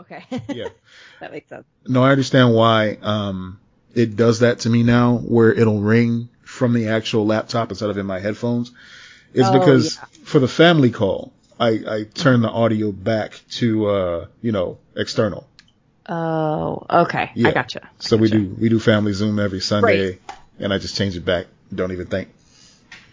[0.00, 0.24] okay.
[0.48, 0.68] Yeah.
[1.20, 1.64] that makes sense.
[1.86, 3.60] No, I understand why um,
[3.94, 7.98] it does that to me now, where it'll ring from the actual laptop instead of
[7.98, 8.72] in my headphones.
[9.32, 10.04] Is Oh, because yeah.
[10.24, 15.46] for the family call, I, I turn the audio back to uh, you know external.
[16.08, 17.30] Oh, okay.
[17.34, 17.48] Yeah.
[17.48, 17.84] I gotcha.
[17.84, 20.18] I So we do we do family Zoom every Sunday,
[20.58, 21.46] and I just change it back.
[21.72, 22.30] Don't even think.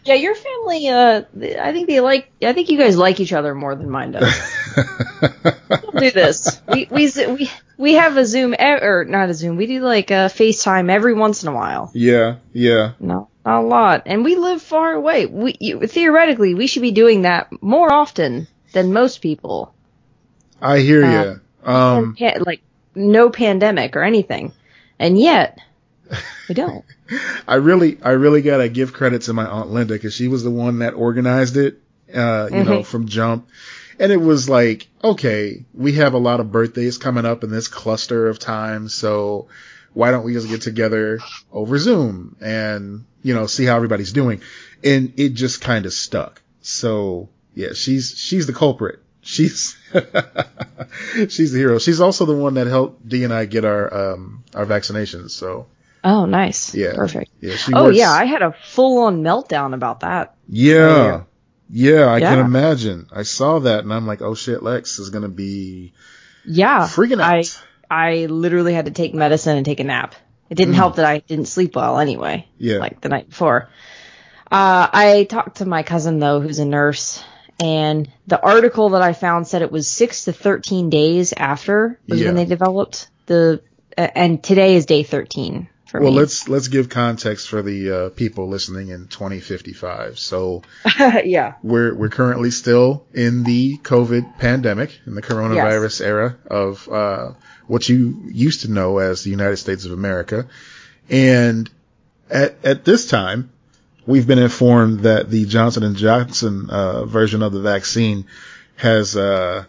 [0.04, 0.88] Yeah, your family.
[0.88, 1.22] Uh,
[1.62, 2.32] I think they like.
[2.42, 4.34] I think you guys like each other more than mine does.
[4.78, 6.62] We'll do this.
[6.71, 9.58] We we we we have a Zoom e- or not a Zoom.
[9.58, 11.91] We do like a FaceTime every once in a while.
[11.94, 14.03] yeah, yeah, No, not a lot.
[14.05, 15.26] And we live far away.
[15.26, 19.73] We you, theoretically we should be doing that more often than most people.
[20.62, 21.36] I hear Uh, ya.
[21.64, 22.62] Um, like
[22.95, 24.53] no pandemic or anything,
[25.00, 25.59] and yet
[26.48, 26.86] we don't.
[27.48, 30.52] I really, I really gotta give credit to my aunt Linda because she was the
[30.52, 31.80] one that organized it,
[32.14, 32.86] uh, you know, Mhm.
[32.86, 33.48] from jump.
[34.00, 37.68] And it was like, okay, we have a lot of birthdays coming up in this
[37.68, 39.48] cluster of time, so
[39.94, 41.20] why don't we just get together
[41.52, 44.42] over Zoom and, you know, see how everybody's doing?
[44.84, 46.42] And it just kind of stuck.
[46.62, 49.00] So yeah, she's, she's the culprit.
[49.22, 49.76] She's,
[51.30, 51.80] she's the hero.
[51.80, 55.32] She's also the one that helped D and I get our, um, our vaccinations.
[55.32, 55.67] So
[56.04, 56.73] Oh, nice.
[56.76, 56.94] Yeah.
[56.95, 57.32] Perfect.
[57.42, 60.36] yeah, she Oh works- yeah, I had a full on meltdown about that.
[60.48, 61.23] Yeah.
[61.70, 63.08] Yeah, I can imagine.
[63.12, 65.94] I saw that and I'm like, oh shit, Lex is gonna be
[66.46, 66.88] Yeah.
[66.88, 67.64] freaking I out.
[67.90, 70.16] I literally had to take medicine and take a nap.
[70.50, 70.78] It didn't Mm.
[70.78, 72.48] help that I didn't sleep well anyway.
[72.58, 72.78] Yeah.
[72.78, 73.70] Like the night before.
[74.50, 77.22] Uh, I talked to my cousin though, who's a nurse,
[77.60, 82.22] and the article that I found said it was six to thirteen days after was
[82.22, 82.28] Yeah.
[82.28, 83.62] when they developed the,
[83.98, 86.17] uh, and today is day thirteen for well, me.
[86.17, 90.19] let's let's give context for the uh, people listening in 2055.
[90.19, 90.63] So
[91.23, 91.53] yeah.
[91.63, 97.31] we're we're currently still in the COVID pandemic, in the coronavirus era of uh,
[97.67, 100.47] what you used to know as the United States of America,
[101.09, 101.69] and
[102.30, 103.49] at at this time,
[104.05, 108.26] we've been informed that the Johnson and Johnson uh, version of the vaccine
[108.76, 109.65] has uh,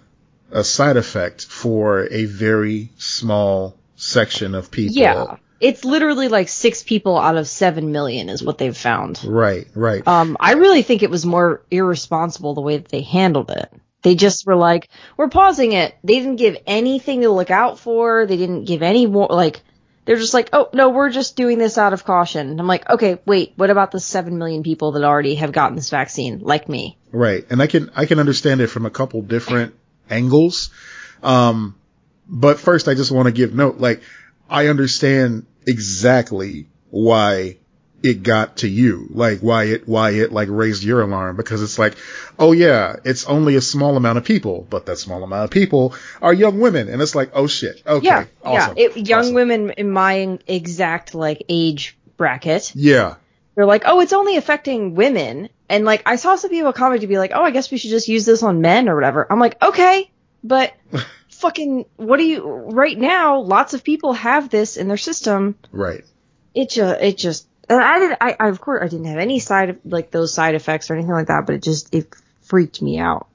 [0.51, 4.97] a side effect for a very small section of people.
[4.97, 5.37] Yeah.
[5.61, 9.23] It's literally like six people out of seven million is what they've found.
[9.25, 9.67] Right.
[9.75, 10.07] Right.
[10.07, 13.73] Um, I really think it was more irresponsible the way that they handled it.
[14.03, 15.97] They just were like, we're pausing it.
[16.05, 18.27] They didn't give anything to look out for.
[18.27, 19.61] They didn't give any more, like,
[20.05, 22.49] they're just like, oh, no, we're just doing this out of caution.
[22.49, 25.77] And I'm like, okay, wait, what about the 7 million people that already have gotten
[25.77, 26.97] this vaccine, like me?
[27.13, 27.45] Right.
[27.51, 29.75] And I can, I can understand it from a couple different
[30.09, 30.71] angles.
[31.23, 31.75] Um,
[32.27, 34.01] but first I just want to give note, like,
[34.49, 37.57] I understand exactly why
[38.03, 41.79] it got to you, like why it, why it like raised your alarm because it's
[41.79, 41.97] like,
[42.39, 45.95] oh yeah, it's only a small amount of people, but that small amount of people
[46.23, 46.89] are young women.
[46.89, 47.83] And it's like, oh shit.
[47.87, 48.07] Okay.
[48.07, 48.77] yeah, Awesome.
[48.77, 48.85] yeah.
[48.85, 49.35] It, young Awesome.
[49.35, 53.17] women in my exact, like, age bracket, Yeah.
[53.57, 55.49] they're like, oh, it's only affecting women.
[55.69, 57.91] And, like, I saw some people comment to be like, oh, I guess we should
[57.91, 59.27] just use this on men or whatever.
[59.31, 60.11] I'm like, okay,
[60.43, 60.73] but
[61.39, 65.57] fucking, what do you, right now, lots of people have this in their system.
[65.73, 66.05] Right.
[66.55, 69.39] It just, it just, and I did, I, I, of course, I didn't have any
[69.39, 72.83] side, of like, those side effects or anything like that, but it just, it freaked
[72.83, 73.29] me out.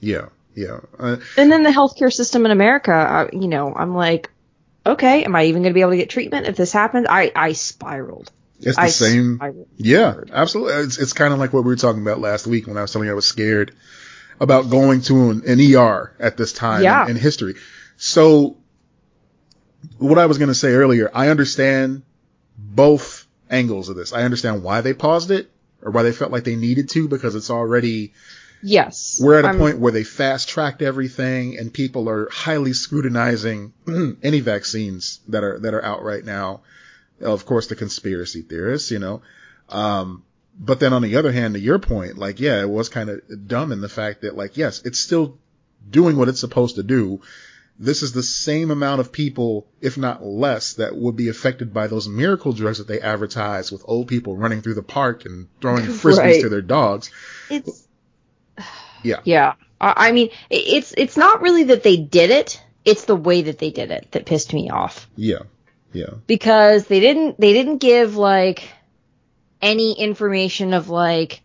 [0.00, 0.26] Yeah.
[0.54, 0.80] Yeah.
[0.98, 4.30] Uh, And then the healthcare system in America, uh, you know, I'm like,
[4.84, 7.06] okay, am I even going to be able to get treatment if this happens?
[7.08, 8.30] I, I spiraled.
[8.60, 9.36] it's the I same.
[9.36, 9.68] spiraled.
[9.76, 10.74] Yeah, absolutely.
[10.84, 12.92] It's, it's kind of like what we were talking about last week when I was
[12.92, 13.74] telling you I was scared
[14.40, 17.04] about going to an, an ER at this time Yeah.
[17.04, 17.54] in, in history.
[17.96, 18.56] So
[19.98, 22.02] what I was going to say earlier, I understand
[22.56, 24.12] both angles of this.
[24.12, 25.50] I understand why they paused it
[25.82, 28.12] or why they felt like they needed to because it's already,
[28.62, 29.20] Yes.
[29.22, 33.72] we're at a I'm- point where they fast tracked everything and people are highly scrutinizing
[34.22, 36.62] any vaccines that are, that are out right now.
[37.20, 39.22] Of course, the conspiracy theorists, you know,
[39.68, 40.22] um,
[40.58, 43.20] but then on the other hand, to your point, like, yeah, it was kind of
[43.46, 45.38] dumb in the fact that like, yes, it's still
[45.88, 47.20] doing what it's supposed to do.
[47.80, 51.86] This is the same amount of people, if not less, that would be affected by
[51.86, 55.84] those miracle drugs that they advertise with old people running through the park and throwing
[55.86, 56.42] frisbees Right.
[56.42, 57.10] to their dogs.
[57.48, 57.86] It's
[59.04, 59.20] Yeah.
[59.24, 59.52] yeah.
[59.80, 62.60] I I mean, it's it's not really that they did it.
[62.84, 65.42] It's the way that they did it that pissed me off Yeah.
[65.92, 66.14] Yeah.
[66.26, 68.68] because they didn't they didn't give like
[69.60, 71.42] any information of like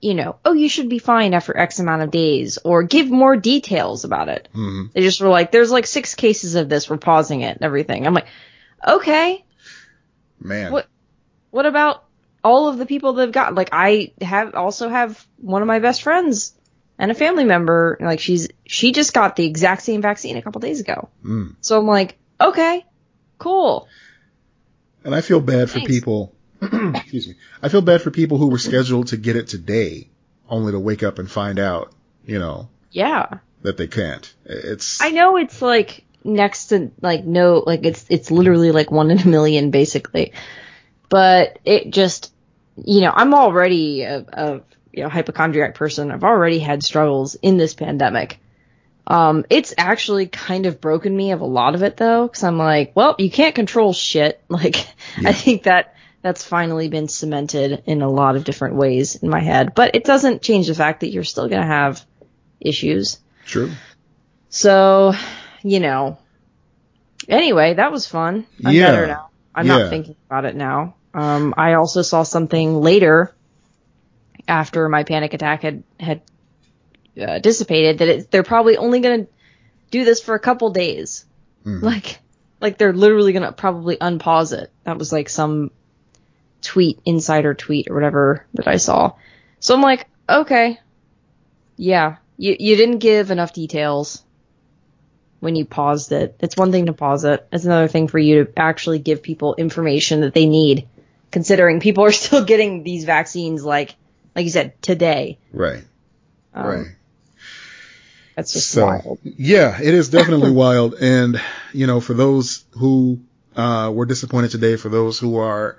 [0.00, 3.36] you know oh you should be fine after X amount of days or give more
[3.36, 4.48] details about it.
[4.52, 6.88] hmm They just were like there's like six cases of this.
[6.88, 8.06] We're pausing it and everything.
[8.06, 8.28] I'm like
[8.86, 9.44] okay.
[10.40, 10.72] Man.
[10.72, 10.88] What
[11.50, 12.04] what about
[12.44, 15.78] all of the people that have got like I have also have one of my
[15.78, 16.54] best friends
[16.98, 20.60] and a family member, like she's she just got the exact same vaccine a couple
[20.60, 21.08] days ago.
[21.24, 21.56] Mm.
[21.60, 22.84] So I'm like, okay,
[23.38, 23.88] cool.
[25.04, 26.34] And I feel bad for people.
[26.94, 27.34] excuse me.
[27.62, 30.08] I feel bad for people who were scheduled to get it today,
[30.48, 31.92] only to wake up and find out,
[32.24, 33.26] you know, Yeah.
[33.62, 34.32] that they can't.
[34.44, 39.10] It's I know it's like next to like no like it's it's literally like one
[39.10, 40.32] in a million basically.
[41.08, 42.32] But it just
[42.76, 44.60] you know, I'm already a, a
[44.92, 46.10] you know hypochondriac person.
[46.10, 48.38] I've already had struggles in this pandemic.
[49.06, 52.56] Um, it's actually kind of broken me of a lot of it though, because I'm
[52.56, 54.40] like, well, you can't control shit.
[54.48, 54.76] Like,
[55.20, 55.30] Yeah.
[55.30, 59.40] I think that that's finally been cemented in a lot of different ways in my
[59.40, 59.74] head.
[59.74, 62.04] But it doesn't change the fact that you're still gonna have
[62.60, 63.18] issues.
[63.44, 63.70] true.
[64.48, 65.12] So,
[65.62, 66.18] you know.
[67.28, 68.46] Anyway, that was fun.
[68.64, 68.90] I'm Yeah.
[68.92, 69.30] better now.
[69.54, 69.78] I'm Yeah.
[69.78, 70.94] not thinking about it now.
[71.14, 73.34] Um, I also saw something later
[74.46, 76.20] after my panic attack had had
[77.20, 79.32] uh, dissipated that it, they're probably only going to
[79.90, 81.24] do this for a couple days.
[81.66, 81.82] Mhm.
[81.82, 82.18] Like,
[82.60, 84.70] like they're literally going to probably unpause it.
[84.84, 85.70] That was like some
[86.62, 89.12] tweet, insider tweet or whatever that I saw.
[89.60, 90.78] So I'm like, okay,
[91.76, 94.22] yeah, you you didn't give enough details
[95.40, 96.36] when you paused it.
[96.40, 97.46] It's one thing to pause it.
[97.52, 100.88] It's another thing for you to actually give people information that they need,
[101.30, 103.94] considering people are still getting these vaccines like
[104.34, 105.38] like you said today.
[105.52, 105.84] Right.
[106.54, 106.86] Um, right.
[108.36, 109.18] That's just So wild.
[109.22, 110.94] yeah, it is definitely wild.
[110.94, 111.40] And
[111.72, 113.20] you know, for those who
[113.56, 115.76] uh, were disappointed today, for those who are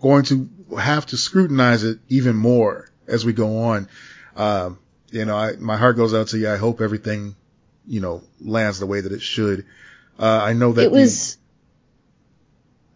[0.00, 0.48] going to
[0.78, 3.88] have to scrutinize it even more as we go on,
[4.36, 4.78] um,
[5.10, 6.50] you know, I, my heart goes out to you.
[6.50, 7.36] I hope everything,
[7.86, 9.64] you know, lands the way that it should.
[10.18, 11.36] Uh, I know that It was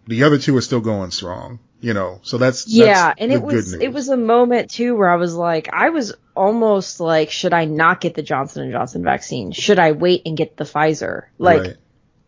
[0.06, 1.60] the, the other two are still going strong.
[1.80, 5.08] You know, so that's yeah, that's and it was it was a moment too where
[5.08, 9.04] I was like, I was almost like, should I not get the Johnson and Johnson
[9.04, 9.52] vaccine?
[9.52, 11.26] Should I wait and get the Pfizer?
[11.38, 11.60] Like.
[11.60, 11.76] Right.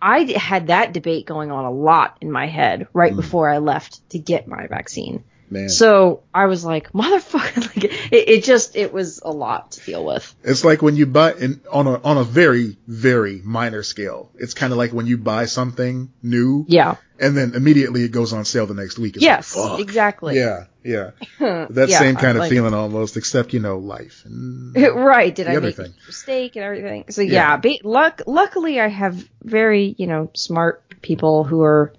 [0.03, 3.17] I had that debate going on a lot in my head right Mm.
[3.17, 5.25] before I left to get my vaccine.
[5.51, 5.69] Man.
[5.69, 10.05] So I was like, motherfucker, like it, it just it was a lot to deal
[10.05, 10.35] with.
[10.45, 14.31] It's like when you buy in, on a on a very very minor scale.
[14.37, 16.97] It's kind of like when you buy something new Yeah.
[17.19, 19.17] and then immediately it goes on sale the next week.
[19.17, 19.57] It's yes.
[19.57, 20.37] like, exactly.
[20.37, 21.11] Yeah, yeah.
[21.39, 24.25] That Yeah, same kind of like- feeling almost, except you know life.
[24.75, 25.35] Right.
[25.35, 25.87] Did I make thing.
[25.87, 27.05] a mistake and everything?
[27.11, 27.33] So Yeah.
[27.33, 27.57] yeah.
[27.57, 28.23] Ba- luck.
[28.27, 31.93] Luckily, I have very you know smart people who are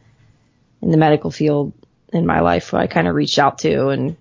[0.82, 1.74] in the medical field
[2.12, 4.18] in my life who I kind of reached out to, and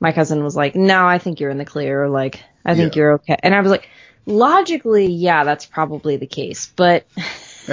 [0.00, 2.08] my cousin was like, "No, I think you're in the clear.
[2.08, 3.00] Like, I think Yeah.
[3.00, 3.88] you're okay." And I was like,
[4.26, 7.06] logically, yeah, that's probably the case, but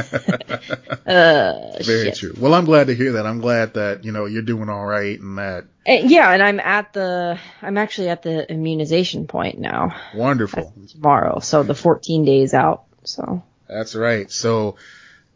[1.06, 2.16] uh, very shit.
[2.16, 2.34] true.
[2.40, 3.26] Well, I'm glad to hear that.
[3.26, 6.60] I'm glad that you know you're doing all right and that Uh, yeah, and I'm
[6.60, 10.74] at the I'm actually at the immunization point now wonderful.
[10.90, 12.84] tomorrow, so the 14 days out.
[13.04, 14.32] So That's right.
[14.32, 14.76] So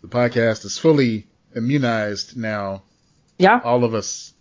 [0.02, 1.26] the podcast is fully
[1.56, 2.84] immunized now.
[3.38, 4.34] Yeah, All of us,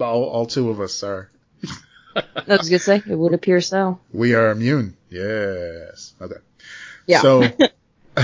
[0.00, 1.30] all, all two of us are.
[2.14, 3.02] that was good to say.
[3.06, 4.00] It would appear so.
[4.12, 4.96] We are immune.
[5.10, 6.14] Yes.
[6.20, 6.36] Okay.
[7.06, 7.20] Yeah.
[7.20, 7.44] So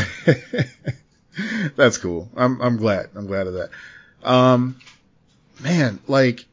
[1.77, 2.29] that's cool.
[2.37, 3.11] I'm I'm glad.
[3.15, 3.71] I'm glad of that.
[4.23, 4.77] Um,
[5.61, 6.45] man, like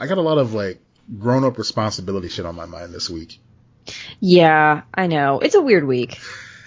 [0.00, 0.80] I got a lot of like
[1.18, 3.38] grown up responsibility shit on my mind this week.
[4.20, 5.40] Yeah, I know.
[5.40, 6.18] It's a weird week.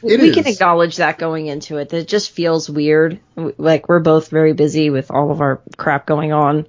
[0.04, 1.90] It we can acknowledge that going into it.
[1.90, 3.20] That it just feels weird.
[3.36, 6.68] Like we're both very busy with all of our crap going on.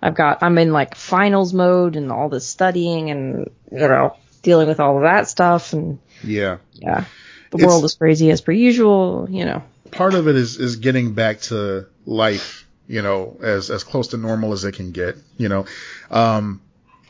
[0.00, 4.68] I've got I'm in like finals mode and all this studying and you know dealing
[4.68, 6.58] with all of that stuff and Yeah.
[6.74, 7.04] yeah,
[7.50, 9.26] the It's- world is crazy as per usual.
[9.30, 9.62] You know.
[9.90, 14.16] Part of it is is getting back to life, you know, as as close to
[14.18, 15.16] normal as it can get.
[15.36, 15.66] You know,
[16.10, 16.60] um,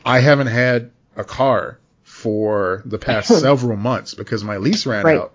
[0.05, 1.78] I haven't had a car
[2.19, 5.17] for the past several months because my lease ran Right.
[5.17, 5.33] out,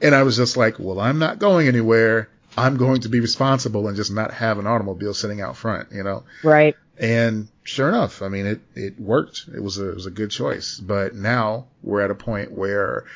[0.00, 2.28] and I was just like, well, I'm not going anywhere.
[2.56, 6.02] I'm going to be responsible and just not have an automobile sitting out front, you
[6.02, 6.24] know.
[6.44, 6.76] Right.
[6.98, 9.46] And sure enough, I mean, it, it worked.
[9.54, 10.78] It was a, it was a good choice.
[10.78, 13.06] But now we're at a point where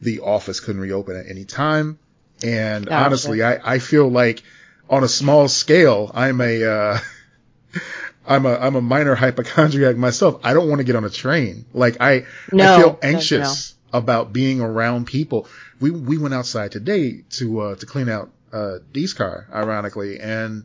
[0.00, 1.98] the office couldn't reopen at any time.
[2.44, 3.04] And Gotcha.
[3.04, 4.42] honestly, I, I feel like
[4.88, 6.98] on a small scale, I'm a, uh,
[8.26, 10.40] I'm a, I'm a minor hypochondriac myself.
[10.44, 11.66] I don't want to get on a train.
[11.72, 15.46] Like I, I No, feel no, anxious about being around people.
[15.80, 20.20] We, we went outside today to, uh, to clean out, uh, Dee's car, ironically.
[20.20, 20.64] And,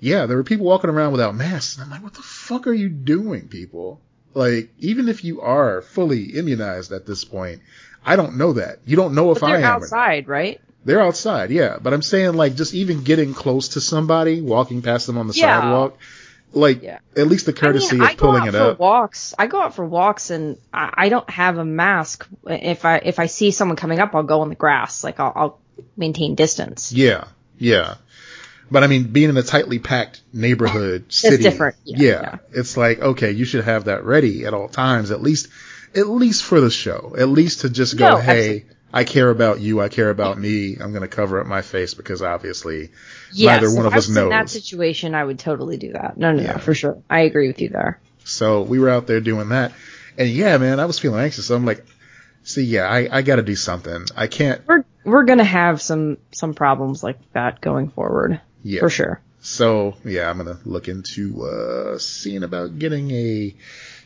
[0.00, 1.76] yeah, there were people walking around without masks.
[1.76, 4.00] And I'm like, what the fuck are you doing, people?
[4.34, 7.62] Like, even if you are fully immunized at this point,
[8.04, 8.80] I don't know that.
[8.86, 9.82] You don't know if But I they're am.
[9.82, 10.60] outside, right?
[10.84, 11.78] They're outside, yeah.
[11.80, 15.34] But I'm saying, like, just even getting close to somebody, walking past them on the
[15.34, 15.60] Yeah.
[15.60, 15.98] sidewalk,
[16.52, 16.98] like Yeah.
[17.16, 18.78] at least the courtesy I mean, I of go pulling out it for up.
[18.78, 19.34] walks.
[19.38, 22.26] I go out for walks, and I, I don't have a mask.
[22.46, 25.04] If I if I see someone coming up, I'll go on the grass.
[25.04, 25.58] Like I'll, I'll
[25.96, 26.92] maintain distance.
[26.92, 27.24] Yeah,
[27.58, 27.96] yeah.
[28.70, 31.76] But I mean, being in a tightly packed neighborhood, city, different.
[31.84, 32.36] Yeah, Yeah, yeah.
[32.52, 35.48] it's like okay, you should have that ready at all times, at least,
[35.94, 38.74] at least for the show, at least to just go, No, hey, absolutely.
[38.92, 40.76] I care about you, I care about me.
[40.80, 42.90] I'm gonna cover up my face because obviously
[43.32, 46.16] Yes, neither one of us was in that situation, I would totally do that.
[46.16, 46.52] No, no, Yeah.
[46.52, 47.02] no, for sure.
[47.10, 48.00] I agree with you there.
[48.24, 49.72] So we were out there doing that,
[50.16, 51.46] and yeah, man, I was feeling anxious.
[51.46, 51.84] So I'm like,
[52.42, 54.06] see, yeah, I, I got to do something.
[54.16, 54.60] I can't.
[54.66, 58.80] We're we're gonna have some some problems like that going forward Yeah.
[58.80, 59.20] for sure.
[59.40, 63.54] So yeah, I'm gonna look into uh, seeing about getting a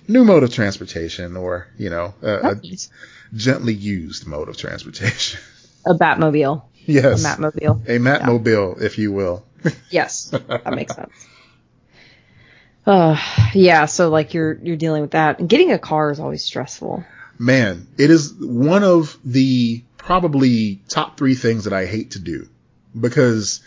[0.09, 2.91] new mode of transportation, or you know, a Nice.
[3.35, 5.41] Gently used mode of transportation.
[5.87, 7.25] A Batmobile, Yes.
[7.25, 7.85] a Batmobile.
[7.85, 7.89] Matmobile.
[7.89, 9.45] a Matmobile, if you will.
[9.91, 11.13] Yes, that makes sense.
[12.87, 13.17] Uh,
[13.55, 13.87] yeah.
[13.87, 17.05] So like you're you're dealing with that, and getting a car is always stressful.
[17.39, 22.49] Man, it is one of the probably top three things that I hate to do
[22.99, 23.61] because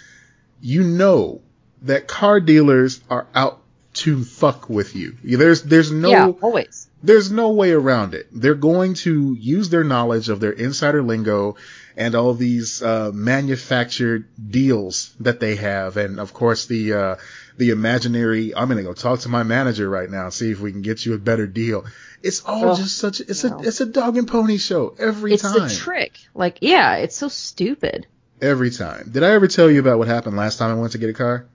[0.62, 1.41] you know
[1.84, 3.62] that car dealers are out
[3.95, 5.15] to fuck with you.
[5.23, 6.87] There's there's no yeah, always.
[7.01, 8.27] there's no way around it.
[8.31, 11.55] They're going to use their knowledge of their insider lingo
[11.97, 17.15] and all these uh, manufactured deals that they have, and of course the uh,
[17.57, 18.53] the imaginary.
[18.53, 21.13] I'm gonna go talk to my manager right now, see if we can get you
[21.13, 21.85] a better deal.
[22.21, 23.21] It's all just such.
[23.21, 23.57] It's no.
[23.57, 25.53] a it's a dog and pony show every time.
[25.53, 25.67] It's time.
[25.67, 26.19] the trick.
[26.33, 28.07] Like yeah, it's so stupid.
[28.41, 29.09] every time.
[29.11, 31.13] Did I ever tell you about what happened last time I went to get a
[31.13, 31.47] car?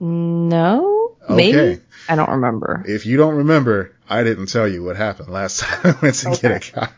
[0.00, 1.82] No, maybe Okay.
[2.08, 2.84] I don't remember.
[2.86, 6.38] If you don't remember, I didn't tell you what happened last time I went to
[6.40, 6.90] get a car.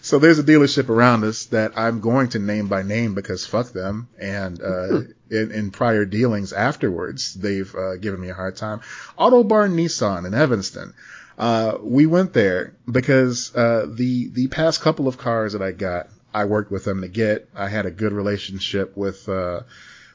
[0.00, 3.72] So there's a dealership around us that I'm going to name by name because fuck
[3.72, 4.08] them.
[4.20, 8.80] And uh, in, in prior dealings afterwards, they've uh, given me a hard time.
[9.18, 10.92] Autobarn Nissan in Evanston.
[11.38, 16.08] Uh, we went there because uh, the the past couple of cars that I got,
[16.34, 17.48] I worked with them to get.
[17.54, 19.62] I had a good relationship with uh,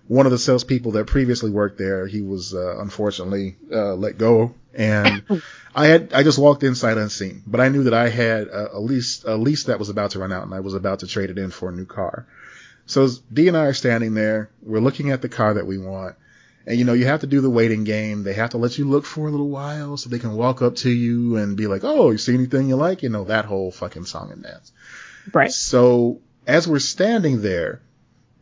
[0.10, 2.08] one of the salespeople that previously worked there.
[2.08, 5.24] He was uh, unfortunately uh, let go, and
[5.76, 7.44] I had I just walked in sight unseen.
[7.46, 10.20] But I knew that I had a, a lease a lease that was about to
[10.20, 12.26] run out, and I was about to trade it in for a new car.
[12.88, 14.50] So D and I are standing there.
[14.64, 16.16] We're looking at the car that we want.
[16.66, 18.24] And you know, you have to do the waiting game.
[18.24, 20.78] They have to let you look for a little while so they can walk up
[20.78, 23.70] to you and be like, "Oh, you see anything you like?" You know, that whole
[23.70, 24.72] fucking song and dance.
[25.32, 25.52] Right.
[25.52, 27.82] So as we're standing there,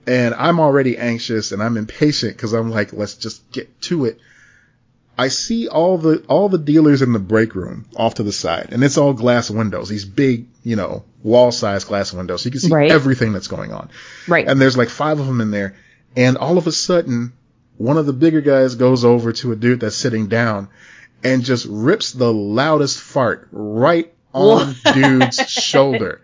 [0.08, 4.20] and I'm already anxious and I'm impatient because I'm like, let's just get to it.
[5.20, 8.70] I see all the all the dealers in the break room off to the side,
[8.72, 9.90] and it's all glass windows.
[9.90, 12.92] These big, you know, wall sized glass windows, so you can see Right.
[12.92, 13.90] everything that's going on.
[14.28, 14.48] Right.
[14.48, 15.76] And there's like five of them in there,
[16.16, 17.34] and all of a sudden,
[17.78, 20.70] one of the bigger guys goes over to a dude that's sitting down,
[21.24, 26.22] and just rips the loudest fart right on dude's shoulder,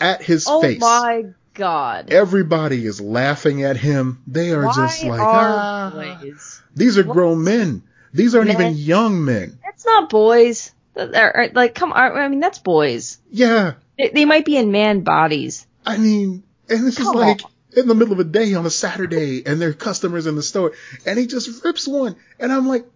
[0.00, 0.80] at his oh face.
[0.80, 2.12] my god.
[2.12, 4.22] Everybody is laughing at him.
[4.26, 6.62] They are Why just like, are ah, boys?
[6.74, 7.12] these are What?
[7.14, 7.82] grown men.
[8.12, 9.58] These aren't even young men.
[9.64, 10.72] That's not boys.
[10.94, 12.16] They're- Like, come on.
[12.16, 13.18] I mean, that's boys.
[13.30, 15.66] Yeah, They, they might be in man bodies.
[15.84, 17.50] I mean, and this is like on.
[17.76, 20.42] in the middle of a day on a Saturday, and there are customers in the
[20.44, 20.72] store,
[21.04, 22.86] and he just rips one, and I'm like,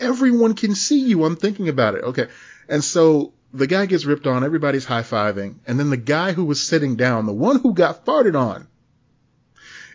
[0.00, 1.24] everyone can see you.
[1.24, 2.04] I'm thinking about it.
[2.04, 2.28] Okay,
[2.68, 4.44] and so the guy gets ripped on.
[4.44, 8.04] Everybody's high fiving, and then the guy who was sitting down, the one who got
[8.04, 8.66] farted on,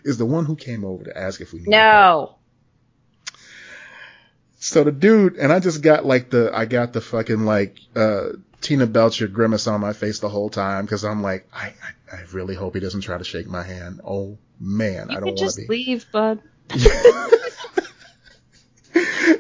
[0.04, 2.30] is the one who came over to ask if we needed help.
[2.32, 2.36] No.
[4.62, 8.30] So the dude, and I just got like the, I got the fucking like, uh,
[8.62, 11.68] Tina Belcher grimace on my face the whole time because I'm like, I,
[12.12, 14.02] I, I really hope he doesn't try to shake my hand.
[14.06, 15.68] Oh man, You I don't want just to be.
[15.86, 16.42] leave, bud.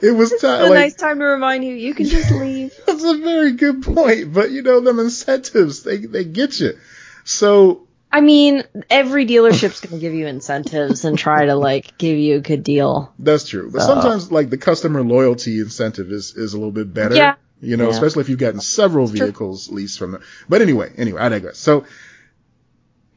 [0.01, 1.73] it was It's a like, nice time to remind you.
[1.73, 2.73] You can just leave.
[2.85, 6.77] that's a very good point, but you know, them incentives, they, they get you.
[7.23, 12.17] So I mean, every dealership's going to give you incentives and try to like give
[12.17, 13.13] you a good deal.
[13.19, 13.69] that's true.
[13.71, 17.15] But So- sometimes like the customer loyalty incentive is, is a little bit better.
[17.15, 17.35] Yeah.
[17.61, 17.91] You know, Yeah.
[17.91, 20.23] especially if you've gotten several vehicles leased from them.
[20.47, 21.57] But anyway, anyway, I digress.
[21.59, 21.85] So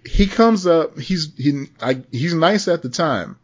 [0.04, 3.38] he comes up, he's, he, I, he's nice at the time,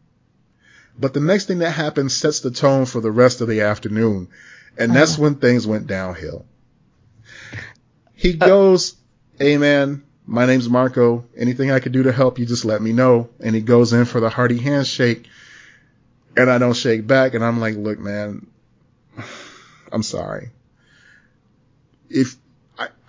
[0.98, 4.28] but the next thing that happens sets the tone for the rest of the afternoon.
[4.76, 5.22] And that's Uh-huh.
[5.22, 6.44] when things went downhill.
[8.14, 8.46] He Uh.
[8.46, 8.94] goes,
[9.38, 11.24] Hey man, my name's Marco.
[11.36, 13.30] Anything I could do to help you, just let me know.
[13.40, 15.26] And he goes in for the hearty handshake
[16.36, 17.34] and I don't shake back.
[17.34, 18.46] And I'm like, look, man,
[19.92, 20.50] I'm sorry.
[22.10, 22.36] If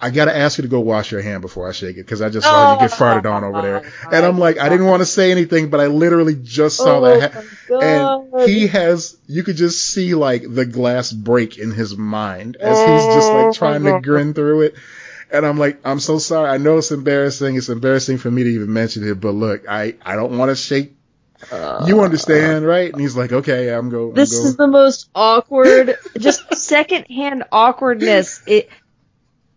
[0.02, 2.30] I, gotta ask you to go wash your hand before I shake it because I
[2.30, 5.02] just saw you get oh, farted on over there, and I'm like, I didn't want
[5.02, 7.42] to say anything, but I literally just saw Oh that, ha-
[7.82, 12.84] and he has, you could just see like the glass break in his mind as
[12.84, 14.76] he's just like oh, trying to grin through it.
[15.32, 16.50] And I'm like, I'm so sorry.
[16.50, 17.56] I know it's embarrassing.
[17.56, 20.56] It's embarrassing for me to even mention it, but look, I, I don't want to
[20.56, 20.94] shake.
[21.52, 22.92] Uh, you understand, right?
[22.92, 24.10] And he's like, okay, I'm go.
[24.10, 24.46] I'm This go.
[24.46, 28.42] is the most awkward, just secondhand awkwardness.
[28.46, 28.70] It,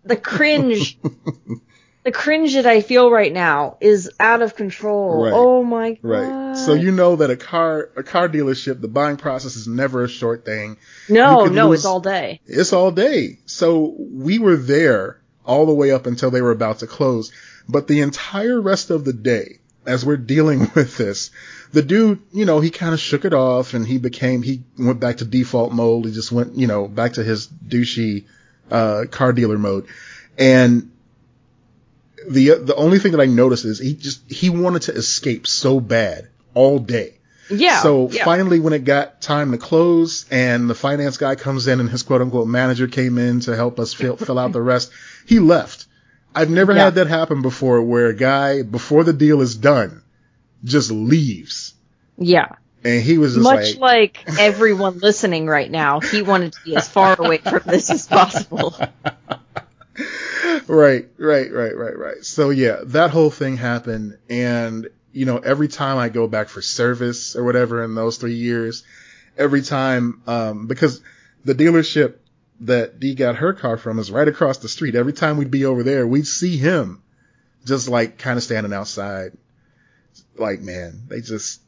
[0.04, 0.98] the cringe,
[2.04, 5.24] the cringe that I feel right now is out of control.
[5.24, 5.32] Right.
[5.32, 5.98] Oh my god.
[6.02, 6.56] Right.
[6.56, 10.08] So you know that a car a car dealership, the buying process is never a
[10.08, 10.76] short thing.
[11.08, 12.40] no, no, lose- it's all day.
[12.46, 13.38] It's all day.
[13.46, 17.32] So we were there all the way up until they were about to close.
[17.68, 21.30] But the entire rest of the day, as we're dealing with this,
[21.72, 25.00] the dude, you know, he kind of shook it off and he became, he went
[25.00, 26.04] back to default mode.
[26.04, 28.26] He just went, you know, back to his douchey,
[28.72, 29.86] uh, car dealer mode.
[30.38, 30.90] And
[32.28, 35.80] the, the only thing that I noticed is he just, he wanted to escape so
[35.80, 37.14] bad all day.
[37.50, 37.80] Yeah.
[37.82, 38.24] So yeah.
[38.24, 42.02] finally, when it got time to close and the finance guy comes in and his
[42.02, 44.90] quote unquote manager came in to help us fill, fill out the rest,
[45.26, 45.86] he left.
[46.34, 46.84] I've never Yeah.
[46.84, 50.02] had that happen before where a guy, before the deal is done,
[50.64, 51.74] just leaves.
[52.16, 52.54] yeah.
[52.84, 56.76] And he was just Much like, like everyone listening right now, he wanted to be
[56.76, 58.74] as far away from this as possible.
[60.66, 62.24] right, right, right, right, right.
[62.24, 64.18] So yeah, that whole thing happened.
[64.28, 68.34] And, you know, every time I go back for service or whatever in those three
[68.34, 68.84] years,
[69.38, 71.00] every time, um, because
[71.44, 72.16] the dealership
[72.60, 74.94] that Dee got her car from is right across the street.
[74.94, 77.02] Every time we'd be over there, we'd see him
[77.64, 79.32] just like kind of standing outside.
[80.36, 81.60] Like, man, they just,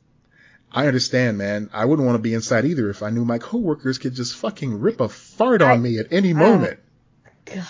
[0.74, 1.70] I understand, man.
[1.72, 4.80] I wouldn't want to be inside either if I knew my coworkers could just fucking
[4.80, 6.80] rip a fart on I- me at any moment.
[7.46, 7.64] God.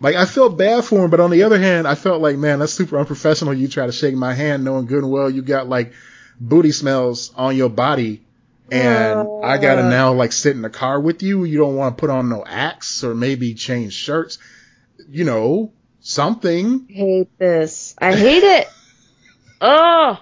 [0.00, 2.58] Like I felt bad for him, but on the other hand, I felt like, man,
[2.58, 3.54] that's super unprofessional.
[3.54, 5.92] You try to shake my hand knowing good and well you got like
[6.38, 8.22] booty smells on your body
[8.70, 9.88] and I gotta Uh.
[9.90, 11.44] now like sit in the car with you.
[11.44, 14.38] You don't want to put on no axe or maybe change shirts.
[15.08, 16.86] You know, something.
[16.90, 17.94] I hate this.
[17.98, 18.68] I hate it.
[19.62, 20.18] Oh.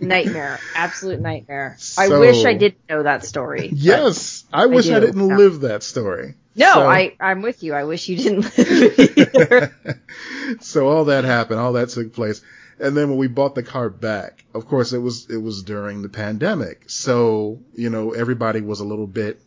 [0.00, 0.58] Nightmare.
[0.74, 1.76] Absolute nightmare.
[1.98, 3.70] I wish I didn't know that story.
[3.72, 4.44] Yes.
[4.52, 5.36] I wish I, do, didn't yeah.
[5.36, 6.34] live that story.
[6.56, 7.74] No, So- I, I'm with you.
[7.74, 10.00] I wish you didn't live it either.
[10.60, 12.42] so all that happened, all that took place.
[12.78, 16.00] And then when we bought the car back, of course it was it was during
[16.00, 16.84] the pandemic.
[16.88, 19.40] So, you know, everybody was a little bit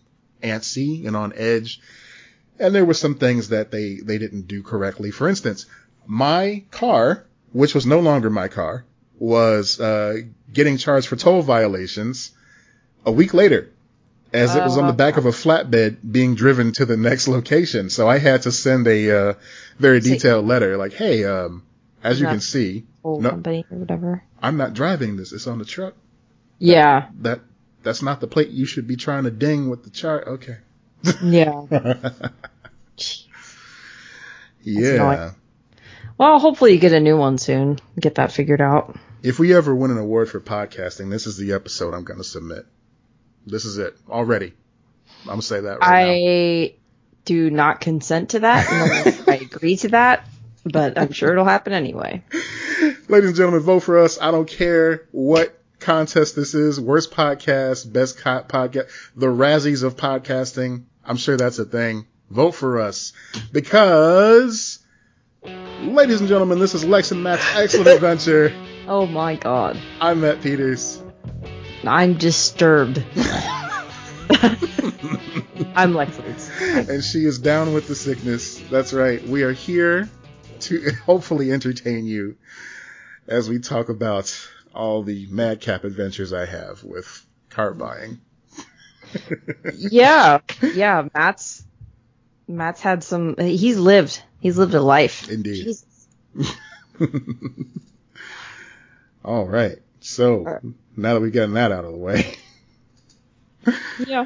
[0.44, 1.82] antsy and on edge.
[2.60, 5.10] And there were some things that they they didn't do correctly.
[5.10, 5.66] For instance,
[6.06, 8.86] my car, which was no longer my car,
[9.24, 10.18] was uh
[10.52, 12.32] getting charged for toll violations
[13.06, 13.72] a week later
[14.34, 17.90] as it was on the back of a flatbed being driven to the next location.
[17.90, 19.34] So I had to send a uh,
[19.78, 21.64] very detailed letter like, hey, um,
[22.04, 23.30] as you can see, No.
[23.30, 24.24] company or whatever.
[24.42, 25.32] I'm not driving this.
[25.34, 25.94] It's on the truck.
[26.58, 27.10] Yeah.
[27.22, 27.42] That
[27.84, 30.28] that's not the plate you should be trying to ding with the chart.
[30.28, 30.58] Okay.
[31.24, 31.64] Yeah.
[34.66, 35.32] Yeah.
[36.18, 37.80] Well, hopefully you get a new one soon.
[38.00, 38.96] Get that figured out.
[39.24, 42.26] If we ever win an award for podcasting, this is the episode I'm going to
[42.26, 42.66] submit.
[43.48, 44.54] This is it already.
[45.22, 46.76] I'm going to say that right I
[47.24, 48.70] do not consent to that.
[48.70, 50.28] nor I agree to that,
[50.66, 52.22] but I'm sure it'll happen anyway.
[53.08, 54.20] Ladies and gentlemen, vote for us.
[54.20, 56.80] I don't care what contest this is.
[56.82, 60.84] Worst podcast, best co- podcast, the Razzies of podcasting.
[61.06, 62.08] I'm sure that's a thing.
[62.30, 63.14] Vote for us
[63.54, 64.80] because,
[65.82, 68.54] ladies and gentlemen, this is Lex and Matt's Excellent Adventure.
[68.88, 69.80] Oh my god.
[70.02, 71.02] I'm Matt Peters.
[71.86, 72.98] I'm disturbed.
[75.76, 76.90] I'm Lexus.
[76.90, 78.60] and she is down with the sickness.
[78.70, 79.24] That's right.
[79.26, 80.10] We are here
[80.62, 82.36] to hopefully entertain you
[83.28, 88.20] as we talk about all the madcap adventures I have with car buying.
[89.78, 90.40] Yeah.
[90.74, 91.64] Yeah, Matt's
[92.48, 94.20] Matt's had some he's lived.
[94.40, 95.30] He's lived a life.
[95.30, 95.68] Indeed.
[99.24, 99.78] All right.
[100.02, 100.60] So
[100.98, 102.36] now that we've gotten that out of the way,
[104.06, 104.26] Yeah.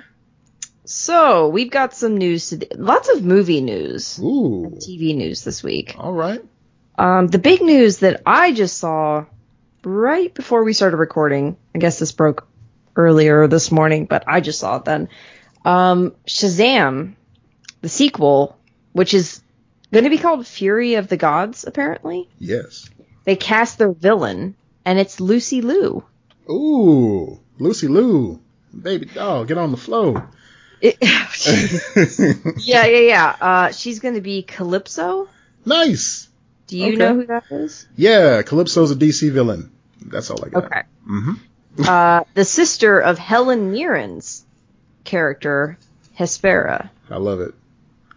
[0.85, 2.69] So, we've got some news today.
[2.75, 4.17] Lots of movie news.
[4.19, 5.95] ooh, TV news this week.
[5.97, 6.41] all right.
[6.97, 9.25] Um, the big news that I just saw
[9.83, 12.47] right before we started recording, I guess this broke
[12.95, 15.09] earlier this morning, but I just saw it then.
[15.65, 17.15] Um, Shazam,
[17.81, 18.57] the sequel,
[18.93, 19.41] which is
[19.91, 22.29] going to be called Fury of the Gods, apparently.
[22.39, 22.89] Yes.
[23.25, 24.55] They cast their villain,
[24.87, 26.01] and it's Lucy Liu.
[26.49, 28.39] Ooh, Lucy Lou,
[28.81, 30.23] baby doll, get on the flow.
[30.79, 30.97] It,
[32.65, 33.35] yeah, yeah, yeah.
[33.41, 35.27] Uh, she's going to be Calypso.
[35.65, 36.29] nice.
[36.67, 36.95] Do you Okay.
[36.97, 37.85] know who that is?
[37.97, 39.71] Yeah, Calypso's a DC villain.
[40.05, 40.65] That's all I got.
[40.65, 40.81] Okay.
[41.05, 41.33] hmm
[41.87, 44.43] Uh, the sister of Helen Mirren's
[45.03, 45.77] character,
[46.17, 46.89] Hespera.
[47.09, 47.53] I love it.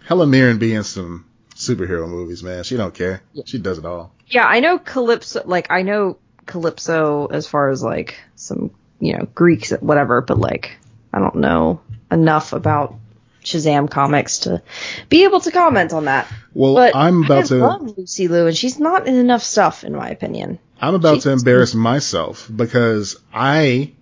[0.07, 2.65] Helen Mirren being some superhero movies, man.
[2.65, 3.23] She don't care.
[3.35, 3.43] Yeah.
[3.47, 4.15] She does it all.
[4.29, 5.43] Yeah, I know Calypso.
[5.45, 6.17] Like, I know
[6.51, 10.21] Calypso as far as like some, you know, Greeks, whatever.
[10.21, 10.77] But like,
[11.13, 12.97] I don't know enough about
[13.45, 14.63] Shazam comics to
[15.09, 16.27] be able to comment on that.
[16.53, 19.85] Well, But I'm about I to love Lucy Liu, and she's not in enough stuff,
[19.85, 20.59] in my opinion.
[20.81, 23.93] I'm about to embarrass myself because I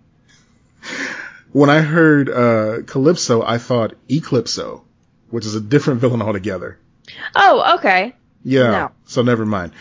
[1.52, 4.82] when I heard uh Calypso, I thought Eclipso,
[5.30, 6.78] which is a different villain altogether.
[7.34, 8.14] Oh, okay.
[8.44, 8.70] Yeah.
[8.70, 8.90] No.
[9.06, 9.72] So never mind.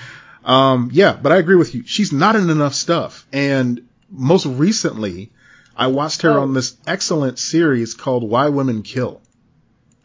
[0.48, 1.84] Um, yeah, but I agree with you.
[1.86, 3.28] She's not in enough stuff.
[3.34, 5.32] And most recently,
[5.76, 6.42] I watched her Oh.
[6.44, 9.22] on this excellent series called Why Women Kill.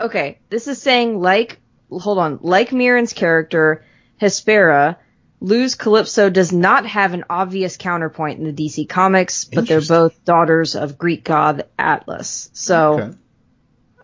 [0.01, 3.85] Okay, this is saying like, hold on, like Mirren's character,
[4.21, 4.97] Hespera,
[5.41, 10.25] Liu's Calypso does not have an obvious counterpoint in the DC comics, but they're both
[10.25, 12.51] daughters of Greek god Atlas.
[12.53, 13.17] So, Okay.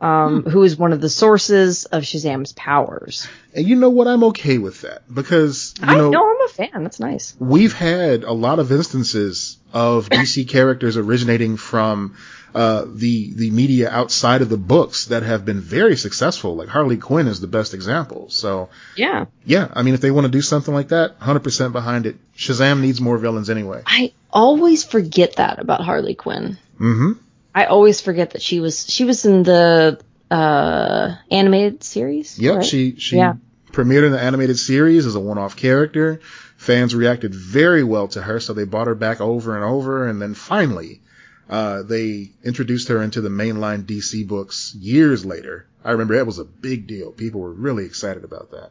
[0.00, 3.28] Um, who is one of the sources of Shazam's powers.
[3.54, 4.06] And you know what?
[4.06, 6.82] I'm okay with that because, you I know, know I'm a fan.
[6.84, 7.34] That's nice.
[7.38, 12.16] we've had a lot of instances of DC characters originating from
[12.54, 16.56] uh, the the media outside of the books that have been very successful.
[16.56, 18.30] Like Harley Quinn is the best example.
[18.30, 19.26] So Yeah.
[19.44, 22.16] yeah, I mean, if they want to do something like that, 100% behind it.
[22.36, 23.82] Shazam needs more villains anyway.
[23.84, 26.56] I always forget that about Harley Quinn.
[26.78, 27.12] hmm
[27.58, 29.98] I always forget that she was she was in the
[30.30, 32.38] uh animated series.
[32.38, 32.64] Yep, right?
[32.64, 33.34] she she Yeah.
[33.72, 36.20] premiered in the animated series as a one-off character.
[36.56, 40.20] Fans reacted very well to her, so they brought her back over and over, and
[40.22, 41.00] then finally,
[41.48, 45.66] uh, they introduced her into the mainline DC books years later.
[45.84, 47.10] I remember it was a big deal.
[47.12, 48.70] People were really excited about that.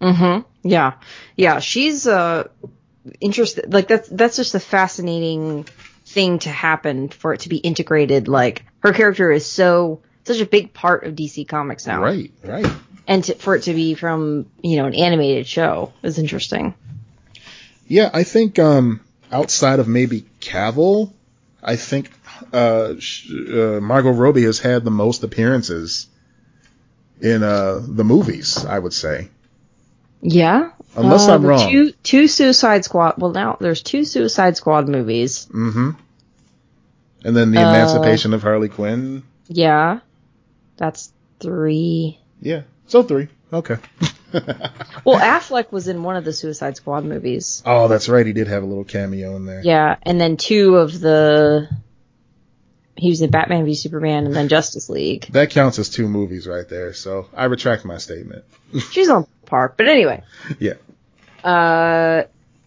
[0.00, 0.68] Mm-hmm.
[0.68, 0.94] Yeah.
[1.36, 1.60] Yeah.
[1.60, 2.48] She's uh
[3.20, 5.64] interested like that's that's just a fascinating
[6.08, 8.28] thing to happen for it to be integrated.
[8.28, 12.02] Like her character is so such a big part of DC Comics now.
[12.02, 12.70] Right, right.
[13.06, 16.74] And to, for it to be from, you know, an animated show is interesting.
[17.86, 19.00] Yeah, I think um,
[19.32, 21.12] outside of maybe Cavill,
[21.62, 22.10] I think
[22.52, 26.06] uh, uh, Margot Robbie has had the most appearances
[27.20, 28.64] in uh, the movies.
[28.64, 29.28] I would say,
[30.20, 30.70] Yeah.
[30.98, 31.70] Unless Uh, I'm wrong.
[31.70, 35.46] Two two Suicide Squad well now there's two Suicide Squad movies.
[35.50, 35.90] Mm-hmm.
[37.24, 39.22] And then the Uh, Emancipation of Harley Quinn.
[39.48, 40.00] Yeah.
[40.76, 42.18] That's three.
[42.40, 43.28] Yeah, so three.
[43.52, 43.76] Okay.
[45.06, 47.62] Well, Affleck was in one of the Suicide Squad movies.
[47.64, 48.26] oh, that's right.
[48.26, 49.62] He did have a little cameo in there.
[49.64, 51.66] Yeah, and then two of the.
[52.94, 55.28] He was in Batman v Superman and then Justice League.
[55.32, 56.92] That counts as two movies right there.
[56.92, 58.44] So I retract my statement.
[58.90, 60.22] She's on par, but anyway.
[60.58, 60.74] Yeah.
[61.44, 62.24] Uh,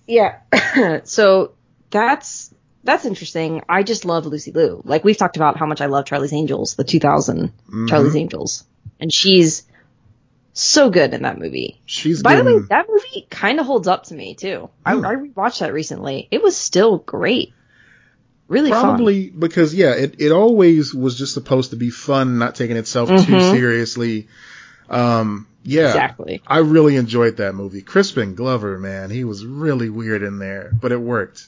[0.08, 1.02] yeah.
[1.04, 1.54] so
[1.90, 2.54] that's
[2.84, 3.64] that's interesting.
[3.70, 4.82] I just love Lucy Liu.
[4.86, 7.90] Like we've talked about how much I love Charlie's Angels, the 2000 Mhm.
[7.90, 8.64] Charlie's Angels,
[9.00, 9.64] and she's
[10.54, 11.80] so good in that movie.
[11.86, 14.70] She's By the way, that movie kind of holds up to me too.
[14.86, 15.06] I, Hmm.
[15.06, 16.28] I rewatched that recently.
[16.32, 17.54] It was still great.
[18.48, 18.82] Really fun.
[18.82, 23.08] Probably because yeah, it, it always was just supposed to be fun, not taking itself
[23.10, 23.52] too Mhm.
[23.52, 24.28] seriously.
[24.92, 26.42] Um, yeah, Exactly.
[26.46, 27.82] I really enjoyed that movie.
[27.82, 31.48] Crispin Glover, man, he was really weird in there, but it worked.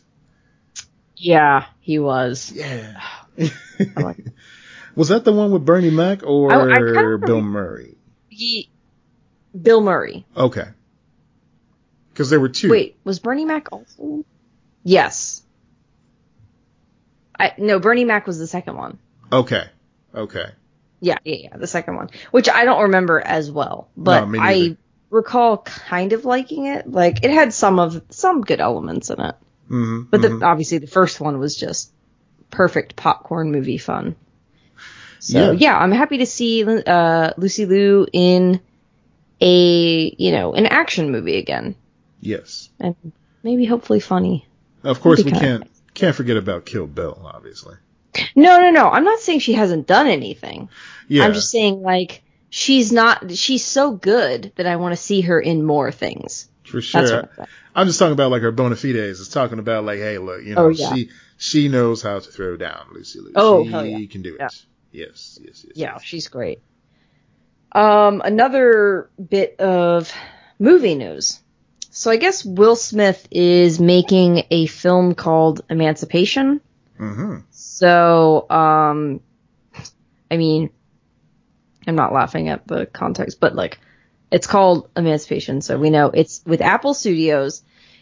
[1.17, 2.51] Yeah, he was.
[2.51, 2.99] Yeah.
[3.95, 4.23] Like
[4.95, 6.77] was that the one with Bernie Mac or I- I
[7.17, 7.97] Bill rem- Murray?
[8.29, 8.69] He,
[9.59, 10.25] Bill Murray.
[10.37, 10.67] Okay.
[12.11, 12.69] Because there were two.
[12.69, 14.23] Wait, was Bernie Mac also?
[14.83, 15.41] Yes.
[17.39, 18.99] I no, Bernie Mac was the second one.
[19.31, 19.63] Okay.
[20.13, 20.45] Okay.
[21.03, 24.77] Yeah, yeah, yeah, the second one, which I don't remember as well, but No, I
[25.09, 26.89] recall kind of liking it.
[26.89, 29.35] Like it had some of some good elements in it,
[29.67, 31.91] hmm but the, obviously the first one was just
[32.51, 34.15] perfect popcorn movie fun.
[35.19, 35.51] So Yeah.
[35.51, 38.61] yeah, I'm happy to see uh, Lucy Liu in
[39.41, 41.75] a you know an action movie again,
[42.21, 42.69] yes.
[42.79, 42.95] and
[43.43, 44.47] maybe hopefully funny.
[44.83, 47.75] Of course, we can't can't forget about Kill Bill, obviously.
[48.35, 48.89] No, no, no.
[48.89, 50.69] I'm not saying she hasn't done anything.
[51.07, 51.23] Yeah.
[51.25, 53.31] I'm just saying like she's not.
[53.31, 56.49] She's so good that I want to see her in more things.
[56.63, 57.01] for sure.
[57.01, 57.47] That's what I'm.
[57.75, 59.19] I'm just talking about like her bona fides.
[59.19, 60.93] It's talking about like, hey, look, you know, Oh, yeah.
[60.93, 63.31] she she knows how to throw down Lucy Liu.
[63.35, 64.07] Oh, she yeah.
[64.07, 64.39] can do it.
[64.39, 64.49] Yeah.
[64.91, 65.73] Yes, yes, yes.
[65.75, 66.59] Yeah, she's great.
[67.71, 70.11] Um, another bit of
[70.59, 71.39] movie news.
[71.89, 76.61] So I guess Will Smith is making a film called Emancipation.
[77.03, 77.35] Mm-hmm.
[77.51, 79.21] So, um,
[80.31, 80.69] I mean,
[81.87, 83.79] I'm not laughing at the context, but like
[84.31, 87.61] it's called Emancipation, so we know it's with Apple Studios.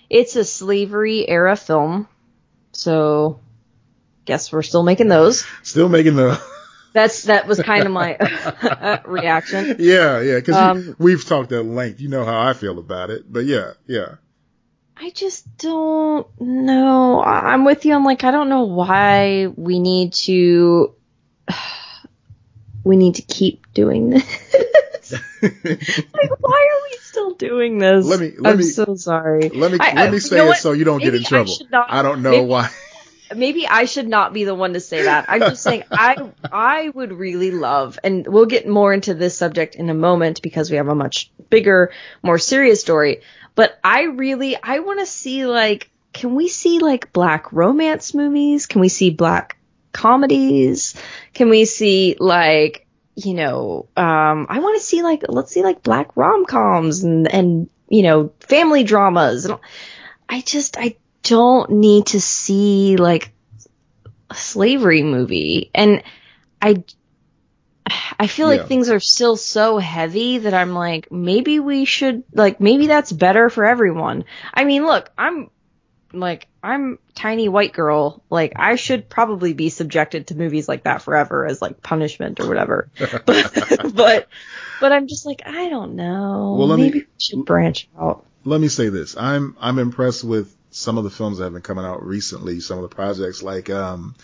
[0.09, 2.07] It's a slavery era film,
[2.73, 3.39] so
[4.25, 5.45] guess we're still making those.
[5.63, 6.41] Still making the.
[6.93, 8.17] That's that was kind of my
[9.05, 9.77] reaction.
[9.79, 12.01] Yeah, yeah, because Um, we've talked at length.
[12.01, 14.15] You know how I feel about it, but yeah, yeah.
[15.03, 17.21] I just don't know.
[17.21, 17.95] I- I'm with you.
[17.95, 20.93] I'm like, I don't know why we need to.
[22.83, 24.23] We need to keep doing this.
[25.43, 28.03] like, why are we still doing this?
[28.07, 29.49] Let me- let I'm me- so sorry.
[29.49, 30.57] Let me I- let I- me you say know it what?
[30.57, 31.51] so you don't get in trouble.
[31.53, 32.69] should not- I don't know maybe- why.
[33.35, 35.25] Maybe I should not be the one to say that.
[35.27, 39.75] I'm just saying I I would really love, and we'll get more into this subject
[39.75, 41.91] in a moment because we have a much bigger,
[42.23, 43.21] more serious story.
[43.55, 48.65] But I really I want to see like, can we see like black romance movies?
[48.65, 49.57] Can we see black
[49.91, 50.95] comedies?
[51.33, 55.83] Can we see like you know, um, I want to see like let's see like
[55.83, 59.45] black rom coms and and you know family dramas.
[59.45, 59.59] And
[60.29, 63.31] I just I don't need to see like
[64.29, 66.03] a slavery movie, and
[66.61, 66.83] I
[68.19, 72.59] I feel like things are still so heavy that I'm like maybe we should like
[72.61, 74.25] maybe that's better for everyone.
[74.53, 75.49] I mean, look, I'm
[76.13, 78.23] like I'm tiny white girl.
[78.29, 82.47] Like I should probably be subjected to movies like that forever as like punishment or
[82.47, 82.89] whatever.
[83.25, 84.27] but but
[84.79, 86.55] but I'm just like I don't know.
[86.59, 88.25] Well, let me- we should branch out.
[88.43, 91.61] Let me say this: I'm I'm impressed with some of the films that have been
[91.61, 92.59] coming out recently.
[92.59, 94.15] Some of the projects like um,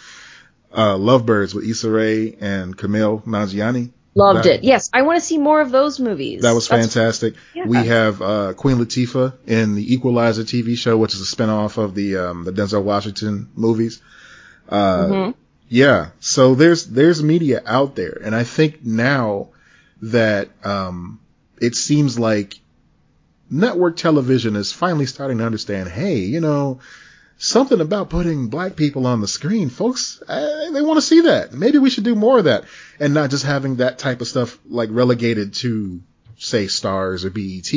[0.76, 3.92] uh, Lovebirds with Issa Rae and Kumail Nanjiani.
[4.16, 4.64] Loved That- it.
[4.64, 6.42] Yes, I want to see more of those movies.
[6.42, 7.36] That was That's- fantastic.
[7.54, 7.66] Yeah.
[7.68, 11.94] We have uh, Queen Latifah in the Equalizer TV show, which is a spinoff of
[11.94, 14.02] the um, the Denzel Washington movies.
[14.68, 15.34] Uh, Mhm.
[15.70, 19.50] Yeah, so there's there's media out there, and I think now
[20.02, 21.20] that um,
[21.60, 22.56] it seems like
[23.50, 25.90] network television is finally starting to understand.
[25.90, 26.80] Hey, you know,
[27.38, 30.22] something about putting black people on the screen, folks.
[30.28, 31.54] Uh, they want to see that.
[31.54, 32.66] Maybe we should do more of that,
[33.00, 36.02] and not just having that type of stuff like relegated to
[36.38, 37.74] say Starz or BET.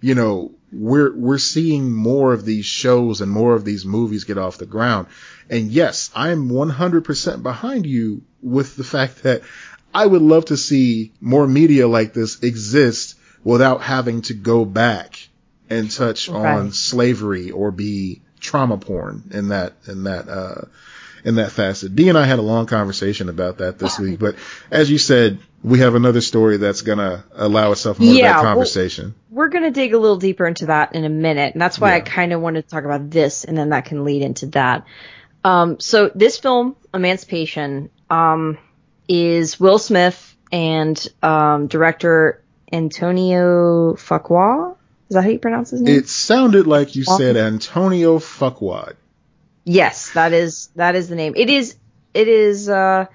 [0.00, 4.38] You know, we're we're seeing more of these shows and more of these movies get
[4.38, 5.06] off the ground.
[5.50, 9.42] And yes, I'm 100% behind you with the fact that
[9.94, 15.28] I would love to see more media like this exist without having to go back
[15.70, 16.56] and touch Right.
[16.56, 20.62] on slavery or be trauma porn in that in that uh
[21.24, 21.94] in that facet.
[21.94, 24.34] Dee and I had a long conversation about that this week, but
[24.72, 28.42] as you said, we have another story that's gonna allow itself more Yeah, of that
[28.42, 29.14] conversation.
[29.30, 32.00] We're gonna dig a little deeper into that in a minute, and that's why I
[32.00, 34.84] kind of wanted to talk about this, and then that can lead into that.
[35.44, 38.58] Um, so this film, Emancipation, um,
[39.08, 42.41] is Will Smith and um, director
[42.72, 44.76] Antonio Fuqua.
[45.08, 45.94] Is that how you pronounce his name?
[45.98, 48.94] It sounded like you said Antonio Fuckwad.
[49.64, 51.34] Yes, that is that is the name.
[51.36, 51.76] It is
[52.14, 53.06] it is uh,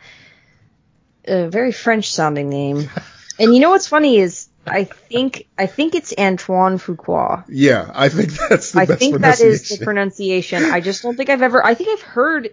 [1.26, 2.90] a very French sounding name.
[3.40, 7.46] and you know what's funny is I think I think it's Antoine Fuqua.
[7.50, 10.62] Yeah, I think that's the I best think that is the pronunciation.
[10.62, 10.66] pronunciation.
[10.66, 12.50] I just don't think I've ever I think I've heard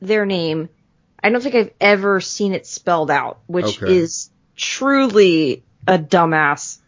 [0.00, 0.68] their name.
[1.22, 3.94] I don't think I've ever seen it spelled out, which Okay.
[3.96, 6.78] is truly a dumbass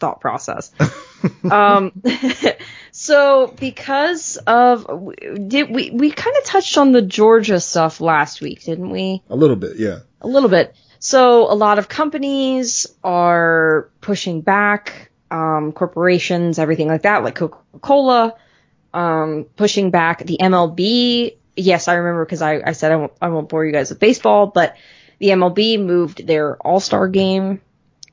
[0.00, 0.72] thought process.
[1.50, 2.02] um,
[2.90, 5.14] so because of
[5.46, 9.22] did we we kind of touched on the Georgia stuff last week, didn't we?
[9.30, 10.00] A little bit, yeah.
[10.20, 10.74] A little bit.
[10.98, 18.34] So a lot of companies are pushing back, um, corporations, everything like that, like Coca-Cola,
[18.92, 21.36] um, pushing back the MLB.
[21.56, 23.98] Yes, I remember because I, I said I won't, I won't bore you guys with
[23.98, 24.76] baseball, but
[25.20, 27.62] the MLB moved their All-Star game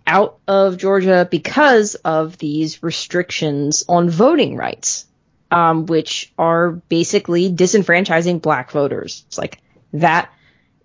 [0.07, 5.05] out of Georgia because of these restrictions on voting rights,
[5.51, 9.23] um, which are basically disenfranchising black voters.
[9.27, 9.61] It's like
[9.93, 10.31] that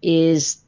[0.03, 0.59] is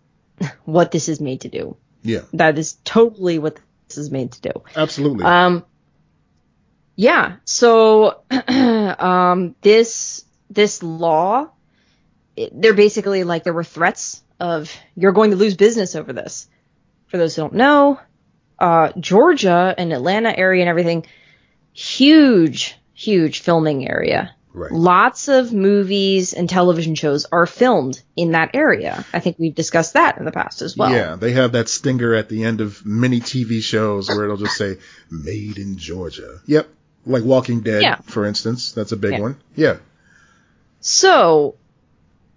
[0.65, 1.77] what this is made to do.
[2.03, 4.63] Yeah, That is totally what this is made to do.
[4.77, 5.25] absolutely.
[5.25, 5.65] Um,
[6.97, 7.37] yeah.
[7.45, 11.49] So, um, this this law,
[12.37, 16.49] it, they're basically like there were threats of you're going to lose business over this.
[17.07, 17.99] For those who don't know,
[18.59, 21.07] uh, Georgia and Atlanta area and everything,
[21.73, 24.35] huge, huge filming area.
[24.53, 24.71] right.
[24.71, 29.05] Lots of movies and television shows are filmed in that area.
[29.13, 30.93] I think we've discussed that in the past as well.
[30.93, 34.57] Yeah, they have that stinger at the end of many TV shows where it'll just
[34.57, 34.79] say
[35.11, 36.69] "Made in Georgia." Yep,
[37.07, 37.97] like Walking Dead, Yeah.
[38.05, 38.71] for instance.
[38.73, 39.21] That's a big Yeah.
[39.21, 39.37] one.
[39.57, 39.77] Yeah,
[40.81, 41.57] So,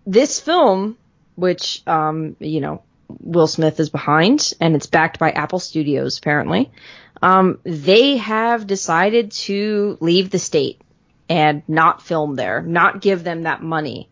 [0.06, 0.98] this film,
[1.36, 6.72] which, um, you know, Will Smith is behind, and it's backed by Apple Studios apparently.
[7.22, 10.82] Um, they have decided to leave the state
[11.30, 14.10] and not film there, not give them that money,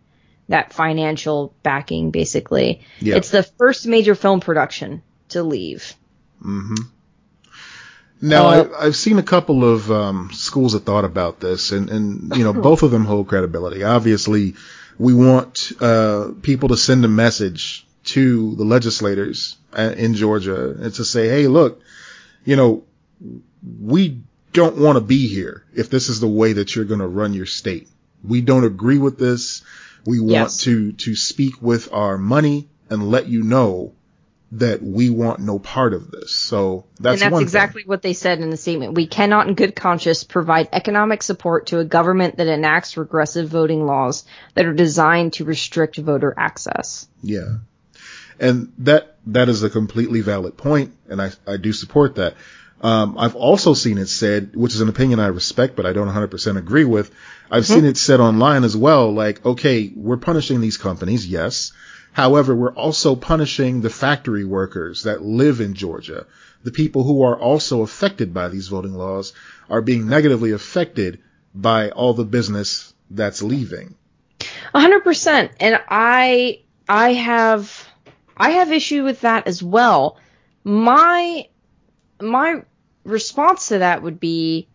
[0.49, 2.81] that financial backing, basically.
[2.99, 3.15] Yeah.
[3.15, 5.93] It's the first major film production to leave.
[8.21, 11.89] Now, Uh, I, I've seen a couple of um, schools that thought about this, and,
[11.89, 13.83] and you know, both of them hold credibility.
[13.83, 14.55] Obviously,
[14.97, 21.05] we want uh, people to send a message to the legislators in Georgia and to
[21.05, 21.81] say, "Hey, look,
[22.43, 22.83] you know,
[23.81, 24.21] we
[24.53, 27.33] don't want to be here if this is the way that you're going to run
[27.33, 27.87] your state.
[28.23, 29.63] We don't agree with this.
[30.05, 30.57] We want Yes.
[30.61, 33.93] to to speak with our money and let you know
[34.51, 38.39] that we want no part of this." So that's, and that's exactly what they said
[38.39, 38.93] in the statement.
[38.93, 43.85] We cannot, in good conscience, provide economic support to a government that enacts regressive voting
[43.85, 47.07] laws that are designed to restrict voter access.
[47.23, 47.55] Yeah.
[48.39, 52.35] And that that is a completely valid point, and I I do support that.
[52.81, 56.09] Um, I've also seen it said, which is an opinion I respect, but I don't
[56.09, 57.09] 100% agree with.
[57.49, 61.71] I've seen it said online as well, like, okay, we're punishing these companies, yes.
[62.11, 66.27] However, we're also punishing the factory workers that live in Georgia.
[66.63, 69.33] The people who are also affected by these voting laws
[69.69, 71.19] are being negatively affected
[71.53, 73.95] by all the business that's leaving.
[74.73, 75.51] Hundred percent.
[75.59, 77.87] And I, I have,
[78.37, 80.17] I have issue with that as well.
[80.63, 81.47] My,
[82.21, 82.63] my
[83.03, 84.67] response to that would be,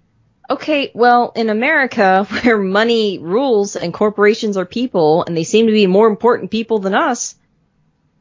[0.48, 5.72] okay, well, in America, where money rules and corporations are people, and they seem to
[5.72, 7.34] be more important people than us,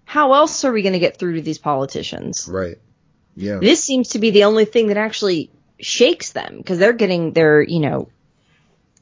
[0.05, 2.47] how else are we going to get through to these politicians?
[2.51, 2.77] Right.
[3.35, 3.59] Yeah.
[3.59, 7.61] This seems to be the only thing that actually shakes them because they're getting their,
[7.61, 8.09] you know,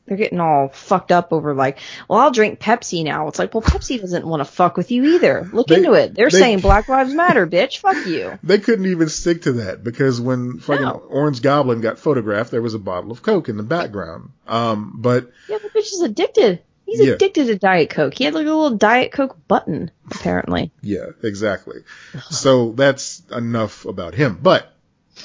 [0.07, 3.27] they're getting all fucked up over like, well, I'll drink Pepsi now.
[3.27, 5.49] It's like, well, Pepsi doesn't want to fuck with you either.
[5.51, 6.15] Look They- into it.
[6.15, 7.79] They're they- saying Black Lives Matter, bitch.
[7.79, 8.39] Fuck you.
[8.43, 10.91] They couldn't even stick to that because when fucking No.
[11.09, 14.31] Orange Goblin got photographed, there was a bottle of Coke in the background.
[14.47, 16.61] Um, but Yeah, the bitch is addicted.
[16.85, 17.13] He's Yeah.
[17.15, 18.13] addicted to Diet Coke.
[18.13, 20.71] He had like a little Diet Coke button, apparently.
[20.81, 21.81] yeah, exactly.
[22.29, 24.39] So that's enough about him.
[24.41, 24.73] But,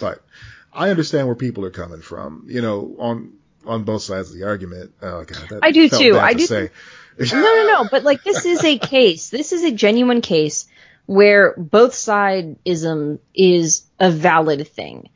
[0.01, 0.25] but
[0.73, 2.47] I understand where people are coming from.
[2.49, 3.35] You know, on
[3.67, 4.93] on both sides of the argument.
[5.01, 6.19] Oh god, I do too.
[6.19, 6.71] I do say.
[7.19, 7.89] no, no, no.
[7.91, 9.31] But like, this is a case.
[9.31, 10.67] This is a genuine case
[11.07, 15.11] where both sideism is a valid thing.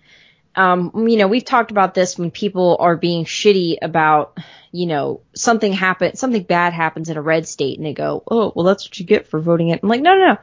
[0.55, 4.39] Um, you know, we've talked about this when people are being shitty about,
[4.73, 8.53] you know, something happen, something bad happens in a red state, and they go, "Oh,
[8.55, 10.39] well, that's what you get for voting it." I'm like, no, no, no.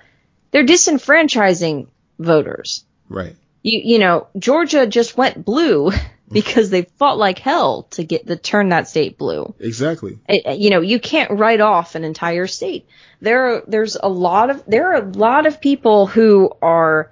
[0.52, 1.88] They're disenfranchising
[2.20, 2.86] voters.
[3.10, 3.36] right.
[3.64, 5.92] You, you know, Georgia just went blue
[6.32, 10.20] because they fought like hell to get to turn that state blue Exactly.
[10.28, 12.88] it- you know, you can't write off an entire state.
[13.22, 17.12] There are, there's a lot of, there are a lot of people who are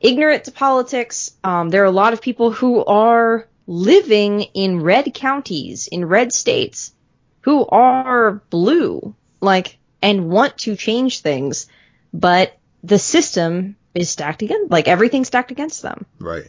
[0.00, 1.32] ignorant to politics.
[1.42, 6.32] Um, there are a lot of people who are living in red counties, in red
[6.32, 6.92] states,
[7.40, 11.66] who are blue, like, and want to change things,
[12.12, 16.06] but the system is stacked against, like everything's stacked against them.
[16.18, 16.46] Right.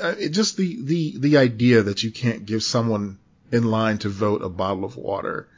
[0.00, 3.18] Uh, it just the, the, the idea that you can't give someone
[3.50, 5.48] in line to vote a bottle of water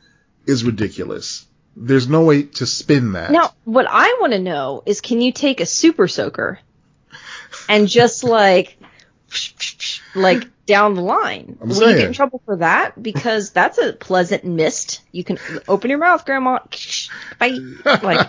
[0.47, 1.47] is ridiculous.
[1.77, 3.31] There's no way to spin that.
[3.31, 6.61] Now, what I want to know is can you take a super soaker
[7.69, 8.77] and just like,
[10.15, 11.59] like down the line?
[11.61, 13.01] I'm Will you get in trouble for that?
[13.03, 15.01] Because that's a pleasant mist.
[15.13, 16.59] You can open your mouth, Grandma.
[17.39, 17.59] Bye.
[17.85, 18.29] Like,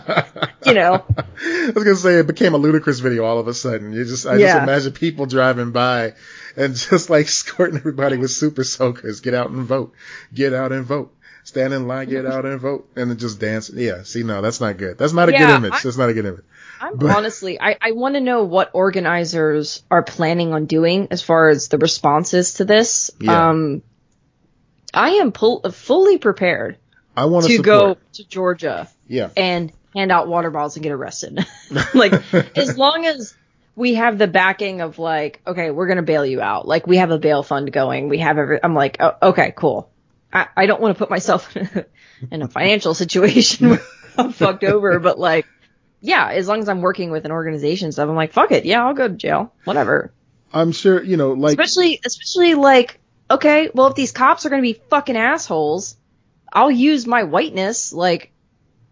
[0.65, 3.93] you know, I was gonna say it became a ludicrous video all of a sudden.
[3.93, 6.13] You just, I just imagine people driving by
[6.57, 9.21] and just like escorting everybody with super soakers.
[9.21, 9.93] Get out and vote.
[10.33, 11.11] Get out and vote.
[11.43, 13.69] Stand in line, get out and vote, and then just dance.
[13.69, 14.97] Yeah, see, no, that's not good.
[14.97, 15.73] That's not a good image.
[15.73, 16.43] I- That's not a good image.
[16.79, 21.21] I'm But- honestly, I, I want to know what organizers are planning on doing as
[21.21, 23.11] far as the responses to this.
[23.19, 23.49] Yeah.
[23.49, 23.81] Um,
[24.93, 26.77] I am pull, fully prepared
[27.17, 30.91] I want to to go to Georgia Yeah, and hand out water bottles and get
[30.91, 31.45] arrested.
[31.93, 32.13] like
[32.57, 33.35] as long as
[33.75, 36.67] we have the backing of like, okay, we're gonna bail you out.
[36.67, 38.09] Like we have a bail fund going.
[38.09, 38.59] We have every.
[38.63, 39.89] I'm like, oh, okay, cool.
[40.31, 41.85] I, I don't want to put myself in a,
[42.31, 43.81] in a financial situation where
[44.17, 45.45] I'm fucked over, but like,
[46.05, 48.65] yeah, as long as I'm working with an organization and stuff, I'm like, fuck it,
[48.65, 50.13] yeah, I'll go to jail, whatever.
[50.53, 52.99] I'm sure you know, like Especially, especially like,
[53.29, 55.97] okay, well, if these cops are gonna be fucking assholes,
[56.53, 58.31] I'll use my whiteness, like,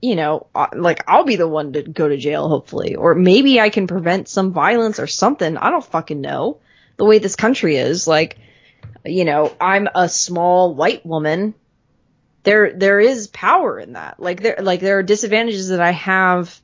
[0.01, 3.61] you know, uh, like I'll be the one to go to jail, hopefully, or maybe
[3.61, 5.55] I can prevent some violence or something.
[5.55, 6.59] I don't fucking know.
[6.97, 8.37] The way this country is, like,
[9.05, 11.53] you know, I'm a small white woman.
[12.43, 14.19] There, there is power in that.
[14.19, 16.59] Like there, like there are disadvantages that I have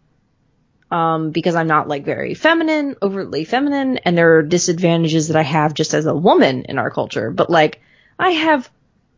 [0.91, 5.43] um, because I'm not like very feminine, overtly feminine, and there are disadvantages that I
[5.43, 7.31] have just as a woman in our culture.
[7.31, 7.81] But like,
[8.17, 8.69] I have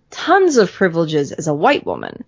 [0.09, 2.24] tons of privileges as a white woman.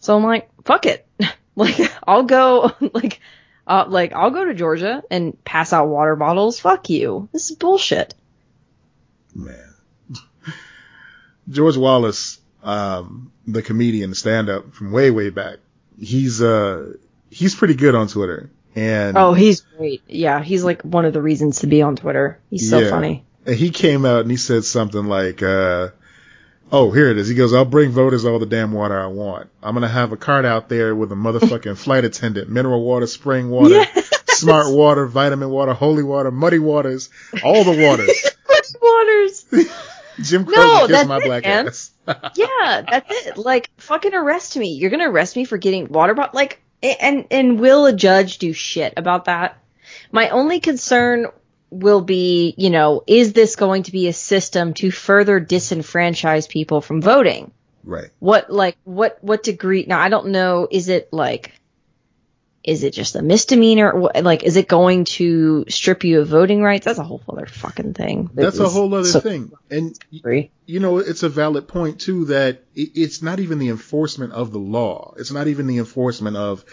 [0.00, 1.06] So I'm like, fuck it.
[1.56, 3.20] like, I'll go, like,
[3.66, 6.58] uh, like, I'll go to Georgia and pass out water bottles.
[6.60, 7.28] Fuck you.
[7.32, 8.14] This is bullshit.
[9.34, 9.74] Man.
[11.48, 15.58] George Wallace, um, the comedian, stand up from way, way back.
[16.00, 16.94] He's, uh,
[17.30, 18.50] he's pretty good on Twitter.
[18.76, 20.02] And Oh, he's great.
[20.06, 22.38] Yeah, he's like one of the reasons to be on Twitter.
[22.50, 22.90] He's so Yeah.
[22.90, 23.24] funny.
[23.46, 25.88] and he came out and he said something like, uh,
[26.70, 27.28] oh, here it is.
[27.28, 29.48] He goes, I'll bring voters all the damn water I want.
[29.62, 33.06] I'm going to have a cart out there with a motherfucking flight attendant, mineral water,
[33.06, 34.10] spring water, Yes.
[34.28, 37.08] smart water, vitamin water, holy water, muddy waters,
[37.42, 38.22] all the waters.
[38.82, 39.44] Waters.
[40.20, 41.68] Jim Crow No, kiss that's my it, black man.
[41.68, 41.90] ass.
[42.34, 43.38] yeah, that's it.
[43.38, 44.72] Like, fucking arrest me.
[44.74, 46.32] You're gonna arrest me for getting water bottle.
[46.34, 49.58] Like, and and will a judge do shit about that?
[50.12, 51.26] My only concern
[51.70, 56.80] will be, you know, is this going to be a system to further disenfranchise people
[56.80, 57.52] from voting?
[57.88, 58.10] right.
[58.18, 59.84] What like what what degree?
[59.88, 60.68] Now I don't know.
[60.70, 61.52] Is it like,
[62.68, 63.98] is it just a misdemeanor?
[64.20, 66.84] Like, is it going to strip you of voting rights?
[66.84, 68.28] That's a whole other fucking thing.
[68.34, 69.52] That's a whole other so thing.
[69.70, 74.32] And y- you know, it's a valid point too that it's not even the enforcement
[74.34, 75.14] of the law.
[75.16, 76.64] It's not even the enforcement of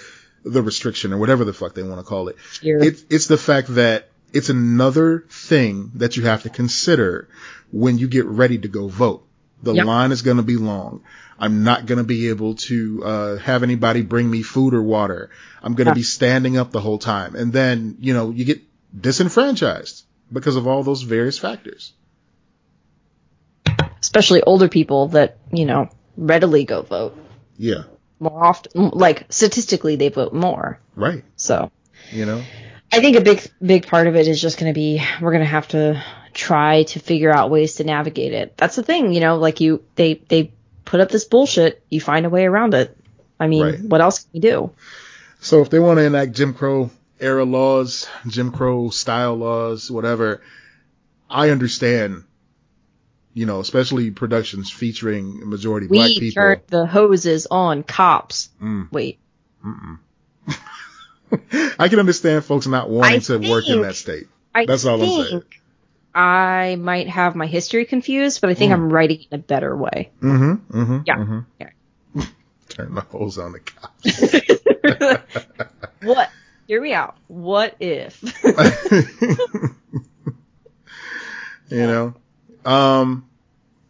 [0.43, 2.35] the restriction or whatever the fuck they want to call it.
[2.83, 7.29] It's it's the fact that it's another thing that you have to consider
[7.71, 9.25] when you get ready to go vote.
[9.63, 9.85] The Yep.
[9.85, 11.01] line is going to be long.
[11.37, 15.29] I'm not going to be able to uh, have anybody bring me food or water.
[15.61, 15.95] I'm going to Yeah.
[15.95, 18.61] be standing up the whole time, and then you know you get
[18.99, 21.93] disenfranchised because of all those various factors.
[24.01, 27.17] especially older people that you know readily go vote
[27.57, 27.83] Yeah,
[28.19, 31.23] more often like statistically they vote more right.
[31.35, 31.71] so
[32.11, 32.41] You know,
[32.91, 35.43] i think a big big part of it is just going to be we're going
[35.43, 39.19] to have to try to figure out ways to navigate it that's the thing you
[39.19, 40.51] know like you they they
[40.85, 42.95] put up this bullshit you find a way around it
[43.39, 43.79] i mean Right.
[43.81, 44.71] what else can you do
[45.41, 50.41] So if they want to enact Jim Crow era laws, Jim Crow style laws, whatever,
[51.29, 52.23] I understand.
[53.33, 56.25] You know, especially productions featuring majority black people.
[56.25, 58.87] we turned the hoses on cops Mm.
[58.91, 59.19] wait
[61.79, 64.27] I can understand folks not wanting I to work in that state.
[64.53, 65.43] I That's all I'm saying.
[66.15, 68.75] I might have my history confused, but I think Mm.
[68.75, 70.11] I'm writing in a better way.
[70.21, 70.79] Mm-hmm.
[70.81, 70.99] Mm-hmm.
[71.05, 71.17] Yeah.
[71.17, 71.39] Mm-hmm.
[71.59, 72.25] Yeah.
[72.69, 74.15] Turn the hose on the cops.
[76.01, 76.29] what?
[76.67, 77.15] Hear me out.
[77.27, 78.23] What if?
[81.69, 82.13] you know.
[82.65, 83.29] Um.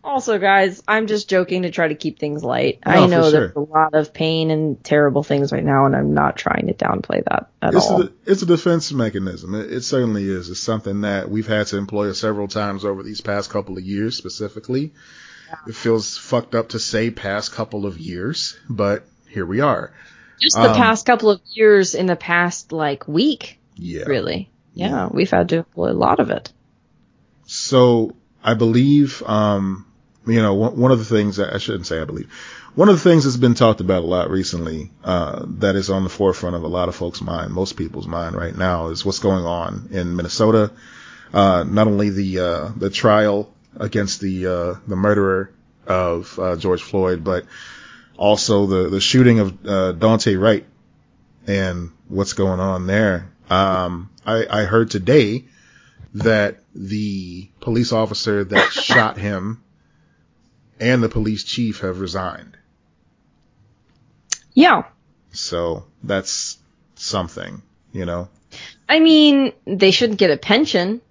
[0.05, 2.79] Also, guys, I'm just joking to try to keep things light.
[2.85, 3.31] No, I know sure.
[3.31, 6.73] there's a lot of pain and terrible things right now, and I'm not trying to
[6.73, 8.03] downplay that at It's all.
[8.03, 9.55] a, it's a defense mechanism.
[9.55, 10.49] It, it certainly is.
[10.49, 14.15] It's something that we've had to employ several times over these past couple of years,
[14.15, 14.93] specifically.
[15.67, 19.93] It feels fucked up to say past couple of years, but here we are.
[20.41, 24.03] just the um, past couple of years, in the past like week, Yeah.
[24.05, 24.49] really.
[24.73, 25.09] Yeah, Yeah.
[25.11, 26.51] we've had to employ a lot of it.
[27.45, 29.84] So I believe, um,
[30.27, 32.31] you know, one, of the things I shouldn't say I believe,
[32.75, 36.03] one of the things that's been talked about a lot recently, uh, that is on
[36.03, 39.19] the forefront of a lot of folks' mind, most people's mind right now is what's
[39.19, 40.71] going on in Minnesota.
[41.33, 45.51] Uh, not only the, uh, the trial against the, uh, the murderer
[45.87, 47.45] of, uh, George Floyd, but
[48.17, 50.65] also the, the shooting of, uh, Daunte Wright
[51.47, 53.31] and what's going on there.
[53.49, 55.45] Um, I, I heard today
[56.15, 59.61] that the police officer that shot him
[60.79, 62.57] and the police chief have resigned.
[64.53, 64.83] Yeah.
[65.31, 66.57] So that's
[66.95, 67.61] something,
[67.91, 68.29] you know?
[68.87, 71.01] I mean, they shouldn't get a pension.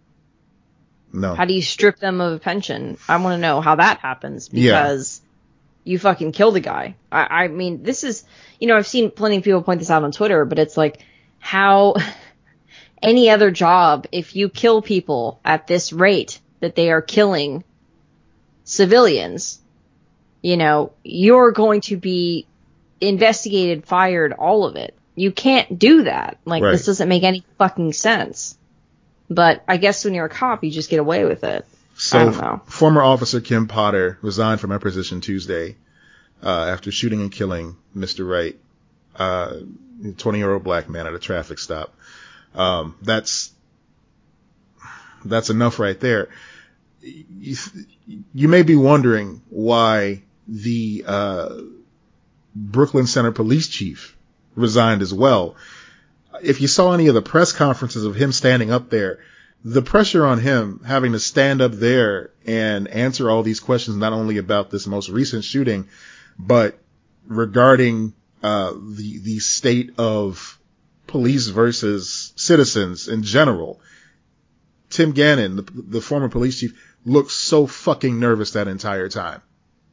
[1.12, 1.34] No.
[1.34, 2.98] How do you strip them of a pension?
[3.08, 4.82] I want to know how that happens Yeah.
[4.82, 5.20] because
[5.84, 6.96] you fucking killed a guy.
[7.12, 8.24] I, I mean, this is,
[8.58, 11.00] you know, I've seen plenty of people point this out on Twitter, but it's like
[11.38, 11.94] how
[13.02, 17.62] any other job, if you kill people at this rate that they are killing
[18.64, 19.60] civilians,
[20.42, 22.46] you know, you're going to be
[23.00, 24.94] investigated, fired, all of it.
[25.14, 26.38] You can't do that.
[26.44, 26.72] Like, Right.
[26.72, 28.56] this doesn't make any fucking sense.
[29.30, 31.64] But I guess when you're a cop, you just get away with it.
[31.96, 35.76] So don't former officer Kim Potter resigned from her position Tuesday,
[36.42, 38.28] uh, after shooting and killing Mr.
[38.28, 38.58] Wright,
[39.16, 39.60] uh,
[40.18, 41.94] 20 year old black man at a traffic stop.
[42.54, 43.52] Um, that's,
[45.24, 46.28] that's enough right there.
[47.04, 47.56] You,
[48.32, 51.56] you may be wondering why the, uh,
[52.54, 54.16] Brooklyn Center police chief
[54.54, 55.56] resigned as well.
[56.42, 59.20] if you saw any of the press conferences of him standing up there,
[59.64, 64.12] the pressure on him having to stand up there and answer all these questions, not
[64.12, 65.88] only about this most recent shooting,
[66.38, 66.78] but
[67.26, 70.58] regarding uh, the the state of
[71.06, 73.80] police versus citizens in general.
[74.90, 79.42] Tim Gannon, the, the former police chief, looked so fucking nervous that entire time.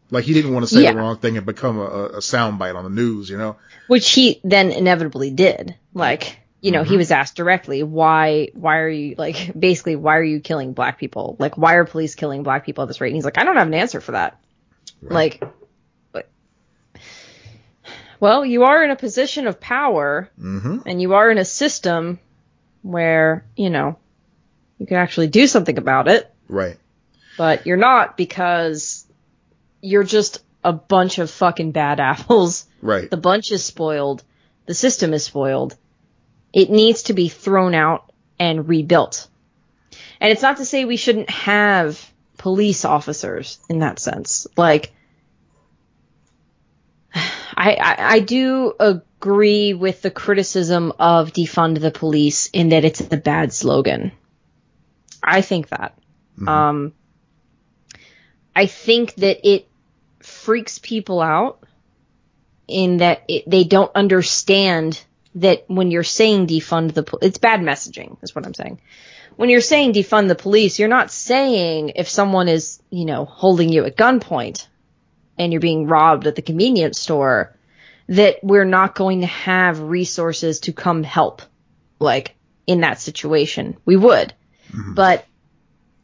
[0.10, 0.92] Like he didn't want to say Yeah.
[0.94, 3.56] the wrong thing and become a, a soundbite on the news, you know?
[3.88, 5.76] which he then inevitably did.
[5.94, 7.00] Like, you know, he Mhm.
[7.00, 11.36] was asked directly, why, why are you, like, basically, why are you killing black people?
[11.40, 13.10] Like, why are police killing black people at this rate?
[13.10, 14.40] And he's like, I don't have an answer for that.
[15.02, 15.12] Right.
[15.42, 15.44] Like,
[16.14, 16.30] but-
[18.20, 20.80] well, you are in a position of power Mm-hmm.
[20.86, 22.20] and you are in a system
[22.84, 23.98] where, you know,
[24.78, 26.78] you can actually do something about it, Right.
[27.38, 29.06] But you're not because
[29.82, 33.10] you're just a bunch of fucking bad apples Right.
[33.10, 34.24] the bunch is spoiled.
[34.68, 35.76] The system is spoiled.
[36.54, 39.28] It needs to be thrown out and rebuilt.
[40.20, 44.46] And it's not to say we shouldn't have police officers in that sense.
[44.56, 44.94] Like,
[47.14, 53.02] I, I, I do agree with the criticism of defund the police in that it's
[53.02, 54.12] a bad slogan.
[55.24, 55.98] I think that.
[56.40, 56.48] Mhm.
[56.48, 56.94] Um,
[58.56, 59.68] I think that it
[60.20, 61.64] freaks people out
[62.68, 65.02] in that it, they don't understand
[65.36, 68.82] that when you're saying defund the, it's bad messaging, is what I'm saying.
[69.38, 73.70] When you're saying defund the police, you're not saying if someone is, you know, holding
[73.70, 74.68] you at gunpoint
[75.38, 77.58] and you're being robbed at the convenience store,
[78.10, 81.42] that we're not going to have resources to come help,
[82.00, 82.36] like
[82.68, 83.78] in that situation.
[83.86, 84.34] We would,
[84.72, 84.96] Mhm.
[84.96, 85.26] but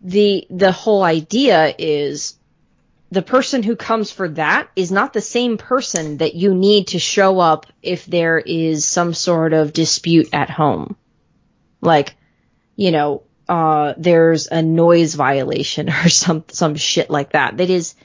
[0.01, 2.37] the the whole idea is
[3.09, 6.99] the person who comes for that is not the same person that you need to
[6.99, 10.97] show up if there is some sort of dispute at home.
[11.79, 12.15] Like,
[12.75, 17.57] you know, uh, there's a noise violation or some, some shit like that.
[17.57, 17.95] That is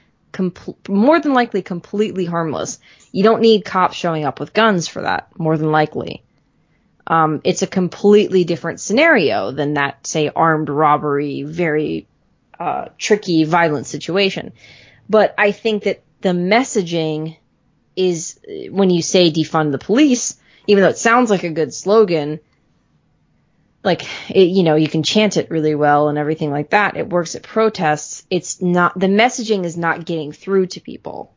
[0.89, 2.79] more than likely completely harmless.
[3.11, 6.23] You don't need cops showing up with guns for that, more than likely.
[7.07, 12.07] Um, it's a completely different scenario than that, say, armed robbery, very,
[12.59, 14.53] uh, tricky, violent situation.
[15.09, 17.37] But I think that the messaging
[17.97, 18.39] is
[18.71, 22.41] when you say defund the police, even though it sounds like a good slogan,
[23.85, 26.97] like it, you know, you can chant it really well and everything like that.
[26.97, 28.25] It works at protests.
[28.31, 31.35] It's not the messaging is not getting through to people.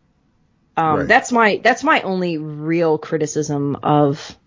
[0.78, 1.08] Um, Right.
[1.08, 4.38] That's my that's my only real criticism of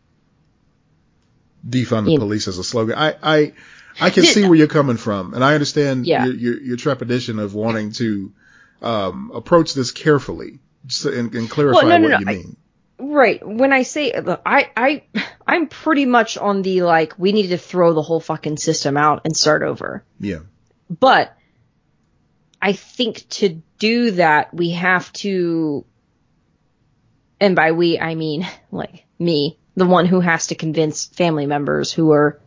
[1.67, 2.95] defund the police as a slogan.
[2.97, 3.53] I, I,
[4.01, 6.27] I can see where you're coming from, and I understand Yeah.
[6.27, 8.33] your, your, your trepidation of wanting to
[8.83, 10.61] um, approach this carefully
[11.05, 12.57] and, and clarify Well, no, no, what no, you I- mean.
[13.01, 13.47] Right.
[13.47, 15.03] When I say I I
[15.47, 19.21] I'm pretty much on the like we need to throw the whole fucking system out
[19.25, 20.03] and start over.
[20.19, 20.41] yeah,
[20.91, 21.33] But
[22.61, 25.85] I think to do that we have to
[27.41, 31.93] and by we I mean like me, the one who has to convince family members
[31.93, 32.39] who are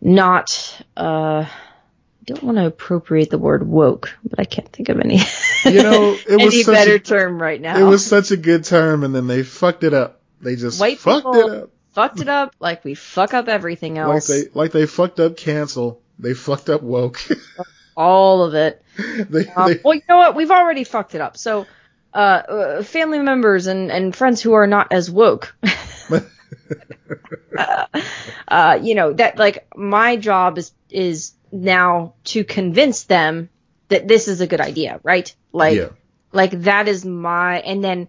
[0.00, 5.00] not uh I don't want to appropriate the word woke, but I can't think of
[5.00, 5.18] any
[5.64, 7.78] You know, it was any such better a- term right now.
[7.78, 10.20] it was such a good term, and then they fucked it up.
[10.42, 13.94] They just White fucked people- it up, fucked it up like we fuck up everything
[13.94, 14.26] like else.
[14.26, 16.02] they like they fucked up cancel.
[16.18, 17.18] They fucked up woke.
[17.96, 18.82] all of it.
[19.30, 20.36] they, Um, they, well, you know what?
[20.36, 21.36] We've already fucked it up.
[21.38, 21.66] So,
[22.12, 25.54] uh, uh, family members and, and friends who are not as woke,
[26.10, 27.86] uh,
[28.48, 33.48] uh, you know, that like my job is, is now to convince them
[33.88, 35.34] that this is a good idea, right?
[35.52, 35.88] Like, yeah,
[36.32, 38.08] like that is my, and then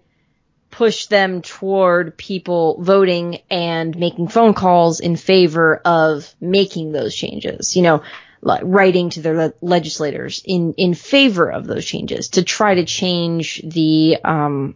[0.72, 7.76] push them toward people voting and making phone calls in favor of making those changes,
[7.76, 8.04] you know,
[8.42, 12.86] like writing to their le- legislators in, in favor of those changes to try to
[12.86, 14.76] change the, um,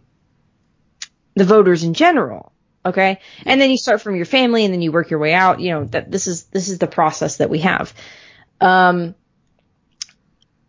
[1.34, 2.52] the voters in general.
[2.86, 3.20] Okay.
[3.46, 5.70] And then you start from your family and then you work your way out, you
[5.70, 7.94] know, that this is, this is the process that we have.
[8.60, 9.14] Um,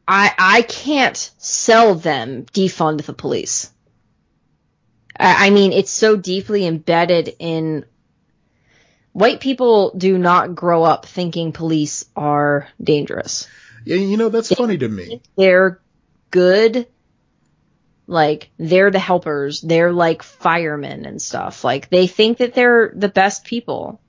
[0.08, 3.72] I, I can't sell them defund the police.
[5.20, 7.86] I I mean, it's so deeply embedded in
[9.14, 13.48] white people do not grow up thinking police are dangerous.
[13.86, 13.96] yeah.
[13.96, 15.22] You know, that's funny to me.
[15.38, 15.80] They're
[16.32, 16.88] good.
[18.08, 19.62] Like, they're the helpers.
[19.62, 21.64] They're like firemen and stuff.
[21.64, 24.00] Like, they think that they're the best people.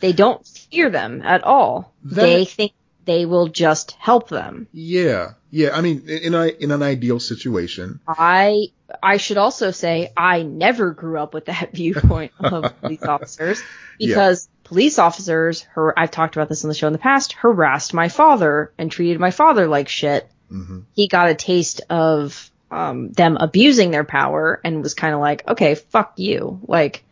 [0.00, 1.94] They don't fear them at all.
[2.04, 2.72] That- they think
[3.04, 4.66] they will just help them.
[4.72, 8.68] Yeah, Yeah, I mean, in a, in an ideal situation, I
[9.02, 13.62] I should also say I never grew up with that viewpoint of police officers
[13.98, 17.92] because police officers, her I've talked about this on the show in the past, harassed
[17.92, 20.26] my father and treated my father like shit.
[20.48, 25.20] hmm He got a taste of um, them abusing their power and was kind of
[25.20, 27.04] like, okay, fuck you, like,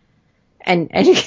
[0.61, 1.25] and and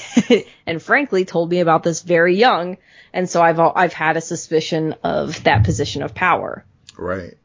[0.65, 2.77] and frankly told me about this very young,
[3.13, 6.65] and so I've I've had a suspicion of that position of power.
[6.97, 7.37] right.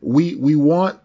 [0.00, 1.00] We we want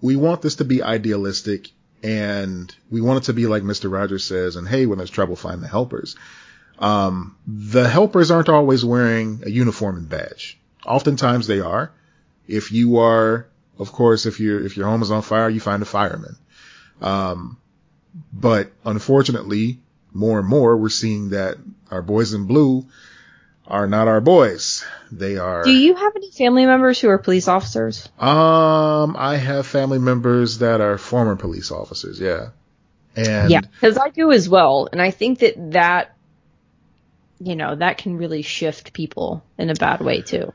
[0.00, 1.68] we want this to be idealistic,
[2.02, 5.36] and we want it to be like Mister Rogers says, and hey, when there's trouble,
[5.36, 6.16] find the helpers.
[6.78, 10.58] Um, the helpers aren't always wearing a uniform and badge.
[10.86, 11.92] Oftentimes they are.
[12.48, 13.46] If you are,
[13.80, 16.36] of course, if your if your home is on fire, you find a fireman.
[17.00, 17.58] Um,
[18.32, 19.78] but unfortunately,
[20.12, 21.56] more and more we're seeing that
[21.90, 22.86] our boys in blue
[23.66, 24.84] are not our boys.
[25.10, 25.64] They are.
[25.64, 28.06] Do you have any family members who are police officers?
[28.18, 32.20] Um, I have family members that are former police officers.
[32.20, 32.50] Yeah,
[33.16, 36.16] and yeah, because I do as well, and I think that that,
[37.38, 40.52] you know, that can really shift people in a bad way too.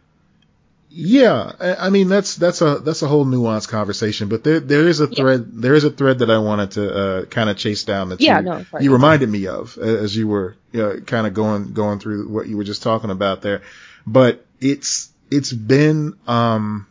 [0.97, 5.01] Yeah, I mean that's that's a that's a whole nuanced conversation, but there there is
[5.01, 5.15] a Yeah.
[5.23, 8.21] thread there is a thread that I wanted to uh, kind of chase down that
[8.21, 11.99] Yeah, you, no, you reminded me of as you were uh, kind of going going
[11.99, 13.61] through what you were just talking about there.
[14.07, 16.87] But it's it's been um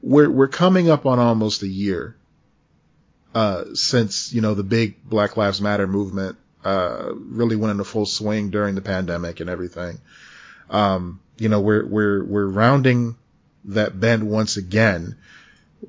[0.00, 2.14] we're we're coming up on almost a year
[3.34, 8.06] uh since you know the big Black Lives Matter movement uh really went into full
[8.06, 9.98] swing during the pandemic and everything.
[10.70, 13.16] Um you know we're we're we're rounding
[13.66, 15.16] that bend once again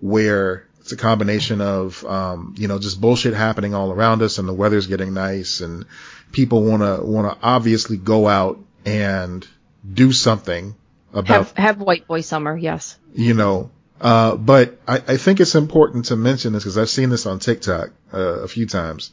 [0.02, 4.48] where it's a combination of um you know just bullshit happening all around us and
[4.48, 5.86] the weather's getting nice and
[6.32, 9.48] people want to want to obviously go out and
[9.94, 10.76] do something
[11.14, 12.98] about Have have white boy summer, yes.
[13.14, 13.72] you know.
[14.00, 17.40] Uh, but I, I think it's important to mention this because I've seen this on
[17.40, 19.12] TikTok uh, a few times.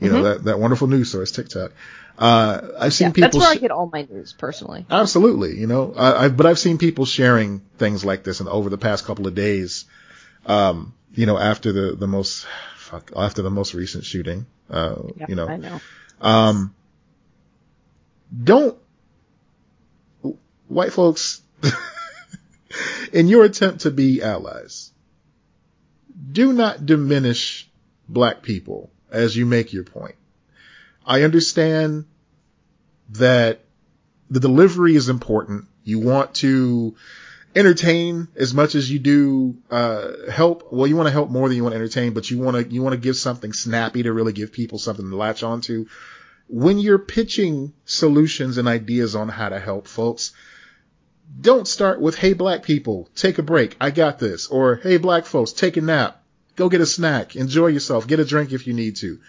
[0.00, 0.22] You know Mhm.
[0.34, 1.72] that that wonderful news source TikTok.
[2.18, 3.28] Uh, I've seen Yeah, people.
[3.30, 4.84] that's where I get all my news personally.
[4.90, 5.94] Absolutely, you know.
[5.96, 9.28] I, I, but I've seen people sharing things like this, and over the past couple
[9.28, 9.84] of days,
[10.44, 12.44] um, you know, after the the most
[12.76, 15.80] fuck, after the most recent shooting, uh, Yeah, you know, I know.
[16.20, 16.74] um,
[18.44, 18.76] don't
[20.66, 21.40] white folks,
[23.12, 24.90] in your attempt to be allies,
[26.32, 27.68] do not diminish
[28.08, 30.16] black people as you make your point.
[31.08, 32.04] I understand
[33.08, 33.64] that
[34.28, 35.64] the delivery is important.
[35.82, 36.94] You want to
[37.56, 40.70] entertain as much as you do uh, help.
[40.70, 42.72] Well, you want to help more than you want to entertain, but you want to
[42.74, 45.86] you want to give something snappy to really give people something to latch onto.
[46.46, 50.32] When you're pitching solutions and ideas on how to help folks,
[51.40, 53.76] don't start with "Hey, black people, take a break.
[53.80, 56.22] I got this," or "Hey, black folks, take a nap.
[56.54, 57.34] Go get a snack.
[57.34, 58.06] Enjoy yourself.
[58.06, 59.20] Get a drink if you need to."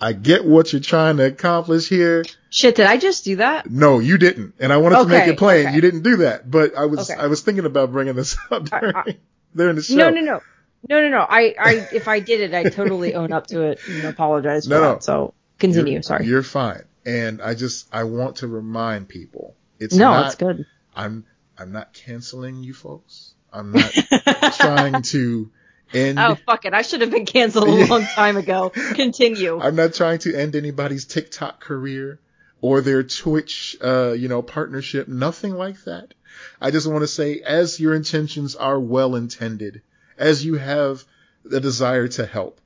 [0.00, 2.24] I get what you're trying to accomplish here.
[2.50, 3.70] Shit, did I just do that?
[3.70, 4.54] No, you didn't.
[4.60, 5.66] And I wanted to make it plain.
[5.66, 5.74] okay.
[5.74, 6.50] You didn't do that.
[6.50, 7.20] But I was Okay.
[7.20, 9.18] I was thinking about bringing this up I- during, I-
[9.56, 9.94] during the show.
[9.96, 10.40] No, no, no.
[10.86, 11.20] No, no, no.
[11.20, 14.80] I, I, if I did it, I totally own up to it and apologize no.
[14.80, 15.02] that.
[15.04, 15.94] So continue.
[15.94, 16.26] You're, Sorry.
[16.26, 16.82] You're fine.
[17.06, 20.66] And I just I want to remind people it's no, not it's good.
[20.94, 21.24] I'm
[21.56, 23.34] I'm not canceling you folks.
[23.52, 23.90] I'm not
[24.58, 25.50] trying to
[25.94, 26.74] end Oh fuck it!
[26.74, 28.70] I should have been canceled a long time ago.
[28.70, 29.60] Continue.
[29.60, 32.20] I'm not trying to end anybody's TikTok career
[32.60, 35.06] or their Twitch, uh, you know, partnership.
[35.06, 36.14] Nothing like that.
[36.60, 39.82] I just want to say, as your intentions are well intended,
[40.16, 41.04] as you have
[41.44, 42.60] the desire to help,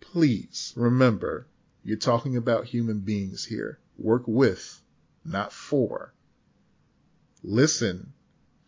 [0.00, 1.46] please remember
[1.84, 3.78] you're talking about human beings here.
[3.98, 4.80] Work with,
[5.24, 6.12] not for.
[7.42, 8.12] Listen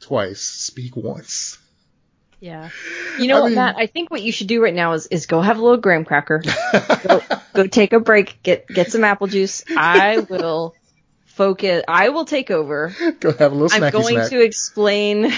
[0.01, 1.59] twice, speak once.
[2.45, 2.69] Yeah.
[3.19, 3.77] You know I what, mean- Matt?
[3.79, 6.05] I think what you should do right now is is go have a little graham
[6.05, 6.43] cracker,
[7.09, 7.23] go,
[7.55, 9.65] go take a break, get get some apple juice.
[9.75, 10.75] I will
[11.25, 11.83] focus.
[11.89, 12.95] I will take over.
[13.21, 14.31] Go have a little I'm going snack.
[14.31, 15.33] to explain.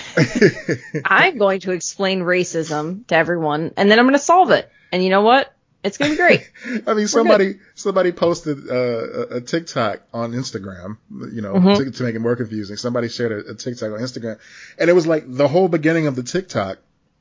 [1.04, 4.68] I'm going to explain racism to everyone, and then I'm going to solve it.
[4.90, 5.52] And you know what?
[5.84, 6.50] It's going to be great.
[6.88, 10.96] I mean, somebody somebody posted uh, a, a TikTok on Instagram,
[11.32, 11.76] you know, Mhm.
[11.76, 12.76] to, to make it more confusing.
[12.76, 14.40] Somebody shared a, a TikTok on Instagram,
[14.78, 16.78] and it was like the whole beginning of the TikTok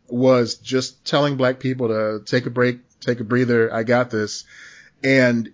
[0.08, 3.74] was just telling black people to take a break, take a breather.
[3.74, 4.46] I got this,
[5.04, 5.54] and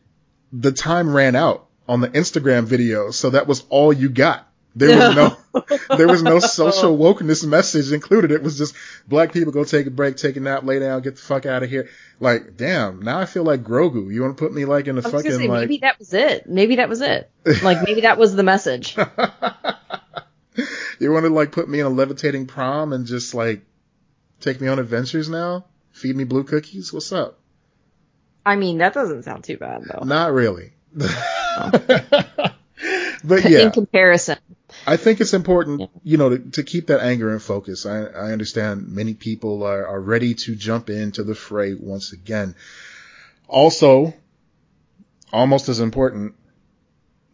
[0.52, 4.48] the time ran out on the Instagram video, so that was all you got.
[4.76, 5.38] There was no
[5.98, 8.32] there was no social wokeness message included.
[8.32, 8.74] It was just
[9.08, 11.64] black people go take a break, take a nap, lay down, get the fuck out
[11.64, 11.90] of here.
[12.20, 14.14] Like, damn, now I feel like Grogu.
[14.14, 16.48] You want to put me like in was fucking say like maybe that was it.
[16.48, 17.30] Maybe that was it.
[17.62, 18.96] Like maybe that was the message.
[21.00, 23.64] you want to like put me in a levitating prom and just like
[24.42, 25.66] take me on adventures now?
[25.92, 26.92] Feed me blue cookies?
[26.94, 27.40] What's up?
[28.46, 30.04] I mean, that doesn't sound too bad though.
[30.04, 30.74] Not really.
[31.00, 31.72] Oh.
[33.24, 34.38] but yeah, In comparison,
[34.88, 37.86] I think it's important, you know, to, to keep that anger in focus.
[37.86, 42.56] I, I understand many people are, are ready to jump into the fray once again.
[43.48, 44.14] Also,
[45.32, 46.36] almost as important,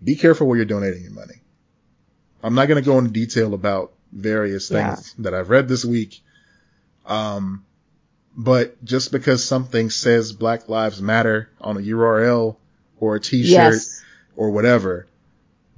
[0.03, 1.35] be careful where you're donating your money.
[2.43, 6.21] I'm not going to go into detail about various things that I've read this week.
[7.07, 7.65] Um,
[8.35, 12.57] but just because something says Black Lives Matter on a URL
[12.99, 14.03] or a t-shirt yes.
[14.35, 15.07] or whatever,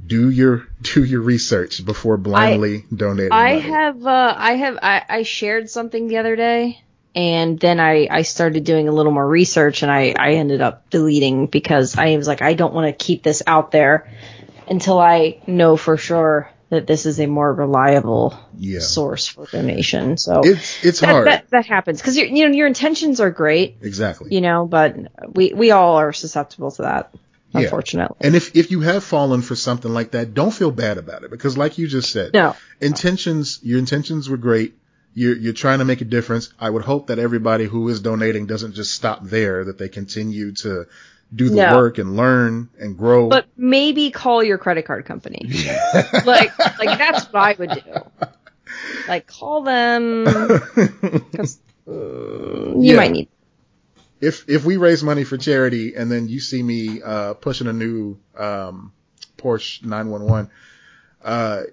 [0.05, 3.31] do your do your research before blindly donating.
[3.31, 3.61] I money.
[3.61, 6.81] have, uh, I have, I, I shared something the other day,
[7.15, 10.89] and then I, I started doing a little more research, and I, I ended up
[10.89, 14.11] deleting because I was like, I don't want to keep this out there
[14.67, 18.79] until I know for sure that this is a more reliable yeah.
[18.79, 20.17] source for donation.
[20.17, 21.27] So It's it's that, hard.
[21.27, 24.33] that that happens because you know your intentions are great, exactly.
[24.33, 24.95] you know, but
[25.33, 27.13] we we all are susceptible to that,
[27.51, 27.61] Yeah.
[27.61, 28.17] unfortunately.
[28.21, 31.31] And if if you have fallen for something like that, don't feel bad about it
[31.31, 34.75] because like you just said, No, intentions your intentions were great.
[35.15, 36.53] You're you're trying to make a difference.
[36.59, 40.53] I would hope that everybody who is donating doesn't just stop there, that they continue
[40.63, 40.85] to
[41.33, 41.73] do the No.
[41.73, 43.29] work and learn and grow.
[43.29, 45.49] but maybe call your credit card company.
[46.23, 48.11] like like that's what I would do.
[49.07, 50.47] Like call them
[51.31, 52.95] because you Yeah.
[52.95, 53.29] might need.
[54.21, 57.73] if if we raise money for charity and then you see me uh pushing a
[57.73, 58.91] new um
[59.37, 60.49] Porsche 911
[61.23, 61.63] uh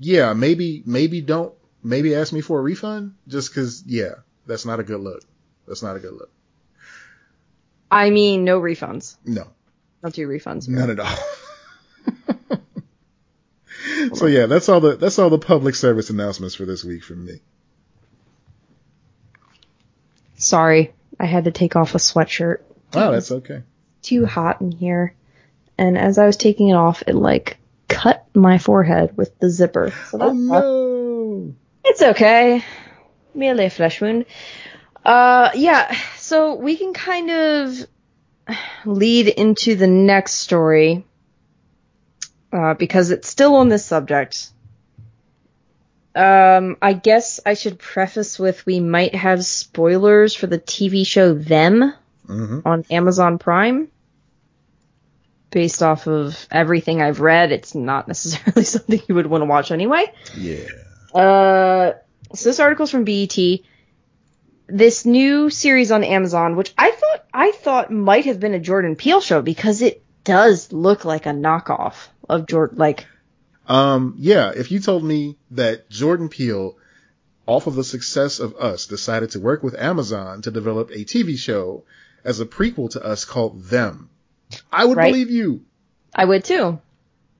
[0.00, 4.14] yeah maybe maybe don't maybe ask me for a refund just cuz yeah
[4.46, 5.22] that's not a good look
[5.66, 6.30] that's not a good look
[7.92, 9.16] I mean, no refunds.
[9.24, 9.46] no
[10.02, 10.68] Don't do refunds.
[10.68, 11.16] none at all
[14.14, 17.24] so yeah that's all the that's all the public service announcements for this week from
[17.24, 17.40] me
[20.36, 22.58] Sorry, I had to take off a sweatshirt.
[22.94, 23.62] oh that's okay
[24.02, 25.14] too hot in here.
[25.78, 27.56] And as I was taking it off, it like
[27.88, 29.92] cut my forehead with the zipper.
[30.10, 32.64] So oh no It's okay.
[33.34, 34.26] Merely a flesh wound.
[35.04, 37.86] Uh, yeah, so we can kind of
[38.84, 41.04] lead into the next story.
[42.52, 44.50] Uh, because it's still on this subject.
[46.14, 51.32] Um, I guess I should preface with we might have spoilers for the TV show
[51.32, 51.94] Them
[52.26, 53.88] hmm on Amazon Prime.
[55.50, 59.70] Based off of everything I've read, it's not necessarily something you would want to watch
[59.70, 60.12] anyway.
[60.36, 60.66] yeah
[61.14, 61.92] Uh,
[62.34, 63.36] so this article's from BET.
[64.74, 68.96] This new series on Amazon, which I thought I thought might have been a Jordan
[68.96, 72.78] Peele show because it does look like a knockoff of Jordan.
[72.78, 73.06] Like,
[73.68, 76.76] Um, yeah, if you told me that Jordan Peele,
[77.46, 81.36] off of the success of Us, decided to work with Amazon to develop a TV
[81.36, 81.84] show
[82.24, 84.08] as a prequel to Us called Them,
[84.72, 85.12] I would Right.
[85.12, 85.64] believe you.
[86.14, 86.80] I would too.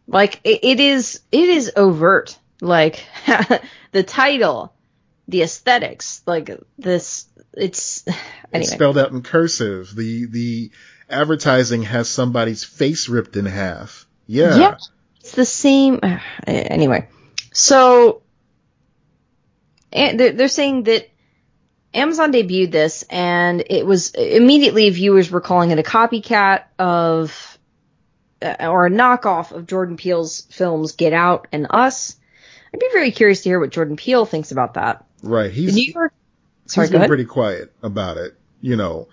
[0.06, 2.36] Like, it, it is it is overt.
[2.60, 3.04] Like
[3.92, 4.74] the title,
[5.28, 7.26] the aesthetics, like this.
[7.54, 8.04] It's
[8.52, 9.94] It's spelled out in cursive.
[9.94, 10.70] The the
[11.08, 14.06] advertising has somebody's face ripped in half.
[14.26, 14.56] Yeah.
[14.56, 14.76] Yeah.
[15.20, 16.00] It's the same.
[16.46, 17.08] Anyway,
[17.52, 18.22] so
[19.92, 21.08] and they're, they're saying that
[21.94, 27.58] Amazon debuted this, and it was immediately viewers were calling it a copycat of
[28.40, 32.16] uh, or a knockoff of Jordan Peele's films Get Out and Us.
[32.72, 35.04] I'd be very curious to hear what Jordan Peele thinks about that.
[35.22, 35.48] Right.
[35.48, 36.12] The He's, New York.
[36.66, 38.34] Sorry, he's been pretty quiet about it.
[38.60, 39.08] You know,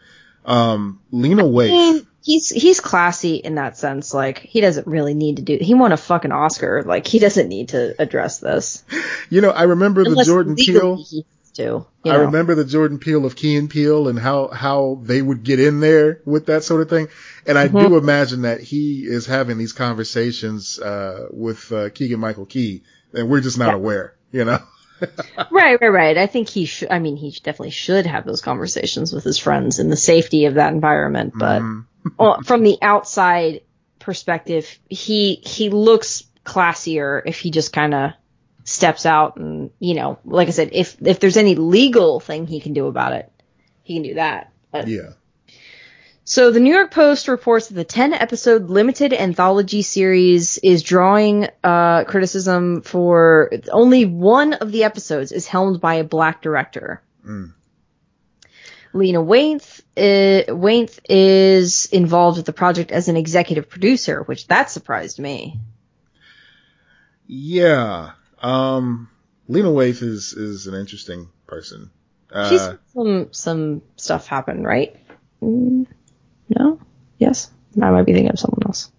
[0.45, 1.70] um, Lena I Waithe.
[1.72, 4.14] mean, he's he's classy in that sense.
[4.14, 5.57] Like he doesn't really need to do.
[5.60, 6.84] He won a fucking Oscar.
[6.84, 8.84] Like he doesn't need to address this.
[9.30, 11.03] You know, I remember the Jordan Peele.
[11.55, 11.86] to.
[12.05, 12.20] I know.
[12.26, 15.80] remember the Jordan Peele of Key and Peele and how, how they would get in
[15.82, 17.10] there with that sort of thing.
[17.45, 17.97] And I do Mhm.
[18.01, 22.84] imagine that he is having these conversations, uh, with, uh, Keegan Michael Key
[23.14, 23.76] and we're just not Yeah.
[23.76, 24.60] aware, you know?
[25.52, 26.18] Right, right, right.
[26.18, 26.91] I think he should.
[26.91, 30.56] I mean, he definitely should have those conversations with his friends in the safety of
[30.56, 31.34] that environment.
[31.36, 31.86] But Mhm.
[32.18, 33.62] well, from the outside
[34.00, 38.12] perspective, he he looks classier if he just kind of
[38.64, 42.60] steps out and you know, like I said, if if there's any legal thing he
[42.62, 43.32] can do about it,
[43.84, 44.52] he can do that.
[44.72, 45.14] But yeah.
[46.30, 51.48] So the New York Post reports that the 10 episode limited anthology series is drawing
[51.64, 57.02] uh, criticism for only one of the episodes is helmed by a black director.
[57.28, 57.54] Mm.
[58.94, 64.70] Lena Waithe, uh, Waithe is involved with the project as an executive producer, which that
[64.70, 65.60] surprised me.
[67.26, 68.12] Yeah.
[68.38, 69.10] Um,
[69.48, 71.90] Lena Waithe is is an interesting person.
[72.32, 74.96] Uh, She's some some stuff happen, right?
[75.42, 75.88] Mm,
[76.50, 76.80] no.
[77.18, 77.50] Yes.
[77.82, 78.91] I might be thinking of someone else.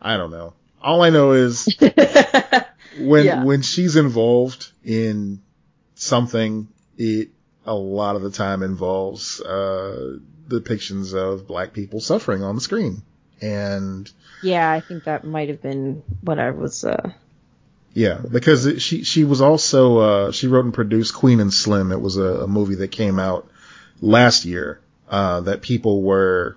[0.00, 0.54] I don't know.
[0.80, 1.68] All I know is
[2.98, 3.44] when Yeah.
[3.44, 5.40] when she's involved in
[5.94, 7.30] something, it
[7.64, 10.16] a lot of the time involves uh,
[10.48, 13.02] depictions of black people suffering on the screen,
[13.40, 14.10] and
[14.42, 16.84] yeah, I think that might have been what I was.
[16.84, 17.12] Uh,
[17.94, 21.92] yeah, because it, she she was also uh, she wrote and produced Queen and Slim.
[21.92, 23.48] It was a, a movie that came out
[24.00, 26.56] last year uh, that people were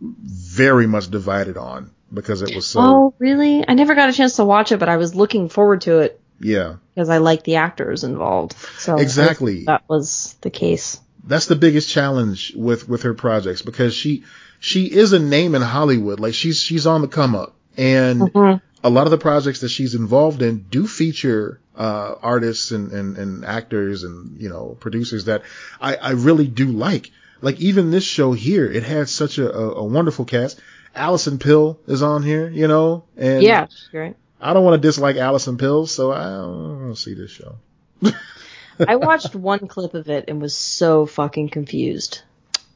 [0.00, 3.64] very much divided on because it was so oh, really?
[3.66, 6.20] I never got a chance to watch it, but I was looking forward to it
[6.40, 6.76] yeah.
[6.94, 8.54] because I like the actors involved.
[8.78, 9.64] So Exactly.
[9.64, 11.00] that was the case.
[11.26, 14.24] that's the biggest challenge with with her projects because she
[14.60, 16.20] she is a name in Hollywood.
[16.20, 18.60] Like she's she's on the come up, and Mhm.
[18.82, 23.16] a lot of the projects that she's involved in do feature uh, artists and, and
[23.18, 25.42] and actors and you know producers that
[25.80, 27.10] I I really do like.
[27.44, 30.58] Like even this show here, it had such a, a, a wonderful cast.
[30.94, 34.16] Alison Pill is on here, you know, and Yeah, great.
[34.40, 37.56] I don't want to dislike Alison Pill, so I don't see this show.
[38.88, 42.22] I watched one clip of it and was so fucking confused.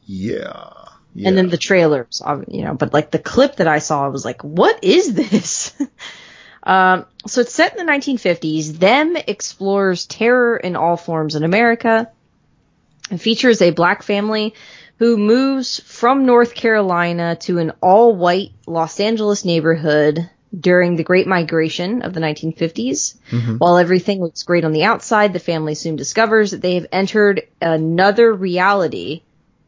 [0.05, 0.71] Yeah.
[1.15, 1.29] yeah.
[1.29, 4.25] And then the trailers, you know, but like the clip that I saw, I was
[4.25, 5.75] like, what is this?
[6.63, 8.73] um, so it's set in the 1950s.
[8.79, 12.11] Them explores terror in all forms in America.
[13.11, 14.55] It features a black family
[14.99, 20.29] who moves from North Carolina to an all white Los Angeles neighborhood
[20.59, 23.15] during the Great Migration of the 1950s.
[23.31, 23.59] Mhm.
[23.59, 27.43] While everything looks great on the outside, the family soon discovers that they have entered
[27.61, 29.23] another reality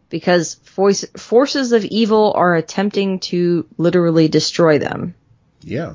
[0.08, 5.14] because voice, forces of evil are attempting to literally destroy them.
[5.62, 5.94] yeah.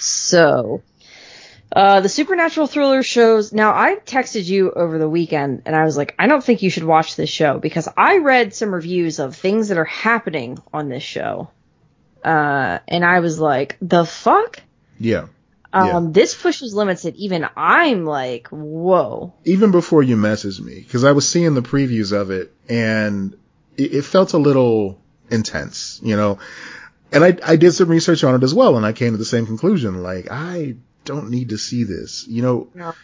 [0.00, 0.82] So,
[1.70, 3.52] uh, the supernatural thriller shows.
[3.52, 6.70] Now, I texted you over the weekend and I was like, I don't think you
[6.70, 10.88] should watch this show because I read some reviews of things that are happening on
[10.88, 11.50] this show.
[12.24, 14.60] Uh, and I was like, the fuck?
[14.98, 15.26] Yeah.
[15.70, 19.34] Um, this pushes limits that even I'm like, whoa.
[19.44, 23.36] even before you messaged me, because I was seeing the previews of it and
[23.76, 24.98] it, it felt a little
[25.30, 26.38] intense, you know.
[27.12, 29.24] And I, I did some research on it as well, and I came to the
[29.24, 30.02] same conclusion.
[30.02, 30.76] Like, I
[31.08, 32.68] don't need to see this, you know.
[32.74, 32.94] No.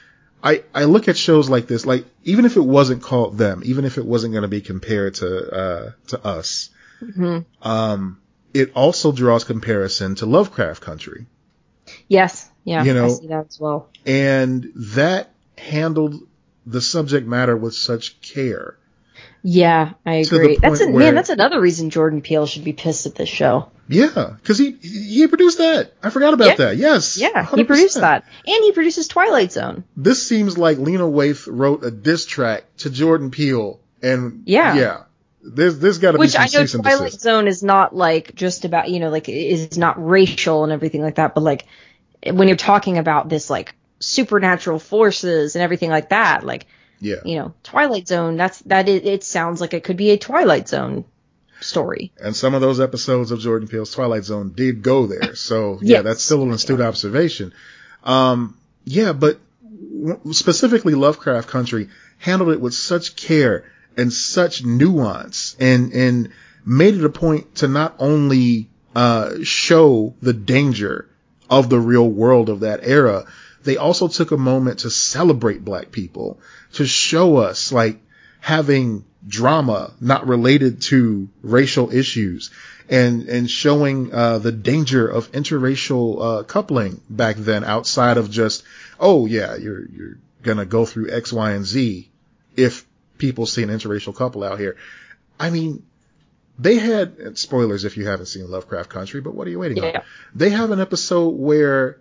[0.43, 3.85] I, I look at shows like this, like even if it wasn't called them, even
[3.87, 5.29] if it wasn't going to be compared to
[5.63, 6.69] uh, to us,
[7.03, 7.45] Mhm.
[7.63, 8.19] um,
[8.53, 11.27] it also draws comparison to Lovecraft Country.
[12.09, 12.49] Yes.
[12.65, 12.85] Yeah.
[12.85, 13.89] You know- I see that as well.
[14.07, 16.15] and that handled
[16.67, 18.77] the subject matter with such care.
[19.47, 20.57] Yeah, I agree.
[20.57, 21.15] That's a, where- man.
[21.15, 23.69] That's another reason Jordan Peele should be pissed at this show.
[23.87, 25.93] Yeah, because he he produced that.
[26.03, 26.55] I forgot about Yeah.
[26.57, 26.77] that.
[26.79, 27.67] Yes, Yeah, he 100%.
[27.67, 29.85] produced that, and he produces Twilight Zone.
[29.95, 34.75] This seems like Lena Waithe wrote a diss track to Jordan Peele, and Yeah.
[34.75, 34.97] yeah,
[35.43, 37.21] there's there's got to be Which some I know Twilight desist.
[37.21, 41.17] Zone is not like just about you know like is not racial and everything like
[41.17, 41.67] that, but like
[42.33, 46.65] when you're talking about this like supernatural forces and everything like that, like
[47.01, 48.37] Yeah, you know Twilight Zone.
[48.37, 48.89] That's that.
[48.89, 51.05] It, it sounds like it could be a Twilight Zone
[51.61, 52.13] story.
[52.23, 55.35] and some of those episodes of Jordan Peele's Twilight Zone did go there.
[55.35, 56.05] So yeah, Yes.
[56.05, 57.53] that's still an astute observation.
[58.03, 61.89] Um, yeah, but w- specifically Lovecraft Country
[62.19, 63.65] handled it with such care
[63.97, 66.31] and such nuance and, and
[66.67, 71.09] made it a point to not only, uh, show the danger
[71.49, 73.25] of the real world of that era,
[73.65, 76.39] they also took a moment to celebrate black people,
[76.75, 78.01] to show us like
[78.41, 82.51] having drama not related to racial issues
[82.91, 88.63] and and showing uh, the danger of interracial uh, coupling back then outside of just
[89.01, 92.11] oh yeah you're you're gonna go through X Y and Z
[92.57, 92.87] if
[93.17, 94.77] people see an interracial couple out here.
[95.41, 95.85] I mean
[96.59, 100.03] they had spoilers if you haven't seen Lovecraft Country but what are you waiting on?
[100.35, 102.01] They have an episode where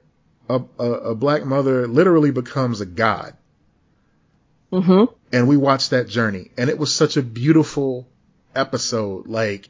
[0.50, 3.36] a, a, a black mother literally becomes a god
[4.72, 5.14] Mm-hmm.
[5.32, 8.08] and we watched that journey and it was such a beautiful
[8.56, 9.70] episode like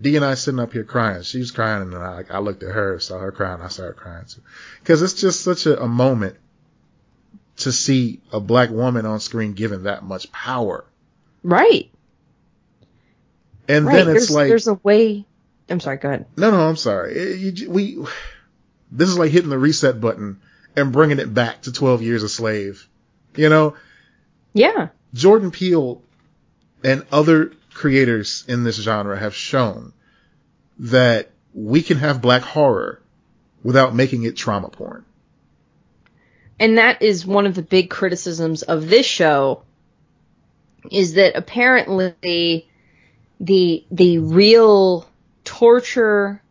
[0.00, 2.74] D and I sitting up here crying she was crying and I, I looked at
[2.74, 4.40] her saw her crying I started crying too
[4.80, 6.36] because it's just such a, a moment
[7.58, 10.84] to see a black woman on screen given that much power
[11.44, 11.88] Right.
[13.68, 14.04] and Right.
[14.04, 15.24] then it's there's like there's a way.
[15.68, 15.98] I'm sorry.
[15.98, 16.26] Go ahead.
[16.36, 18.04] no no I'm sorry It- you we
[18.90, 20.40] this is like hitting the reset button
[20.76, 22.88] and bringing it back to 12 years a slave
[23.36, 23.74] you know
[24.52, 24.88] Yeah.
[25.14, 26.02] Jordan Peele
[26.84, 29.92] and other creators in this genre have shown
[30.80, 33.02] that we can have black horror
[33.62, 35.04] without making it trauma porn.
[36.58, 39.62] and that is one of the big criticisms of this show
[40.90, 42.66] is that apparently
[43.40, 45.08] the the real
[45.44, 46.42] torture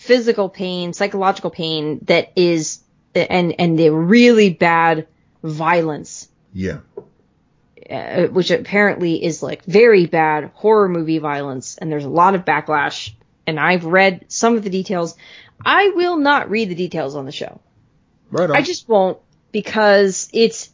[0.00, 2.80] physical pain psychological pain that is
[3.14, 5.06] and and the really bad
[5.42, 6.78] violence Yeah.
[7.90, 12.44] uh, which apparently is like very bad horror movie violence, and there's a lot of
[12.44, 13.12] backlash.
[13.46, 15.16] And I've read some of the details.
[15.64, 17.60] I will not read the details on the show.
[18.30, 18.56] Right on.
[18.56, 19.18] I just won't
[19.52, 20.70] because it's.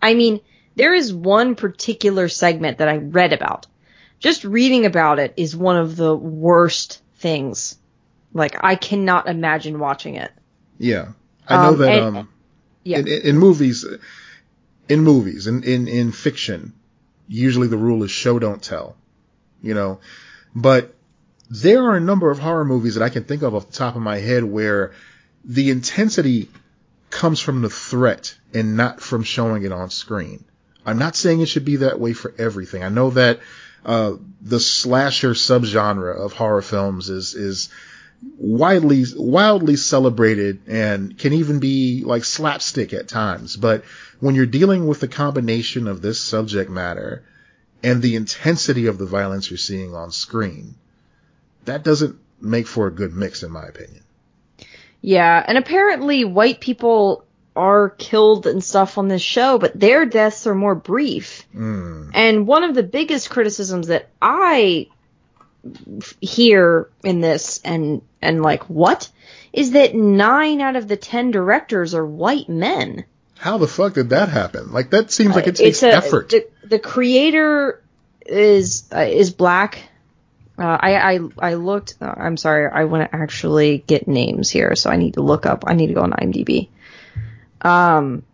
[0.00, 0.40] I mean,
[0.76, 3.66] there is one particular segment that I read about.
[4.20, 7.76] Just reading about it is one of the worst things.
[8.32, 10.30] Like I cannot imagine watching it.
[10.78, 11.08] yeah.
[11.48, 12.28] I know Um, that and- um
[12.84, 12.98] Yeah.
[12.98, 13.86] in, in, in movies
[14.88, 16.72] in movies in, in in fiction
[17.26, 18.96] usually the rule is show don't tell
[19.62, 20.00] you know
[20.54, 20.94] but
[21.50, 23.96] there are a number of horror movies that I can think of off the top
[23.96, 24.92] of my head where
[25.44, 26.48] the intensity
[27.10, 30.44] comes from the threat and not from showing it on screen.
[30.84, 32.82] I'm not saying it should be that way for everything.
[32.82, 33.40] I know that
[33.84, 34.12] uh,
[34.42, 37.70] the slasher subgenre of horror films is is
[38.22, 43.56] widely wildly celebrated and can even be like slapstick at times.
[43.56, 43.84] But
[44.20, 47.24] when you're dealing with the combination of this subject matter
[47.82, 50.74] and the intensity of the violence you're seeing on screen,
[51.64, 54.02] that doesn't make for a good mix, in my opinion.
[55.00, 60.46] Yeah, and apparently white people are killed and stuff on this show, but their deaths
[60.46, 61.44] are more brief.
[61.54, 62.10] Mm.
[62.14, 64.88] And one of the biggest criticisms that I
[66.20, 69.10] hear in this and and like what
[69.52, 73.04] is that 9 out of the 10 directors are white men.
[73.38, 74.72] How the fuck did that happen?
[74.72, 76.30] Like that seems like it takes it's a, effort.
[76.30, 77.82] The, the creator
[78.26, 79.78] is uh, is black.
[80.58, 81.94] Uh, I, I I looked.
[82.00, 82.68] Uh, I'm sorry.
[82.68, 85.64] I want to actually get names here, so I need to look up.
[85.66, 86.68] I need to go on IMDb.
[87.62, 88.24] Um,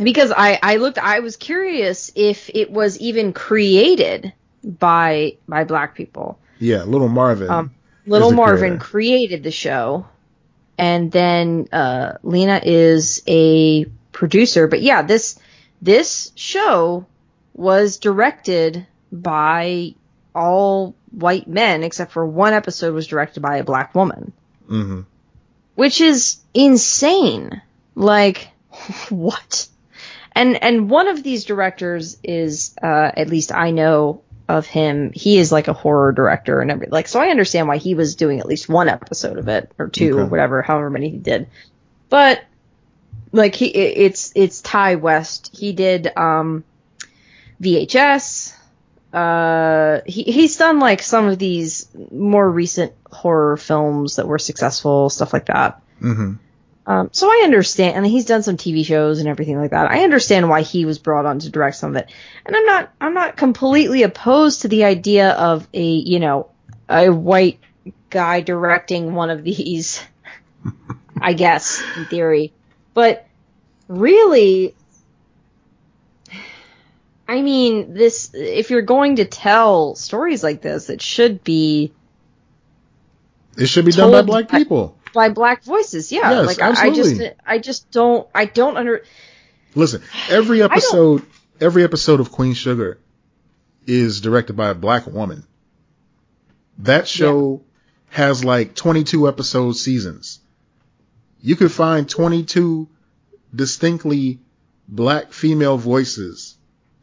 [0.00, 0.98] because I I looked.
[0.98, 4.32] I was curious if it was even created
[4.64, 6.38] by by black people.
[6.58, 7.50] yeah, little Marvin.
[7.50, 7.74] Um,
[8.06, 8.84] Little Marvin creator.
[8.84, 10.06] created the show,
[10.78, 14.66] and then uh, Lena is a producer.
[14.66, 15.38] But yeah, this
[15.82, 17.06] this show
[17.52, 19.94] was directed by
[20.34, 24.32] all white men, except for one episode was directed by a black woman,
[24.66, 25.02] hmm
[25.74, 27.60] which is insane.
[27.94, 28.48] Like
[29.10, 29.68] what?
[30.32, 35.12] And and one of these directors is, uh, at least I know of him.
[35.14, 36.92] He is like a horror director and everything.
[36.92, 39.88] Like, so I understand why he was doing at least one episode of it or
[39.88, 41.48] two or whatever, however many he did.
[42.08, 42.42] But
[43.32, 45.54] like he, it's it's Ti West.
[45.56, 46.64] He did um,
[47.60, 48.54] VHS.
[49.12, 55.10] Uh, he he's done like some of these more recent horror films that were successful,
[55.10, 55.82] stuff like that.
[55.98, 56.34] hmm
[56.88, 59.90] Um, so I understand, and he's done some TV shows and everything like that.
[59.90, 62.10] I understand why he was brought on to direct some of it,
[62.46, 66.48] and I'm not, I'm not completely opposed to the idea of a, you know,
[66.88, 67.60] a white
[68.08, 70.02] guy directing one of these.
[71.20, 72.54] I guess in theory,
[72.94, 73.26] but
[73.86, 74.74] really,
[77.28, 81.92] I mean, this if you're going to tell stories like this, it should be
[83.58, 84.96] It should be done by black people.
[85.12, 86.12] By black voices.
[86.12, 87.20] Yeah, Yes, like I, I just.
[87.46, 89.04] I just don't, I don't under.
[89.74, 91.24] Listen, every episode,
[91.60, 92.98] every episode of Queen Sugar
[93.86, 95.44] is directed by a black woman.
[96.78, 97.62] That show
[98.10, 100.40] has like 22 episode seasons.
[101.40, 102.88] You could find 22
[103.54, 104.40] distinctly
[104.86, 106.57] black female voices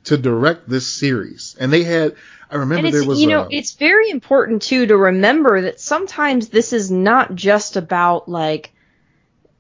[0.06, 1.56] to direct this series.
[1.60, 2.16] And they had,
[2.49, 6.49] I remember there was you know, a, it's very important too to remember that sometimes
[6.49, 8.72] this is not just about like,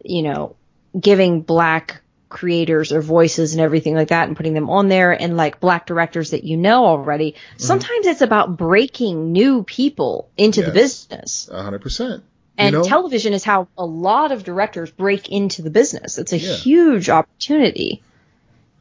[0.03, 0.55] you know,
[0.99, 5.37] giving black creators or voices and everything like that and putting them on there and
[5.37, 7.31] like black directors that you know already.
[7.31, 7.63] Mm-hmm.
[7.63, 11.05] Sometimes it's about breaking new people into the Yes.
[11.07, 11.49] business.
[11.51, 12.21] 100%.
[12.57, 12.87] And you know?
[12.87, 16.17] television is how a lot of directors break into the business.
[16.17, 16.55] It's a Yeah.
[16.55, 18.01] huge opportunity.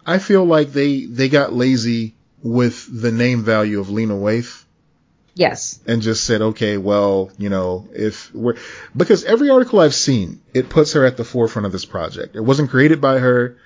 [0.07, 4.62] I feel like they, they got lazy with the name value of Lena Waithe.
[5.36, 5.80] Yes.
[5.84, 8.55] and just said, okay, well, you know, if we're,
[8.96, 12.36] because every article I've seen, it puts her at the forefront of this project.
[12.36, 13.57] It wasn't created by her.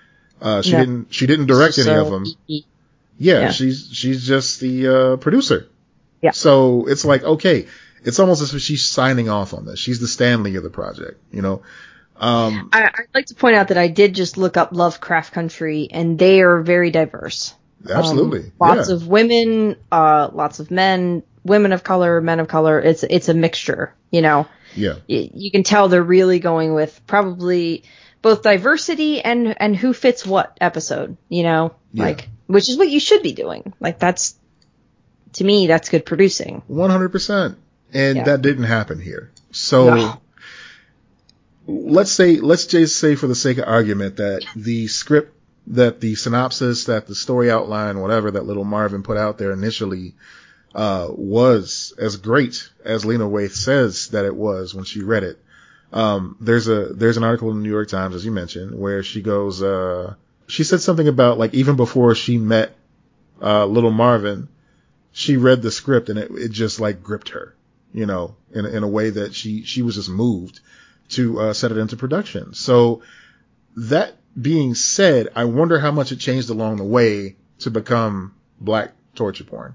[0.40, 0.78] Uh, she No.
[0.78, 2.24] didn't, she didn't direct any of them.
[2.46, 2.60] Yeah,
[3.18, 3.50] yeah.
[3.50, 5.68] she's, she's just the, uh, producer.
[6.22, 6.30] Yeah.
[6.30, 7.66] So it's like, okay,
[8.02, 9.78] it's almost as if she's signing off on this.
[9.78, 11.62] She's the Stan Lee of the project, you know?
[12.18, 15.88] Um, I, I'd like to point out that I did just look up Lovecraft Country,
[15.90, 17.54] and they are very diverse.
[17.88, 18.40] absolutely.
[18.40, 18.94] Um, lots yeah.
[18.96, 22.80] of women, uh, lots of men, women of color, men of color.
[22.80, 23.94] It's it's a mixture.
[24.10, 24.94] You know, yeah.
[25.08, 27.84] Y- you can tell they're really going with probably
[28.22, 31.74] both diversity and and who fits what episode, you know?
[31.92, 32.04] Yeah.
[32.04, 33.74] Like which is what you should be doing.
[33.80, 34.34] Like that's
[35.34, 36.62] to me that's good producing.
[36.70, 37.56] 100%.
[37.92, 38.24] And Yeah.
[38.24, 39.30] that didn't happen here.
[39.52, 40.20] So No.
[41.68, 45.34] Let's say, let's just say for the sake of argument that the script,
[45.68, 50.14] that the synopsis, that the story outline, whatever that little Marvin put out there initially,
[50.74, 55.38] uh, was as great as Lena Waithe says that it was when she read it.
[55.92, 59.02] Um, there's a, there's an article in the New York Times, as you mentioned, where
[59.02, 60.14] she goes, uh,
[60.46, 62.74] she said something about like even before she met,
[63.42, 64.48] uh, little Marvin,
[65.12, 67.54] she read the script and it, it just like gripped her,
[67.92, 70.60] you know, in, in a way that she, she was just moved
[71.10, 72.54] to, uh, set it into production.
[72.54, 73.02] So
[73.76, 78.92] that being said, I wonder how much it changed along the way to become black
[79.14, 79.74] torture porn.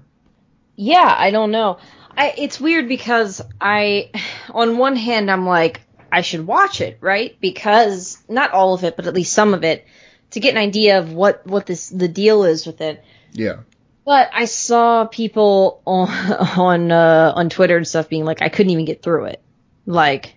[0.76, 1.78] Yeah, I don't know.
[2.16, 4.10] I it's weird because I
[4.50, 5.80] on one hand I'm like
[6.10, 7.36] I should watch it, right?
[7.40, 9.86] Because not all of it, but at least some of it
[10.30, 13.04] to get an idea of what what this the deal is with it.
[13.32, 13.58] Yeah.
[14.04, 16.08] But I saw people on
[16.58, 19.42] on uh, on Twitter and stuff being like I couldn't even get through it.
[19.86, 20.34] Like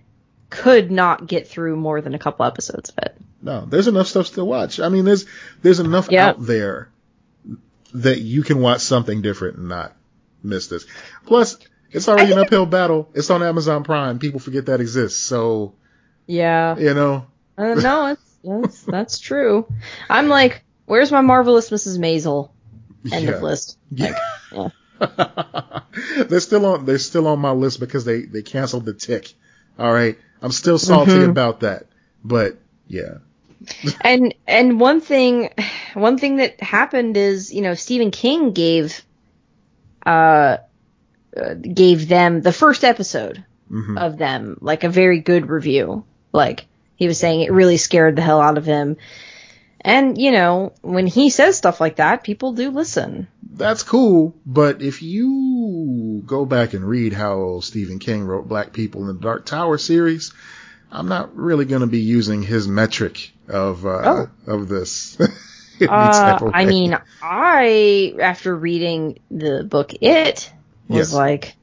[0.49, 3.17] could not get through more than a couple episodes of it.
[3.41, 4.79] No, there's enough stuff to watch.
[4.79, 5.25] I mean, there's,
[5.61, 6.27] there's enough Yeah.
[6.29, 6.89] out there
[7.93, 9.95] that you can watch something different and not
[10.43, 10.85] miss this.
[11.25, 11.57] Plus,
[11.91, 13.09] it's already an uphill battle.
[13.13, 14.19] It's on Amazon Prime.
[14.19, 15.19] People forget that exists.
[15.19, 15.73] So,
[16.25, 16.77] Yeah.
[16.77, 17.25] you know,
[17.57, 19.67] Uh, no, it's, that's that's true.
[20.09, 21.97] I'm like, where's my marvelous Mrs.
[21.97, 22.51] Maisel?
[23.11, 23.31] End Yeah.
[23.31, 23.77] of list.
[23.91, 24.17] Yeah.
[24.51, 24.69] Yeah.
[26.27, 29.33] they're still on, they're still on my list because they, they canceled the tick.
[29.77, 30.17] All right.
[30.41, 31.29] I'm still salty Mhm.
[31.31, 31.85] about that,
[32.23, 32.57] but
[32.87, 33.19] yeah.
[34.01, 35.49] and and one thing
[35.93, 39.01] one thing that happened is you know Stephen King gave
[40.05, 40.57] uh
[41.35, 46.65] uh, gave them the first episode hmm of them like a very good review like
[46.95, 48.97] he was saying it really scared the hell out of him
[49.81, 54.81] and you know when he says stuff like that people do listen That's cool, but
[54.81, 59.45] if you go back and read how Stephen King wrote Black People in the Dark
[59.45, 60.31] Tower series,
[60.91, 65.17] I'm not really going to be using his metric of uh, of this.
[65.89, 70.51] uh, I mean I after reading the book it
[70.87, 71.13] was Yes.
[71.13, 71.55] like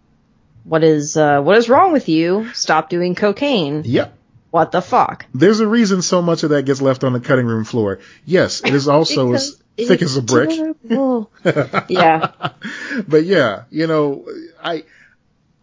[0.65, 4.17] what is uh what is wrong with you stop doing cocaine yep.
[4.55, 7.45] What the fuck There's a reason so much of that gets left on the cutting
[7.45, 7.99] room floor.
[8.25, 10.49] Yes, it is also as thick as a brick.
[11.89, 12.31] Yeah.
[13.09, 14.29] but yeah, you know,
[14.63, 14.85] I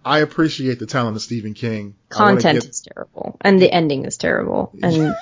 [0.04, 1.96] I appreciate the talent of Stephen King.
[2.10, 5.16] Content get- is terrible, and the ending is terrible, and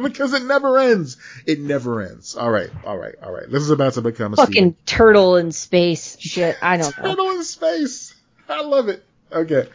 [0.00, 1.16] because it never ends.
[1.46, 2.36] It never ends.
[2.36, 3.50] All right, all right, all right.
[3.50, 6.56] This is about to become a Stephen fucking turtle in space shit.
[6.62, 7.08] I don't know.
[7.08, 8.14] Turtle in space.
[8.48, 9.04] I love it.
[9.32, 9.68] Okay.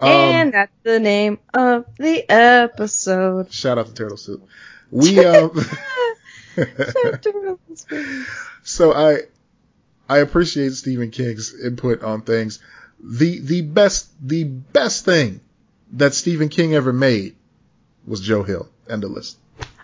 [0.00, 3.52] Um, and that's the name of the episode.
[3.52, 4.46] shout out to Turtle Soup.
[4.90, 5.52] We um,
[8.62, 9.18] so I
[10.08, 12.58] I appreciate Stephen King's input on things.
[13.02, 15.40] The the best the best thing
[15.92, 17.36] that Stephen King ever made
[18.06, 18.68] was Joe Hill.
[18.88, 19.38] End of list.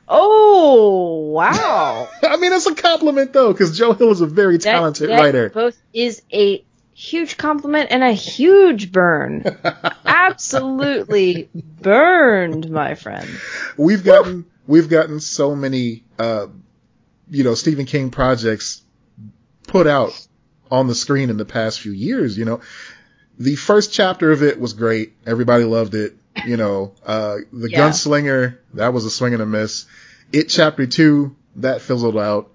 [0.08, 2.08] Oh wow!
[2.22, 5.18] I mean, it's a compliment though, because Joe Hill is a very That- talented that
[5.18, 5.50] writer.
[5.50, 6.64] Both is a
[6.99, 9.44] huge compliment and a huge burn.
[10.07, 13.28] Absolutely burned, my friend.
[13.76, 16.47] we've gotten we've gotten so many uh
[17.30, 18.82] you know Stephen King projects
[19.66, 20.12] put out
[20.70, 22.61] on the screen in the past few years, you know.
[23.38, 25.12] The first chapter of it was great.
[25.26, 26.16] Everybody loved it.
[26.47, 27.88] You know, uh the Yeah.
[27.90, 29.84] gunslinger, that was a swing and a miss.
[30.32, 32.51] It chapter 2, that fizzled out.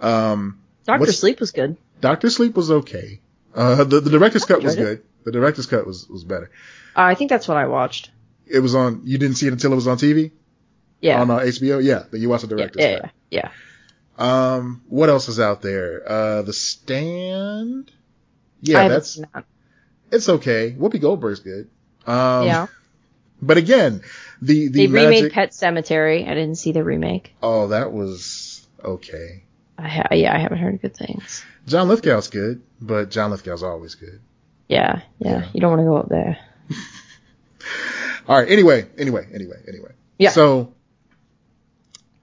[0.00, 1.76] Um Doctor Sleep was good.
[2.00, 3.20] Doctor Sleep was okay.
[3.54, 5.06] Uh the, the director's cut was enjoyed good.
[5.24, 6.50] The director's cut was was better.
[6.96, 8.10] Uh, I think that's what I watched.
[8.46, 10.32] It was on you didn't see it until it was on TV?
[11.00, 11.20] Yeah.
[11.20, 11.82] On uh, HBO?
[11.82, 13.10] Yeah, then you watched the yeah, director's yeah, cut.
[13.30, 13.50] yeah,
[14.18, 14.54] yeah.
[14.54, 16.02] Um, what else is out there?
[16.06, 17.90] Uh, The Stand.
[18.60, 19.26] Yeah, that's seen
[20.12, 20.76] it's okay.
[20.78, 21.70] Whoopi Goldberg's good.
[22.06, 22.66] Um, yeah.
[23.40, 24.02] But again,
[24.40, 25.32] the the They remade magic.
[25.32, 26.28] Pet Sematary.
[26.28, 27.34] I didn't see the remake.
[27.42, 29.44] oh, that was okay.
[29.78, 31.44] I ha- yeah, I haven't heard good things.
[31.66, 34.20] John Lithgow's good, but John Lithgow's always good.
[34.68, 35.40] Yeah, yeah.
[35.40, 35.48] Yeah.
[35.52, 36.38] You don't want to go up there.
[38.28, 38.48] All right.
[38.48, 39.92] Anyway, anyway, anyway, anyway.
[40.18, 40.30] Yeah.
[40.30, 40.74] So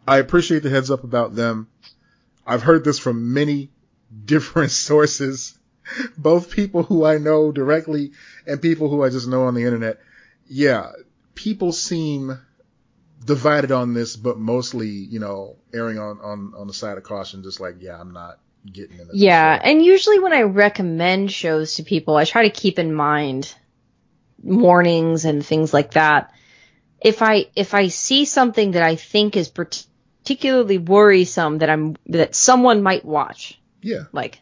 [0.08, 1.68] I appreciate the heads up about them.
[2.46, 3.70] I've heard this from many
[4.26, 5.58] different sources,
[6.18, 8.12] both people who I know directly
[8.48, 10.00] and people who I just know on the internet.
[10.48, 10.92] Yeah,
[11.36, 12.40] people seem
[13.24, 17.44] divided on this, but mostly, you know, erring on, on, on the side of caution,
[17.44, 19.64] just like, yeah, I'm not getting into this Yeah, show.
[19.64, 23.54] and usually when I recommend shows to people, I try to keep in mind
[24.42, 26.32] warnings and things like that.
[27.02, 32.36] if I if I see something that I think is particularly worrisome that I'm that
[32.36, 34.04] someone might watch, Yeah.
[34.12, 34.42] like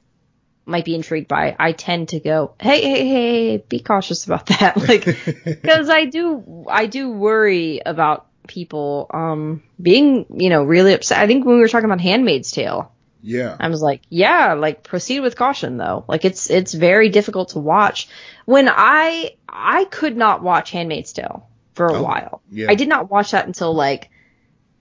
[0.65, 4.77] might be intrigued by, I tend to go, hey, hey, hey, be cautious about that,
[4.89, 5.05] like
[5.45, 11.19] because I do I do worry about people um being you know really upset.
[11.19, 12.91] I think when we were talking about Handmaid's Tale,
[13.21, 13.55] yeah.
[13.59, 16.05] I was like, yeah, like proceed with caution though.
[16.07, 18.07] Like it's it's very difficult to watch.
[18.45, 22.41] When I I could not watch Handmaid's Tale for a Oh, while.
[22.51, 22.67] yeah.
[22.69, 24.09] I did not watch that until like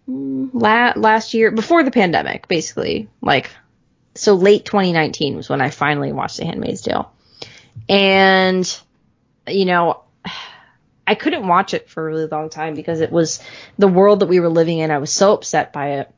[0.07, 3.09] la- last year before the pandemic, basically.
[3.21, 3.51] Like
[4.15, 7.13] so late 2019 was when I finally watched The Handmaid's Tale.
[7.89, 8.81] And
[9.47, 10.03] you know,
[11.07, 13.41] I couldn't watch it for a really long time because it was
[13.79, 14.91] the world that we were living in.
[14.91, 16.11] I was so upset by it.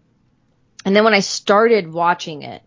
[0.84, 2.62] And then when I started watching it,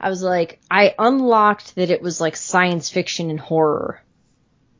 [0.00, 4.02] I was like, I unlocked that it was like science fiction and horror.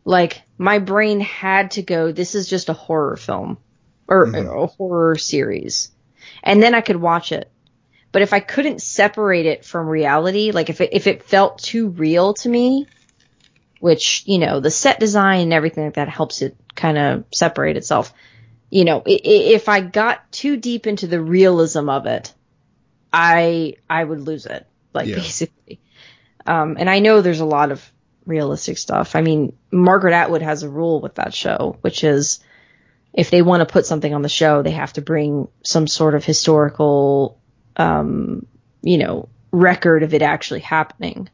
[0.04, 3.58] Like my brain had to go, this is just a horror film
[4.08, 4.64] or Mhm.
[4.64, 5.90] a horror series.
[6.42, 7.50] And then I could watch it.
[8.12, 11.88] But if I couldn't separate it from reality, like if it, if it felt too
[11.88, 12.86] real to me,
[13.80, 17.76] which, you know, the set design and everything like that helps it kind of separate
[17.76, 18.12] itself.
[18.70, 22.34] You know, if I got too deep into the realism of it,
[23.12, 25.16] I I would lose it, like Yeah.
[25.16, 25.80] basically.
[26.46, 27.90] Um, and I know there's a lot of
[28.26, 29.14] realistic stuff.
[29.16, 32.40] I mean, Margaret Atwood has a rule with that show, which is
[33.12, 36.14] if they want to put something on the show, they have to bring some sort
[36.14, 37.40] of historical,
[37.76, 38.46] um,
[38.82, 41.28] you know, record of it actually happening.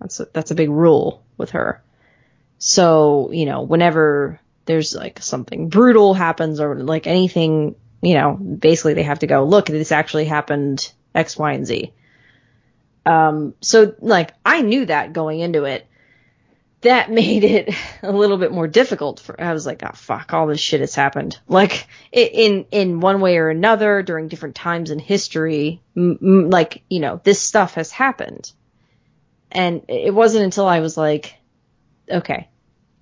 [0.00, 1.82] That's a, that's a big rule with her.
[2.58, 8.94] So, you know, whenever there's like something brutal happens or like anything, you know, basically
[8.94, 11.92] they have to go, look, this actually happened X, Y, and Z.
[13.06, 15.86] Um, so like I knew that going into it.
[16.80, 20.46] That made it a little bit more difficult for, I was like, oh fuck, all
[20.46, 21.38] this shit has happened.
[21.48, 26.82] Like in, in one way or another during different times in history, m- m- like,
[26.88, 28.52] you know, this stuff has happened.
[29.50, 31.36] And it wasn't until I was like,
[32.10, 32.48] okay,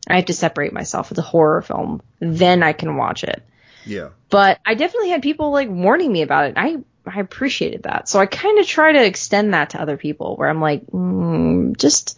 [0.09, 2.03] I have to separate myself with a horror film.
[2.19, 3.43] Then I can watch it.
[3.85, 4.11] Yeah.
[4.31, 6.55] But I definitely had people like warning me about it.
[6.57, 8.09] I I appreciated that.
[8.09, 11.77] So I kind of try to extend that to other people where I'm like, mm,
[11.77, 12.17] just,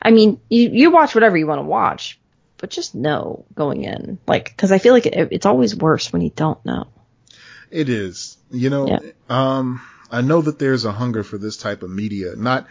[0.00, 2.18] I mean, you, you watch whatever you want to watch,
[2.56, 4.18] but just know going in.
[4.26, 6.86] Like, cause I feel like it, it's always worse when you don't know.
[7.70, 8.38] It is.
[8.50, 9.00] You know, Yeah.
[9.28, 12.66] um, I know that there's a hunger for this type of media, not,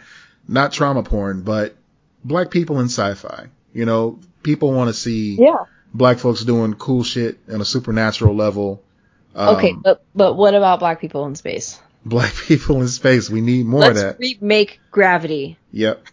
[0.48, 1.76] not trauma porn, but
[2.24, 3.46] black people in sci-fi.
[3.72, 5.64] You know, people want to see Yeah.
[5.92, 8.82] black folks doing cool shit on a supernatural level.
[9.34, 9.74] Um, Okay.
[9.74, 11.78] But, but what about black people in space?
[12.06, 13.28] Black people in space.
[13.28, 14.18] We need more Let's of that.
[14.20, 15.58] remake gravity.
[15.72, 16.04] Yep.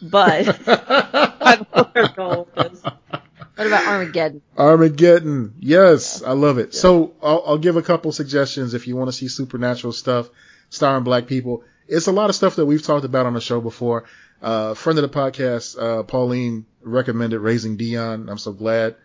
[0.00, 2.82] But I don't know where I'm going with this.
[2.82, 4.42] What about Armageddon?
[4.56, 5.54] Armageddon.
[5.60, 6.74] Yes, I love it.
[6.74, 10.30] So I'll, I'll give a couple suggestions if you want to see supernatural stuff
[10.70, 11.64] starring black people.
[11.88, 14.04] It's a lot of stuff that we've talked about on the show before.
[14.42, 18.28] Uh, friend of the podcast, uh, Pauline recommended Raising Dion.
[18.28, 18.96] I'm so glad,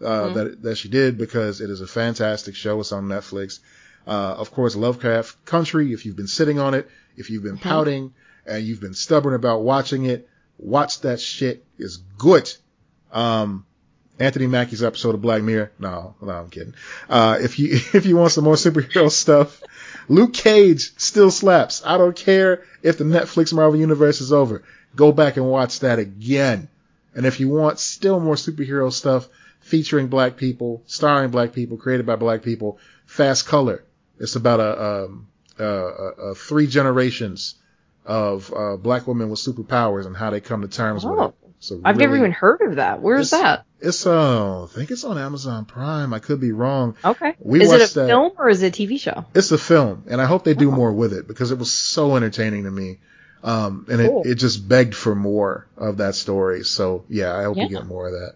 [0.00, 0.34] uh, Mhm.
[0.34, 2.78] that, that she did because it is a fantastic show.
[2.80, 3.58] It's on Netflix.
[4.06, 5.92] Uh, of course, Lovecraft Country.
[5.92, 7.62] If you've been sitting on it, if you've been Mhm.
[7.62, 8.12] pouting
[8.46, 11.64] and you've been stubborn about watching it, watch that shit.
[11.78, 12.52] It's good.
[13.12, 13.64] Um,
[14.20, 15.72] Anthony Mackie's episode of Black Mirror.
[15.80, 16.74] No, no, I'm kidding.
[17.10, 19.60] Uh, if you, if you want some more superhero stuff,
[20.08, 21.82] Luke Cage still slaps.
[21.84, 24.62] I don't care if the Netflix Marvel universe is over.
[24.94, 26.68] Go back and watch that again.
[27.16, 29.26] And if you want still more superhero stuff
[29.60, 33.82] featuring black people, starring black people, created by black people, Fast Color.
[34.20, 35.26] It's about a, um,
[35.58, 37.54] uh, uh, uh, three generations
[38.04, 41.24] of, uh, black women with superpowers and how they come to terms with Oh.
[41.28, 41.34] it.
[41.64, 43.00] So I've never even heard of that.
[43.00, 43.64] Where's that?
[43.80, 46.12] it's uh, I think it's on Amazon Prime.
[46.12, 46.96] I could be wrong.
[47.04, 47.34] Okay.
[47.38, 49.24] We is it a that- film or is it a TV show?
[49.34, 50.74] It's a film, and I hope they do Oh.
[50.74, 52.98] more with it because it was so entertaining to me.
[53.42, 54.22] Um, and Cool.
[54.24, 56.64] it, it just begged for more of that story.
[56.64, 57.64] So yeah, I hope Yeah.
[57.64, 58.34] we get more of that.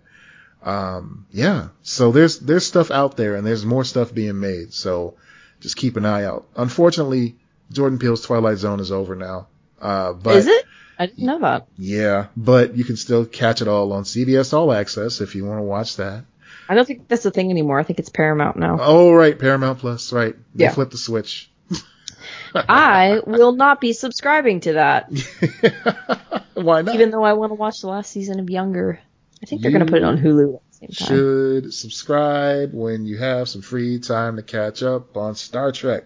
[0.71, 1.69] Um, yeah.
[1.83, 4.73] So there's there's stuff out there, and there's more stuff being made.
[4.75, 5.15] So
[5.61, 6.47] just keep an eye out.
[6.57, 7.37] Unfortunately,
[7.73, 9.49] Jordan Peele's Twilight Zone is over now.
[9.81, 10.65] Uh, but is it?
[10.99, 11.69] I didn't know that.
[11.77, 15.59] yeah, but you can still catch it all on CBS All Access if you want
[15.61, 16.25] to watch that.
[16.69, 17.79] I don't think that's a thing anymore.
[17.79, 18.79] I think it's Paramount now.
[18.81, 20.35] Oh, right, Paramount Plus, right.
[20.55, 20.73] They Yeah.
[20.73, 21.51] flipped the switch.
[22.55, 25.09] I will not be subscribing to that,
[26.55, 26.95] Why not?
[26.95, 28.99] even though I want to watch the last season of Younger.
[29.43, 31.17] I think they're going to put it on Hulu at the same time.
[31.17, 36.05] should subscribe when you have some free time to catch up on Star Trek.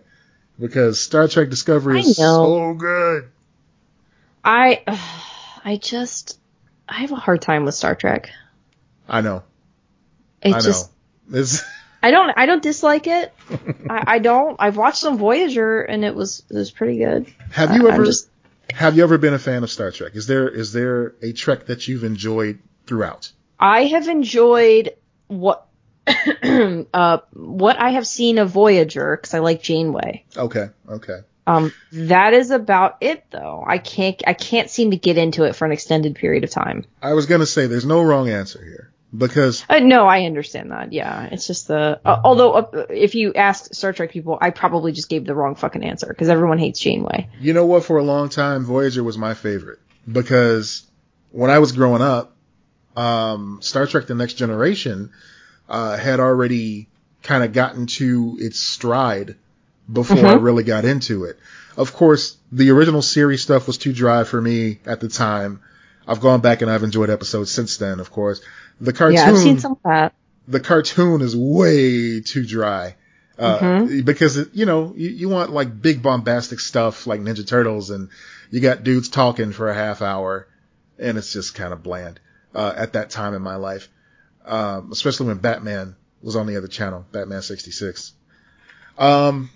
[0.60, 3.31] Because Star Trek Discovery is so good.
[4.44, 4.82] I,
[5.64, 6.39] I just,
[6.89, 8.31] I have a hard time with Star Trek.
[9.09, 9.43] I know.
[10.43, 10.90] It I just,
[11.32, 11.62] It's,
[12.02, 13.32] I don't I don't dislike it.
[13.90, 14.56] I, I don't.
[14.59, 17.32] I've watched some Voyager and it was it was pretty good.
[17.52, 18.28] have you I- ever just-
[18.73, 20.16] have you ever been a fan of Star Trek?
[20.16, 23.31] Is there is there a Trek that you've enjoyed throughout?
[23.60, 24.97] I have enjoyed
[25.28, 25.69] what
[26.06, 30.24] uh what I have seen of Voyager because I like Janeway.
[30.36, 31.19] Okay, okay.
[31.47, 33.64] Um, that is about it though.
[33.66, 36.85] I can't I can't seem to get into it for an extended period of time.
[37.02, 40.93] I was gonna say there's no wrong answer here because Uh, no, I understand that.
[40.93, 42.01] Yeah, it's just the.
[42.05, 45.55] Uh, although, uh, if you ask Star Trek people, I probably just gave the wrong
[45.55, 47.28] fucking answer because everyone hates Janeway.
[47.40, 47.85] you know what?
[47.85, 50.85] For a long time, Voyager was my favorite because
[51.31, 52.36] when I was growing up,
[52.97, 55.10] um, Star Trek: The Next Generation
[55.69, 56.89] uh, had already
[57.23, 59.36] kind of gotten to its stride
[59.91, 60.43] before I Mhm.
[60.43, 61.39] really got into it.
[61.77, 65.61] Of course, the original series stuff was too dry for me at the time.
[66.07, 68.41] I've gone back and I've enjoyed episodes since then, of course.
[68.81, 70.15] The cartoon, Yeah, I've seen some of that.
[70.49, 72.97] the cartoon is way too dry.
[73.39, 74.05] Uh, Mhm.
[74.05, 78.09] because it, you know, you, you want like big bombastic stuff like Ninja Turtles and
[78.51, 80.47] you got dudes talking for a half hour
[80.99, 82.21] and it's just kind of bland,
[82.55, 83.89] uh, at that time in my life.
[84.45, 88.13] Um, especially when Batman was on the other channel, Batman 66.
[88.99, 89.51] Um,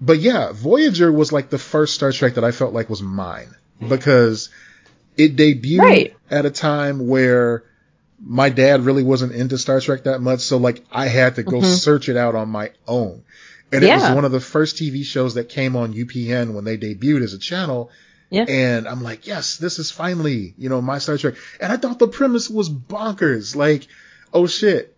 [0.00, 3.54] but yeah, Voyager was like the first Star Trek that I felt like was mine
[3.86, 4.48] because
[5.16, 6.16] it debuted Right.
[6.30, 7.64] at a time where
[8.22, 11.60] my dad really wasn't into Star Trek that much, so like I had to go
[11.60, 11.74] Mhm.
[11.78, 13.22] search it out on my own.
[13.72, 16.76] And it was one of the first TV shows that came on UPN when they
[16.76, 17.90] debuted as a channel.
[18.28, 18.44] Yeah.
[18.48, 21.34] And I'm like, yes, this is finally, you know, my Star Trek.
[21.60, 23.54] And I thought the premise was bonkers.
[23.56, 23.86] Like,
[24.34, 24.96] oh shit,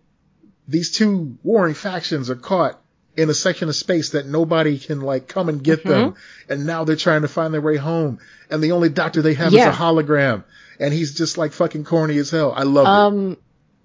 [0.67, 2.79] these two warring factions are caught
[3.15, 6.15] in a section of space that nobody can like come and get them.
[6.49, 8.19] And now they're trying to find their way home.
[8.49, 9.69] And the only doctor they have Yeah.
[9.69, 10.43] is a hologram.
[10.79, 12.51] And he's just like fucking corny as hell.
[12.55, 12.89] I love it.
[12.89, 13.37] Um,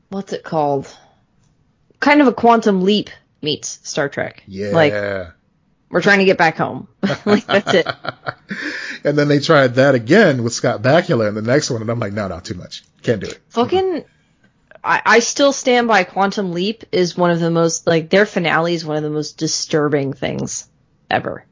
[0.09, 0.89] what's it called?
[2.01, 3.11] Kind of a quantum leap
[3.43, 4.43] meets Star Trek.
[4.47, 4.71] Yeah.
[4.71, 4.93] Like
[5.91, 6.89] we're trying to get back home.
[7.25, 7.87] like that's it.
[9.05, 11.99] and then they tried that again with Scott Bakula in the next one, and I'm
[11.99, 12.83] like, no, no, too much.
[13.03, 13.39] Can't do it.
[13.51, 14.05] Fucking.
[14.85, 18.75] I, I still stand by Quantum Leap is one of the most like their finale
[18.75, 20.69] is one of the most disturbing things
[21.11, 21.45] ever.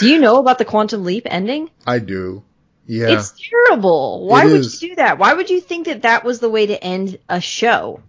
[0.00, 1.70] Do you know about the Quantum Leap ending?
[1.86, 2.44] I do.
[2.86, 3.08] Yeah.
[3.18, 4.26] It's terrible.
[4.26, 4.80] Why It would is.
[4.82, 5.18] you do that?
[5.18, 8.00] Why would you think that that was the way to end a show?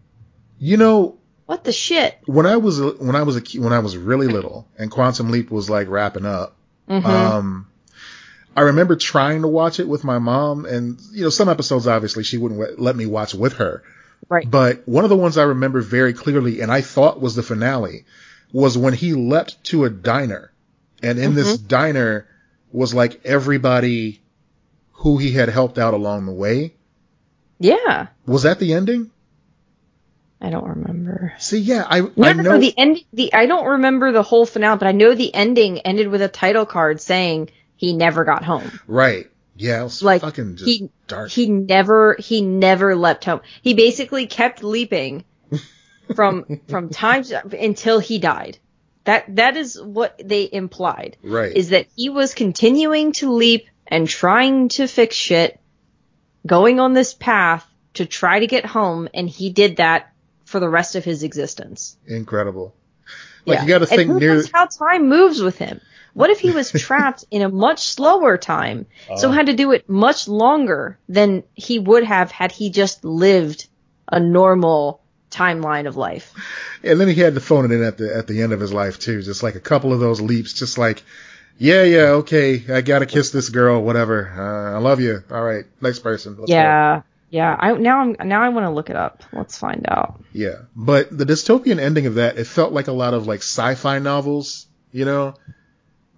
[0.61, 2.17] you know, What the shit?
[2.25, 5.49] when I was when I was a when I was really little, and Quantum Leap
[5.51, 6.55] was like wrapping up.
[6.89, 7.05] Mhm.
[7.05, 7.67] Um,
[8.59, 12.25] I remember trying to watch it with my mom, and you know, some episodes obviously
[12.25, 13.83] she wouldn't let me watch with her.
[14.27, 14.51] right.
[14.51, 18.03] But one of the ones I remember very clearly, and I thought was the finale,
[18.51, 20.51] was when he leapt to a diner,
[21.01, 21.67] and in this mm-hmm.
[21.67, 22.27] diner
[22.69, 24.21] was like everybody
[24.91, 26.73] who he had helped out along the way.
[27.59, 28.07] Yeah.
[28.25, 29.09] Was that the ending?
[30.41, 31.31] I don't remember.
[31.39, 32.59] See, yeah, I No, I no, know no.
[32.59, 33.03] The ending.
[33.13, 36.27] The I don't remember the whole finale, but I know the ending ended with a
[36.27, 38.79] title card saying he never got home.
[38.87, 39.27] right.
[39.55, 41.31] Yeah, it Like fucking just he dark.
[41.31, 43.41] he never he never leapt home.
[43.61, 45.25] He basically kept leaping
[46.15, 48.57] from from times until he died.
[49.03, 51.17] That that is what they implied.
[51.23, 51.53] right.
[51.53, 55.59] Is that he was continuing to leap and trying to fix shit,
[56.45, 57.65] going on this path
[57.95, 60.13] to try to get home, and he did that
[60.45, 61.97] for the rest of his existence.
[62.07, 62.73] Incredible.
[63.45, 63.63] Like Yeah.
[63.63, 64.35] you got to And think who near.
[64.35, 65.81] knows how time moves with him.
[66.13, 68.85] What if he was trapped in a much slower time,
[69.17, 69.31] so Oh.
[69.31, 73.67] had to do it much longer than he would have had he just lived
[74.11, 76.33] a normal timeline of life?
[76.83, 78.73] And then he had to phone it in at the at the end of his
[78.73, 79.21] life too.
[79.21, 81.03] Just like a couple of those leaps, just like,
[81.57, 84.27] yeah, yeah, okay, I gotta kiss this girl, whatever.
[84.35, 85.23] Uh, I love you.
[85.29, 86.35] All right, next person.
[86.39, 86.55] Let's go.
[86.55, 87.55] yeah, yeah.
[87.59, 89.23] I now I'm now I want to look it up.
[89.33, 90.23] Let's find out.
[90.33, 93.99] Yeah, but the dystopian ending of that, it felt like a lot of like sci-fi
[93.99, 95.35] novels, you know,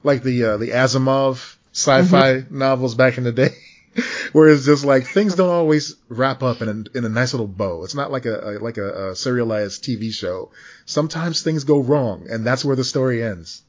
[0.03, 2.57] like the uh, the Asimov sci-fi Mm-hmm.
[2.57, 3.49] novels back in the day,
[4.33, 7.47] where it's just like things don't always wrap up in a, in a nice little
[7.47, 7.83] bow.
[7.83, 10.51] It's not like a, a like a, a serialized TV show.
[10.85, 13.63] Sometimes things go wrong, and that's where the story ends.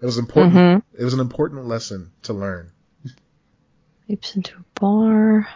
[0.00, 0.54] It was important.
[0.54, 0.82] Mhm.
[0.98, 2.70] It was an important lesson to learn.
[4.08, 5.48] Leaps into a bar.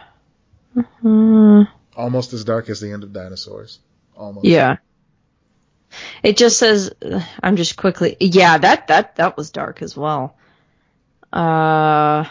[0.75, 1.67] Mhm.
[1.95, 3.79] Almost as dark as the end of Dinosaurs.
[4.15, 4.45] Almost.
[4.47, 4.77] Yeah.
[6.23, 6.91] It just says
[7.41, 10.35] I'm just quickly yeah, that that that was dark as well.
[11.31, 12.25] Uh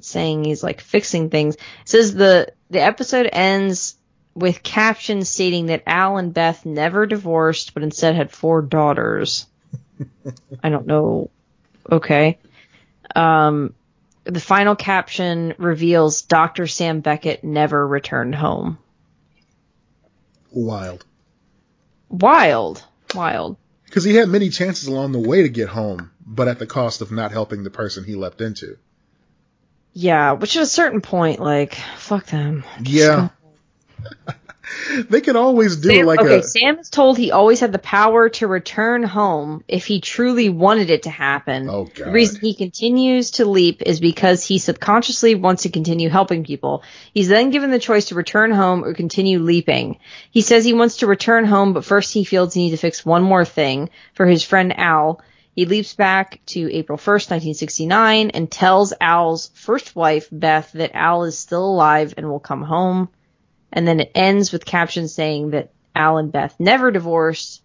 [0.00, 1.56] saying he's like fixing things.
[1.56, 3.96] It says the the episode ends
[4.34, 9.46] with captions stating that Al and Beth never divorced but instead had four daughters.
[10.62, 11.30] I don't know.
[11.90, 12.38] Okay.
[13.14, 13.74] Um
[14.24, 16.66] the final caption reveals Dr.
[16.66, 18.78] Sam Beckett never returned home.
[20.52, 21.04] Wild.
[22.10, 22.84] Wild.
[23.14, 23.56] Wild.
[23.86, 27.00] Because he had many chances along the way to get home, but at the cost
[27.00, 28.76] of not helping the person he leapt into.
[29.92, 32.64] Yeah, which at a certain point, like, fuck them.
[32.82, 33.28] Just Yeah.
[35.08, 36.42] they could always do Sam, like okay, a.
[36.42, 40.90] Sam is told he always had the power to return home if he truly wanted
[40.90, 41.68] it to happen.
[41.68, 46.44] Oh, The reason he continues to leap is because he subconsciously wants to continue helping
[46.44, 46.82] people.
[47.12, 49.98] He's then given the choice to return home or continue leaping.
[50.30, 53.04] He says he wants to return home, but first he feels he needs to fix
[53.04, 55.20] one more thing for his friend Al.
[55.54, 61.24] He leaps back to April 1st, 1969 and tells Al's first wife, Beth, that Al
[61.24, 63.08] is still alive and will come home.
[63.72, 67.62] And then it ends with captions saying that Al and Beth never divorced.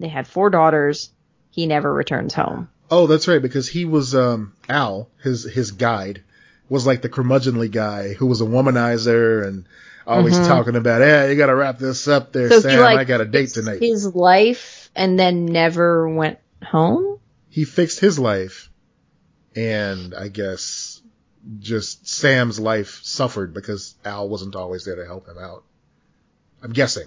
[0.00, 1.10] They had four daughters.
[1.50, 2.68] He never returns home.
[2.90, 6.22] Oh, that's right, because he was um Al, his his guide,
[6.68, 9.66] was like the curmudgeonly guy who was a womanizer and
[10.06, 10.46] always Mhm.
[10.46, 12.80] talking about, yeah, you got to wrap this up there, So Sam.
[12.80, 13.80] like I got a date tonight.
[13.82, 17.18] his life and then never went home.
[17.48, 18.70] he fixed his life,
[19.56, 20.95] and I guess
[21.58, 25.64] just Sam's life suffered because Al wasn't always there to help him out.
[26.62, 27.06] I'm guessing.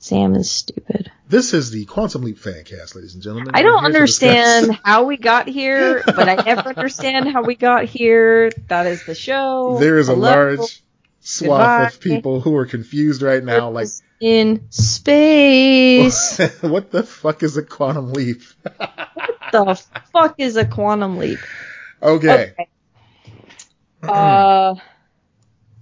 [0.00, 1.10] Sam is stupid.
[1.28, 3.50] This is the Quantum Leap fan cast, ladies and gentlemen.
[3.54, 7.42] I don't here to discuss- understand how we got here, but I never understand how
[7.42, 8.50] we got here.
[8.68, 9.78] That is the show.
[9.80, 10.82] There is a large
[11.20, 13.88] swath of people who are confused right now, like,
[14.20, 16.38] in space.
[16.60, 18.42] what the fuck is a quantum leap?
[18.62, 19.82] What the
[20.12, 21.40] fuck is a quantum leap?
[22.02, 22.54] okay.
[24.02, 24.74] Uh,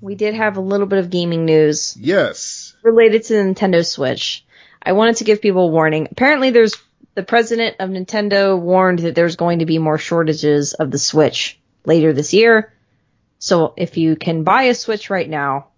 [0.01, 2.75] we did have a little bit of gaming news Yes.
[2.83, 4.45] related to the Nintendo Switch.
[4.83, 6.09] I wanted to give people a warning.
[6.11, 6.75] Apparently, there's
[7.15, 11.59] the president of Nintendo warned that there's going to be more shortages of the Switch
[11.85, 12.73] later this year.
[13.39, 15.69] So if you can buy a Switch right now,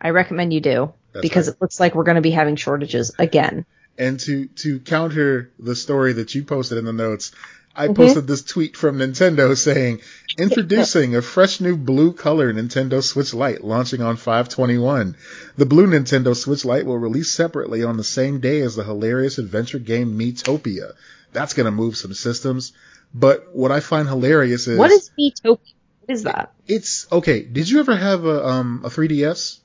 [0.00, 1.54] I recommend you do That's because right.
[1.56, 3.64] it looks like we're going to be having shortages again.
[3.96, 7.30] And to to counter the story that you posted in the notes,
[7.76, 7.96] I Mhm.
[7.96, 10.00] posted this tweet from Nintendo saying,
[10.38, 15.16] "Introducing a fresh new blue color Nintendo Switch Lite launching on 521.
[15.56, 19.38] The blue Nintendo Switch Lite will release separately on the same day as the hilarious
[19.38, 20.92] adventure game Miitopia.
[21.32, 22.72] That's going to move some systems,
[23.12, 25.58] but what I find hilarious is What is Miitopia?
[26.06, 26.52] What is that?
[26.68, 27.40] it's okay.
[27.42, 29.58] Did you ever have a um a 3DS?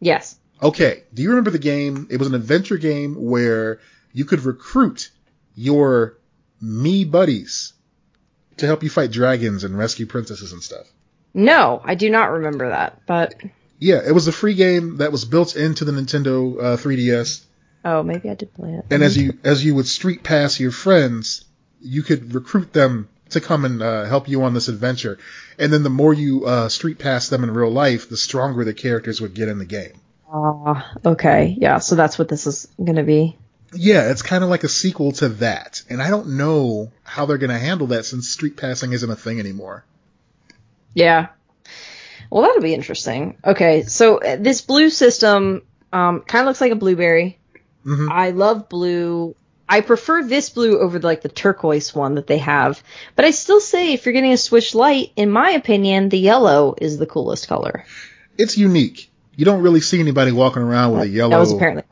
[0.00, 0.36] Yes.
[0.62, 1.02] Okay.
[1.12, 2.06] Do you remember the game?
[2.10, 3.80] It was an adventure game where
[4.12, 5.10] you could recruit
[5.56, 6.18] your
[6.64, 7.72] Mii buddies
[8.56, 10.86] to help you fight dragons and rescue princesses and stuff.
[11.34, 13.34] No, I do not remember that, but
[13.80, 17.42] Yeah, it was a free game that was built into the Nintendo uh, 3DS.
[17.84, 18.84] oh, maybe I did play it.
[18.90, 21.44] And as you as you would street pass your friends,
[21.80, 25.18] you could recruit them to come and uh, help you on this adventure.
[25.58, 28.74] And then the more you uh, street pass them in real life, the stronger the
[28.74, 29.92] characters would get in the game.
[30.32, 31.78] Ah, okay, yeah.
[31.78, 33.36] So that's what this is going to be.
[33.74, 35.82] Yeah, it's kind of like a sequel to that.
[35.88, 39.16] And I don't know how they're going to handle that since street passing isn't a
[39.16, 39.84] thing anymore.
[40.94, 41.28] Yeah.
[42.30, 43.36] Well, that'll be interesting.
[43.44, 47.38] Okay, so uh, this blue system um, kind of looks like a blueberry.
[47.84, 48.10] Mhm.
[48.10, 49.36] I love blue.
[49.68, 52.82] I prefer this blue over like the turquoise one that they have.
[53.16, 56.74] But I still say if you're getting a Switch Lite, in my opinion, the yellow
[56.80, 57.84] is the coolest color.
[58.36, 59.10] It's unique.
[59.36, 61.30] You don't really see anybody walking around with a yellow.
[61.30, 61.84] That was apparently.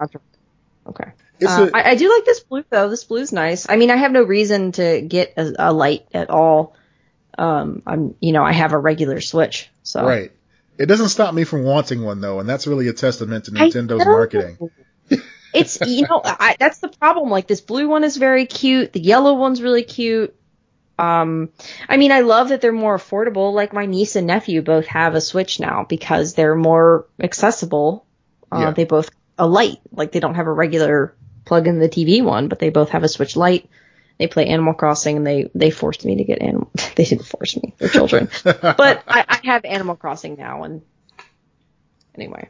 [0.86, 1.12] Okay.
[1.48, 2.88] Uh, a- I I do like this blue though.
[2.88, 3.68] This blue's nice.
[3.68, 6.74] I mean, I have no reason to get a, a Lite at all.
[7.38, 10.32] Um, I'm, you know, I have a regular Switch, so Right.
[10.78, 14.04] It doesn't stop me from wanting one though, and that's really a testament to Nintendo's
[14.04, 14.58] marketing.
[15.54, 17.28] It's you know I, that's the problem.
[17.28, 18.94] Like this blue one is very cute.
[18.94, 20.34] The yellow one's really cute.
[20.98, 21.50] Um,
[21.90, 23.52] I mean, I love that they're more affordable.
[23.52, 28.06] Like my niece and nephew both have a Switch now because they're more accessible.
[28.50, 28.70] Uh, Yeah.
[28.70, 29.80] They both a Lite.
[29.90, 31.14] Like they don't have a regular
[31.44, 33.68] plug in the TV one, but they both have a Switch Lite.
[34.18, 36.70] They play Animal Crossing and they they forced me to get Animal.
[36.96, 37.74] they didn't force me.
[37.78, 38.28] They're children.
[38.44, 40.82] but I, I have Animal Crossing now, and
[42.14, 42.48] anyway.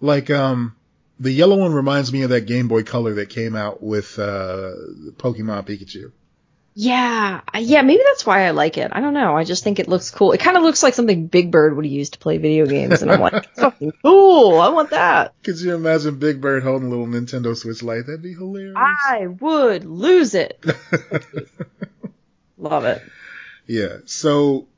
[0.00, 0.74] like um
[1.18, 4.72] the yellow one reminds me of that Game Boy Color that came out with uh
[5.16, 6.12] Pokemon Pikachu.
[6.74, 8.90] Yeah, yeah, maybe that's why I like it.
[8.92, 9.36] I don't know.
[9.36, 10.32] I just think it looks cool.
[10.32, 13.10] It kind of looks like something Big Bird would use to play video games, and
[13.10, 14.60] I'm like, fucking cool.
[14.60, 15.34] I want that.
[15.42, 18.06] Could you imagine Big Bird holding a little Nintendo Switch Lite?
[18.06, 18.76] That'd be hilarious.
[18.76, 20.64] I would lose it.
[22.58, 23.02] Love it.
[23.66, 23.98] Yeah.
[24.06, 24.68] So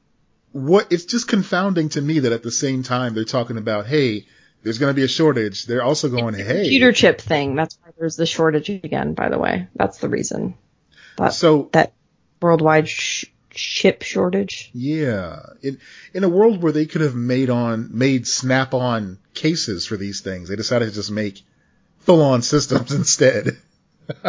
[0.52, 4.26] what it's just confounding to me that at the same time they're talking about, hey,
[4.62, 5.66] there's going to be a shortage.
[5.66, 6.62] They're also going, hey.
[6.62, 7.54] Computer chip thing.
[7.54, 9.14] That's why there's the shortage again.
[9.14, 10.54] By the way, that's the reason.
[11.30, 11.92] So that
[12.40, 14.70] worldwide sh- chip shortage.
[14.72, 15.78] yeah, in
[16.14, 20.48] in a world where they could have made on made snap-on cases for these things,
[20.48, 21.42] they decided to just make
[22.00, 23.56] full on systems instead.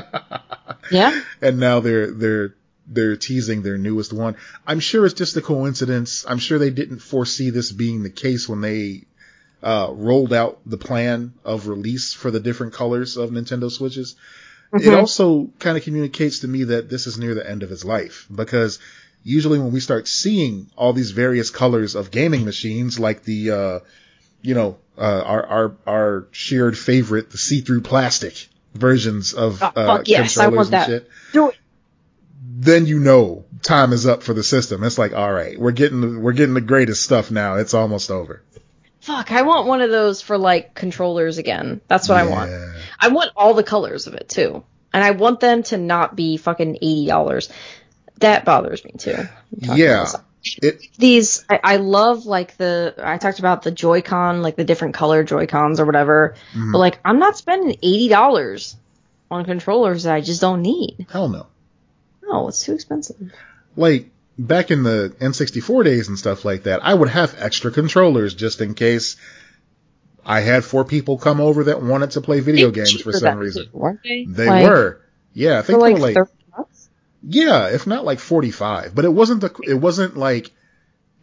[0.91, 1.19] Yeah.
[1.41, 2.55] and now they're they're
[2.87, 4.35] they're teasing their newest one.
[4.67, 6.25] I'm sure it's just a coincidence.
[6.27, 9.05] I'm sure they didn't foresee this being the case when they
[9.63, 14.15] uh, rolled out the plan of release for the different colors of Nintendo Switches.
[14.73, 14.91] Mm-hmm.
[14.91, 17.85] It also kind of communicates to me that this is near the end of his
[17.85, 18.79] life because
[19.23, 23.79] usually when we start seeing all these various colors of gaming machines, like the, uh,
[24.41, 30.03] you know, uh, our, our, our shared favorite, the see-through plastic versions of, oh, uh,
[30.05, 31.09] yes, controllers and shit.
[31.33, 31.57] Do it.
[32.55, 34.83] Then you know time is up for the system.
[34.83, 37.55] It's like, all right, we're getting, we're getting the greatest stuff now.
[37.55, 38.41] It's almost over.
[39.03, 41.81] Fuck, I want one of those for like controllers again.
[41.89, 42.23] That's what yeah.
[42.23, 42.51] I want.
[42.97, 44.63] I want all the colors of it too.
[44.93, 47.49] And I want them to not be fucking eighty dollars.
[48.19, 49.27] That bothers me too.
[49.57, 50.05] Yeah.
[50.61, 54.93] It, These I, I, love like the I talked about the Joy-Con, like the different
[54.93, 56.35] color Joy-Cons or whatever.
[56.53, 56.71] Mm-hmm.
[56.71, 58.77] But like I'm not spending eighty dollars
[59.29, 61.07] on controllers that I just don't need.
[61.11, 61.47] Hell no.
[62.21, 63.33] No, it's too expensive.
[63.75, 68.33] Like back in the N64 days and stuff like that, I would have extra controllers
[68.33, 69.17] just in case
[70.25, 73.69] I had four people come over that wanted to play video games for some reason.
[73.71, 74.25] weren't they?
[74.27, 75.01] They like, were.
[75.33, 76.67] Yeah, I think they like were like
[77.23, 80.51] Yeah, if not like 45, but it wasn't the it wasn't like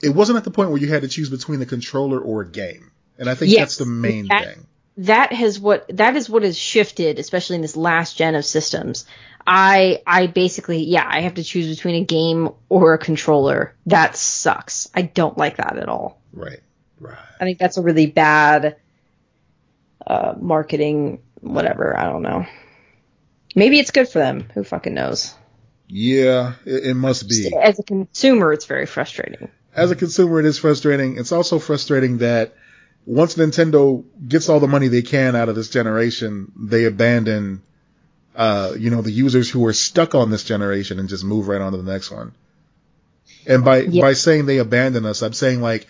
[0.03, 2.49] it wasn't at the point where you had to choose between the controller or a
[2.49, 2.91] game.
[3.19, 4.66] And I think yes, that's the main that, thing.
[4.99, 9.07] That has what that is what has shifted, especially in this last gen of systems.
[9.47, 13.75] I I basically yeah, I have to choose between a game or a controller.
[13.87, 14.89] That sucks.
[14.95, 16.21] I don't like that at all.
[16.33, 16.61] Right.
[16.99, 17.17] Right.
[17.41, 18.77] I think that's a really bad
[20.07, 22.47] uh, marketing whatever, I don't know.
[23.55, 24.49] Maybe it's good for them.
[24.55, 25.35] Who fucking knows?
[25.89, 27.53] Yeah, it, it must be.
[27.61, 29.49] As a consumer, it's very frustrating.
[29.75, 31.17] As a consumer, it is frustrating.
[31.19, 32.55] It's also frustrating that
[33.07, 37.62] once Nintendo gets all the money they can out of this generation, they abandon
[38.35, 41.61] uh, you know, the users who are stuck on this generation and just move right
[41.61, 42.32] on to the next one.
[43.47, 44.02] And by, yeah.
[44.02, 45.89] by saying they abandon us, I'm saying like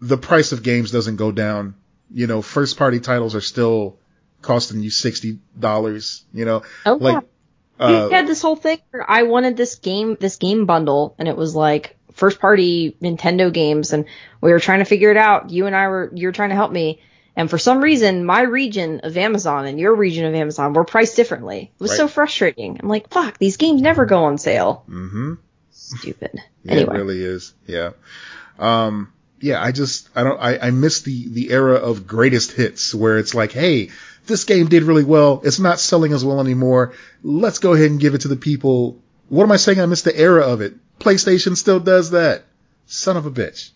[0.00, 1.74] the price of games doesn't go down.
[2.12, 3.98] You know, first party titles are still
[4.42, 7.24] costing you $60, you know, oh, like,
[7.78, 7.86] yeah.
[7.86, 11.36] uh, had this whole thing where I wanted this game, this game bundle and it
[11.36, 14.06] was like first party Nintendo games and
[14.40, 15.50] we were trying to figure it out.
[15.50, 17.00] You and I were, you were trying to help me
[17.34, 21.16] and for some reason, my region of Amazon and your region of Amazon were priced
[21.16, 21.72] differently.
[21.74, 21.96] It was right.
[21.96, 22.78] so frustrating.
[22.80, 24.84] I'm like, fuck, these games never go on sale.
[24.88, 25.34] Mm-hmm.
[25.70, 26.42] Stupid.
[26.62, 26.94] yeah, anyway.
[26.94, 27.54] It really is.
[27.66, 27.92] Yeah.
[28.58, 32.94] Um, yeah, I just, I don't, I, I miss the, the era of greatest hits
[32.94, 33.90] where it's like, hey,
[34.26, 35.40] this game did really well.
[35.42, 36.92] It's not selling as well anymore.
[37.22, 39.00] Let's go ahead and give it to the people.
[39.30, 39.80] What am I saying?
[39.80, 40.74] I miss the era of it.
[41.00, 42.44] PlayStation still does that.
[42.86, 43.70] Son of a bitch.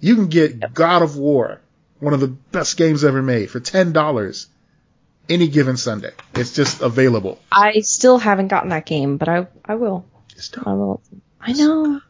[0.00, 1.60] You can get God of War
[2.04, 4.46] one of the best games ever made for ten dollars
[5.28, 6.12] any given Sunday.
[6.34, 7.40] It's just available.
[7.50, 10.04] I still haven't gotten that game, but I I will.
[10.64, 11.02] I will.
[11.40, 12.00] I know.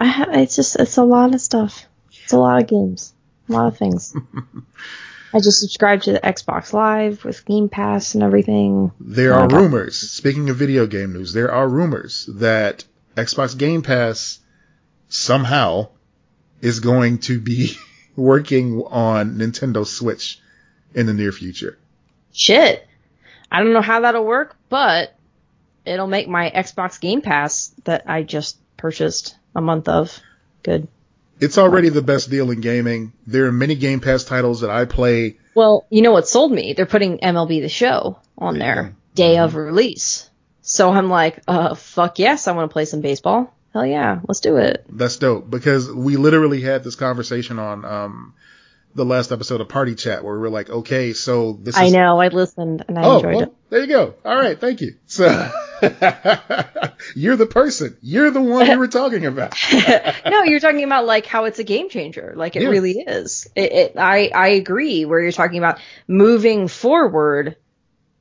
[0.00, 1.86] I ha- it's just it's a lot of stuff.
[2.22, 3.14] It's a lot of games,
[3.48, 4.14] a lot of things.
[5.32, 8.92] I just subscribed to the Xbox Live with Game Pass and everything.
[8.98, 9.98] There are rumors.
[9.98, 12.84] Speaking of video game news, there are rumors that
[13.14, 14.38] Xbox Game Pass
[15.08, 15.88] somehow
[16.62, 17.76] is going to be
[18.18, 20.40] working on Nintendo Switch
[20.92, 21.78] in the near future.
[22.32, 22.86] Shit.
[23.50, 25.14] I don't know how that'll work, but
[25.86, 30.20] it'll make my Xbox Game Pass that I just purchased a month of
[30.62, 30.88] good.
[31.40, 33.12] It's already the best deal in gaming.
[33.26, 35.38] There are many Game Pass titles that I play.
[35.54, 36.72] Well, you know what sold me?
[36.72, 39.44] They're putting MLB The Show on there, day mm-hmm.
[39.44, 40.28] of release.
[40.62, 44.40] So I'm like, uh, fuck yes, I want to play some baseball hell yeah, let's
[44.40, 44.84] do it.
[44.88, 48.34] That's dope because we literally had this conversation on um
[48.94, 52.20] the last episode of Party Chat where we were like, okay, so this I know,
[52.20, 53.54] I listened and I oh, enjoyed well, it.
[53.70, 54.14] There you go.
[54.24, 54.96] All right, thank you.
[55.06, 55.26] So
[57.14, 57.96] you're the person.
[58.02, 59.56] You're the one we were talking about.
[60.26, 62.34] no, you're talking about like how it's a game changer.
[62.36, 62.68] Like it yeah.
[62.68, 63.48] really is.
[63.54, 67.56] It, it, I I agree where you're talking about moving forward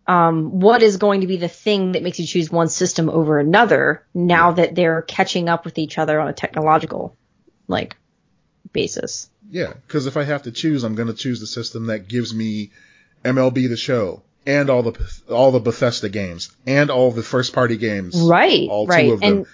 [0.07, 3.39] um, what is going to be the thing that makes you choose one system over
[3.39, 7.15] another now that they're catching up with each other on a technological
[7.67, 7.97] like
[8.71, 9.29] basis.
[9.49, 12.33] Yeah, because if I have to choose, I'm going to choose the system that gives
[12.33, 12.71] me
[13.23, 17.77] MLB the Show and all the all the Bethesda games and all the first party
[17.77, 18.19] games.
[18.19, 19.07] Right, all right.
[19.07, 19.37] two of them.
[19.37, 19.45] And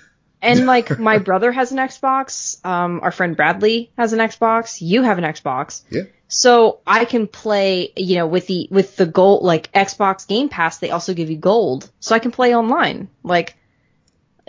[0.44, 5.02] and like my brother has an Xbox, um, our friend Bradley has an Xbox, you
[5.02, 5.82] have an Xbox.
[5.90, 6.04] Yeah.
[6.28, 10.78] So I can play, you know, with the with the gold like Xbox Game Pass,
[10.80, 13.08] they also give you gold, so I can play online.
[13.24, 13.56] Like,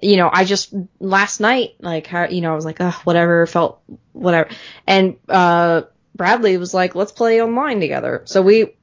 [0.02, 3.46] you know, I just last night, like, how, you know, I was like, oh, whatever,
[3.46, 4.48] felt whatever,
[4.86, 5.82] and uh,
[6.14, 8.22] Bradley was like, let's play online together.
[8.24, 8.74] So we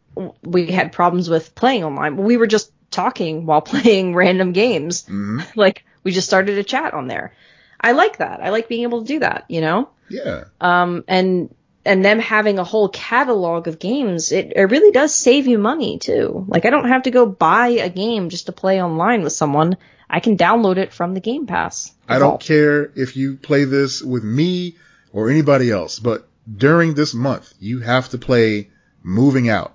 [0.43, 2.17] we had problems with playing online.
[2.17, 5.07] We were just talking while playing random games.
[5.07, 7.33] hmm Like we just started a chat on there.
[7.79, 8.41] I like that.
[8.41, 9.89] I like being able to do that, you know?
[10.09, 10.45] Yeah.
[10.59, 11.53] Um, and,
[11.83, 15.97] and them having a whole catalog of games, it, it really does save you money
[15.97, 16.45] too.
[16.47, 19.77] Like I don't have to go buy a game just to play online with someone.
[20.09, 21.93] I can download it from the Game Pass.
[22.07, 24.75] I don't care if you play this with me
[25.13, 28.69] or anybody else, but during this month, you have to play
[29.03, 29.73] Moving Out,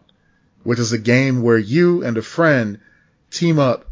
[0.62, 2.80] which is a game where you and a friend
[3.30, 3.86] team up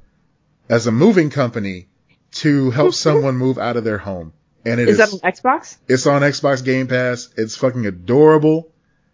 [0.68, 1.88] as a moving company
[2.34, 4.32] to help someone move out of their home.
[4.64, 5.76] And it Is is, that on Xbox?
[5.88, 7.28] it's on Xbox Game Pass.
[7.36, 8.70] It's fucking adorable.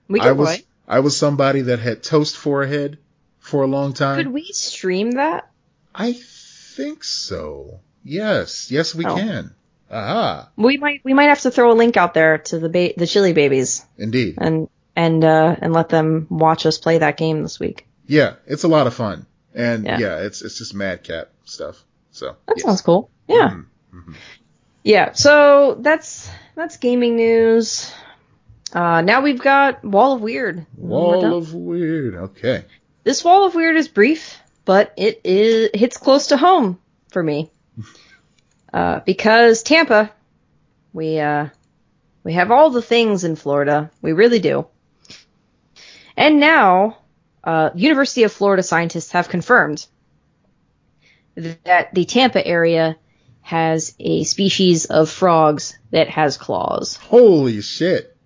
[0.08, 0.64] We I can was, play.
[0.86, 2.98] I was somebody that had toast for a head
[3.40, 4.16] for a long time.
[4.18, 5.50] Could we stream that?
[5.94, 7.80] I think so.
[8.04, 8.70] Yes.
[8.70, 9.14] Yes, we Oh.
[9.16, 9.54] can.
[9.90, 10.48] Aha.
[10.56, 13.08] We might we might have to throw a link out there to the ba- the
[13.08, 14.36] Chili Babies Indeed.
[14.38, 17.86] and and uh and let them watch us play that game this week.
[18.06, 19.26] Yeah, it's a lot of fun.
[19.52, 19.98] And Yeah.
[19.98, 21.82] yeah, it's it's just madcap stuff.
[22.20, 22.66] So That yes.
[22.66, 23.10] sounds cool.
[23.26, 23.48] Yeah.
[23.48, 23.64] Mhm,
[23.94, 24.14] mhm.
[24.84, 25.12] Yeah.
[25.12, 27.90] So that's that's gaming news.
[28.74, 30.66] Uh now we've got Wall of Weird.
[30.76, 32.14] Wall of Weird.
[32.14, 32.64] Okay.
[33.04, 36.78] This Wall of Weird is brief, but it is hits close to home
[37.10, 37.50] for me.
[38.72, 40.12] Uh because Tampa
[40.92, 41.48] we uh
[42.22, 43.90] we have all the things in Florida.
[44.02, 44.66] We really do.
[46.16, 46.98] And now
[47.42, 49.86] uh University of Florida scientists have confirmed
[51.34, 52.96] that the Tampa area
[53.42, 56.96] has a species of frogs that has claws.
[56.96, 58.16] Holy shit.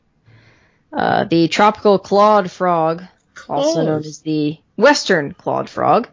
[0.93, 3.03] Uh, the tropical clawed frog,
[3.49, 6.09] also known as the western clawed frog,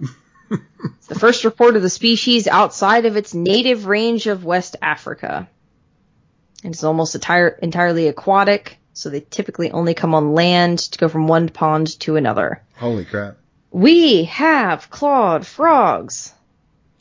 [0.49, 5.47] it's the first report of the species outside of its native range of West Africa.
[6.63, 11.27] It's almost entire, entirely aquatic, so they typically only come on land to go from
[11.27, 12.61] one pond to another.
[12.75, 13.37] Holy crap.
[13.71, 16.33] We have clawed frogs.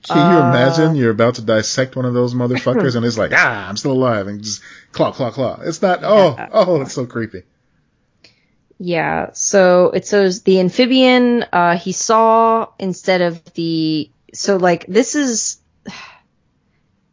[0.09, 3.33] Can you Uh, imagine you're about to dissect one of those motherfuckers and it's like,
[3.35, 4.63] ah, I'm still alive and just
[4.93, 5.61] claw, claw, claw.
[5.63, 6.49] It's not, oh, Yeah.
[6.53, 7.43] oh, it's so creepy.
[8.79, 15.15] Yeah, so it says the amphibian uh, he saw instead of the so like this
[15.15, 15.59] is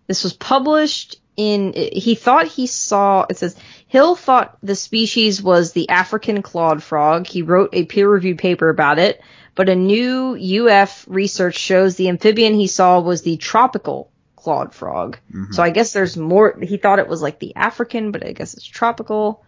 [0.08, 3.56] this was published in he thought he saw it says
[3.88, 7.26] Hill thought the species was the African clawed frog.
[7.28, 9.22] He wrote a peer-reviewed paper about it,
[9.58, 10.38] but a new
[10.70, 15.18] UF research shows the amphibian he saw was the tropical clawed frog.
[15.34, 15.54] Mhm.
[15.54, 16.58] So I guess there's more.
[16.62, 19.44] He thought it was like the African, but I guess it's tropical.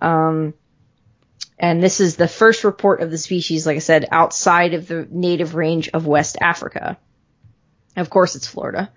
[0.00, 0.54] Um,
[1.58, 5.08] and this is the first report of the species, like I said, outside of the
[5.10, 6.98] native range of West Africa.
[7.96, 8.90] Of course, it's Florida.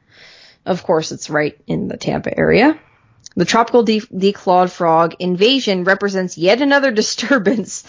[0.66, 2.78] Of course, it's right in the Tampa area.
[3.36, 7.84] The tropical de- declawed frog invasion represents yet another disturbance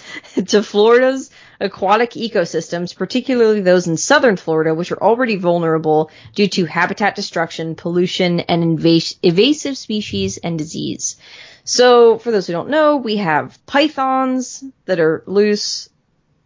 [0.46, 6.64] to Florida's aquatic ecosystems, particularly those in southern Florida, which are already vulnerable due to
[6.64, 11.16] habitat destruction, pollution, and invas- invasive species and disease.
[11.64, 15.88] So, for those who don't know, we have pythons that are loose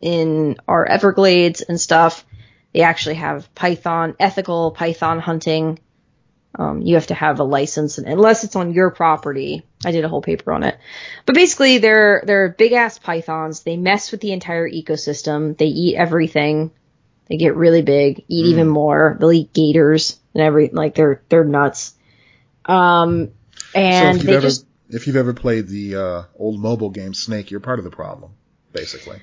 [0.01, 2.25] in our Everglades and stuff.
[2.73, 5.79] They actually have python, ethical python hunting.
[6.59, 9.65] Um, you have to have a license, and unless it's on your property.
[9.85, 10.79] I did a whole paper on it.
[11.27, 13.63] But basically, they're they're big ass pythons.
[13.63, 15.57] They mess with the entire ecosystem.
[15.57, 16.71] They eat everything.
[17.27, 19.17] They get really big, eat even more.
[19.19, 21.95] They'll eat gators and every like they're they're nuts.
[22.67, 23.33] Um,
[23.75, 26.91] and so if they you've ever, just if you've ever played the, uh, old mobile
[26.91, 28.33] game Snake, you're part of the problem,
[28.73, 29.21] basically.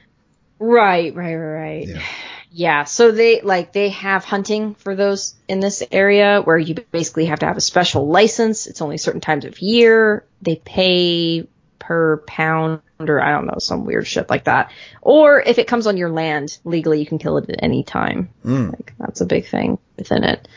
[0.58, 1.88] Right, right, right, right.
[1.88, 2.02] Yeah.
[2.52, 2.84] Yeah.
[2.86, 7.40] so they like they have hunting for those in this area where you basically have
[7.40, 8.68] to have a special license.
[8.68, 10.26] It's only certain times of year.
[10.42, 11.48] They pay
[11.78, 14.72] per pound or I don't know, some weird shit like that.
[15.02, 18.30] Or if it comes on your land legally, you can kill it at any time.
[18.44, 18.74] Mm.
[18.74, 20.48] Like that's a big thing within it.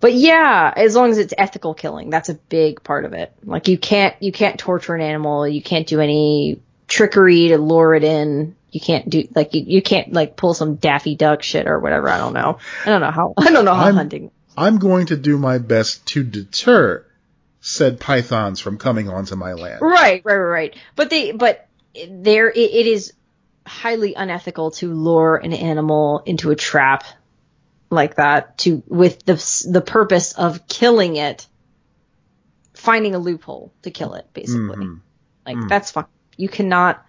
[0.00, 3.32] But yeah, as long as it's ethical killing, that's a big part of it.
[3.44, 7.94] Like you can't you can't torture an animal, you can't do any trickery to lure
[7.94, 8.55] it in.
[8.70, 12.08] You can't do like you, you can't like pull some Daffy Duck shit or whatever.
[12.08, 12.58] I don't know.
[12.84, 14.30] I don't know how I don't know how I'm- hunting.
[14.58, 17.04] I'm going to do my best to deter
[17.60, 19.82] said pythons from coming onto my land.
[19.82, 20.76] Right, right, right, right.
[20.94, 21.68] But they but
[22.08, 23.12] there it, it is
[23.66, 27.04] highly unethical to lure an animal into a trap
[27.90, 29.34] like that to with the
[29.70, 31.46] the purpose of killing it
[32.74, 35.00] finding a loophole to kill it basically Mhm.
[35.46, 35.68] like Mm.
[35.68, 37.04] that's fuck you cannot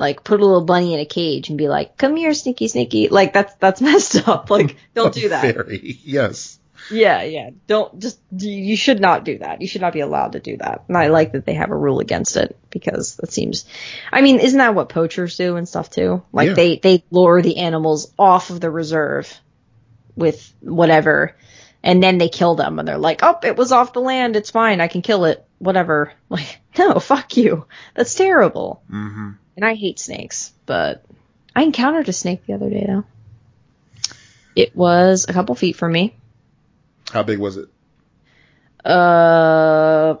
[0.00, 3.08] like put a little bunny in a cage and be like come here sneaky sneaky
[3.08, 6.56] like that's that's messed up like don't do that Very, yes.
[6.90, 7.50] Yeah, yeah.
[7.68, 9.60] Don't just you should not do that.
[9.60, 10.84] You should not be allowed to do that.
[10.88, 13.66] And I like that they have a rule against it because it seems
[14.10, 16.22] I mean, isn't that what poachers do and stuff too?
[16.32, 16.54] Like Yeah.
[16.54, 19.32] they they lure the animals off of the reserve
[20.16, 21.36] with whatever
[21.82, 24.34] and then they kill them and they're like, "Oh, it was off the land.
[24.36, 24.80] It's fine.
[24.80, 25.44] I can kill it.
[25.58, 27.66] Whatever." Like, "No, fuck you.
[27.94, 31.04] That's terrible." hmm And I hate snakes, but
[31.54, 33.04] I encountered a snake the other day though.
[34.56, 36.16] It was a couple feet from me.
[37.12, 37.68] How big was it?
[38.84, 40.16] Uh,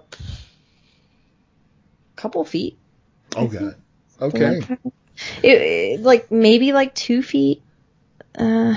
[2.16, 2.76] couple feet.
[3.36, 3.76] Oh god.
[4.20, 4.60] Okay.
[5.42, 7.62] It, it- like maybe like two feet.
[8.36, 8.74] Uh,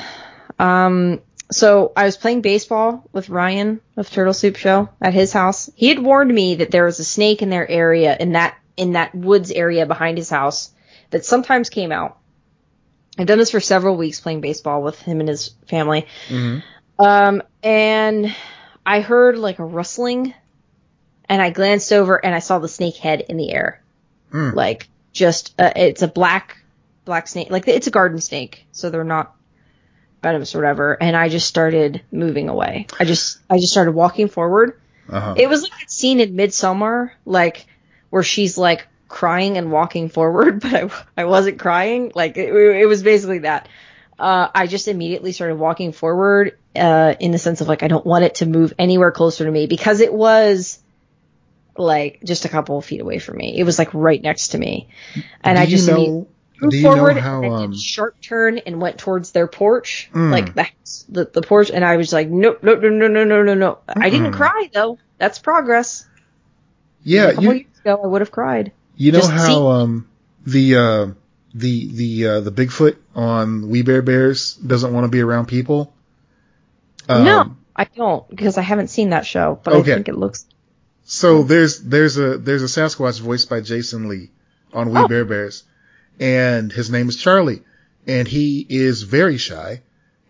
[0.59, 1.21] um.
[1.51, 5.69] So I was playing baseball with Ryan of Turtle Soup Show at his house.
[5.75, 8.93] He had warned me that there was a snake in their area in that in
[8.93, 10.71] that woods area behind his house
[11.11, 12.17] that sometimes came out.
[13.17, 16.07] I've done this for several weeks playing baseball with him and his family.
[16.27, 16.59] hmm
[16.97, 18.35] Um, and
[18.85, 20.33] I heard like a rustling,
[21.29, 23.81] and I glanced over and I saw the snake head in the air,
[24.31, 24.55] Mm.
[24.55, 26.57] like just uh, it's a black
[27.05, 29.35] black snake, like it's a garden snake, so they're not
[30.23, 30.97] venomous or whatever.
[31.01, 32.87] And I just started moving away.
[32.99, 34.79] I just I just started walking forward.
[35.09, 35.35] Uh-huh.
[35.37, 37.67] It was like that scene in Midsommar, like
[38.13, 42.11] where she's like crying and walking forward, but I, I wasn't crying.
[42.13, 43.67] Like it, it was basically that.
[44.19, 48.05] Uh, I just immediately started walking forward, uh, in the sense of like I don't
[48.05, 50.77] want it to move anywhere closer to me because it was
[51.75, 53.57] like just a couple of feet away from me.
[53.57, 54.89] It was like right next to me,
[55.43, 56.27] and do I just know?
[56.61, 57.41] moved Do you know forward how?
[57.41, 60.31] and did Um, a sharp turn and went towards their porch, Mm.
[60.31, 60.67] like the,
[61.09, 63.79] the the porch, and I was like, nope, nope, no, no, no, no, no, no.
[63.87, 64.99] I didn't cry though.
[65.17, 66.07] That's progress.
[67.03, 68.71] yeah, you ago, I would have cried.
[68.95, 70.07] you know just how see- um
[70.45, 71.07] the uh
[71.53, 75.93] the the uh the Bigfoot on We Bare Bears doesn't want to be around people.
[77.09, 79.91] Um, no, I don't because I haven't seen that show, but Okay.
[79.91, 80.45] I think it looks.
[81.03, 84.31] So there's there's a there's a Sasquatch voiced by Jason Lee
[84.73, 85.07] on We Oh.
[85.07, 85.63] Bare Bears,
[86.19, 87.61] and his name is Charlie,
[88.07, 89.81] and he is very shy,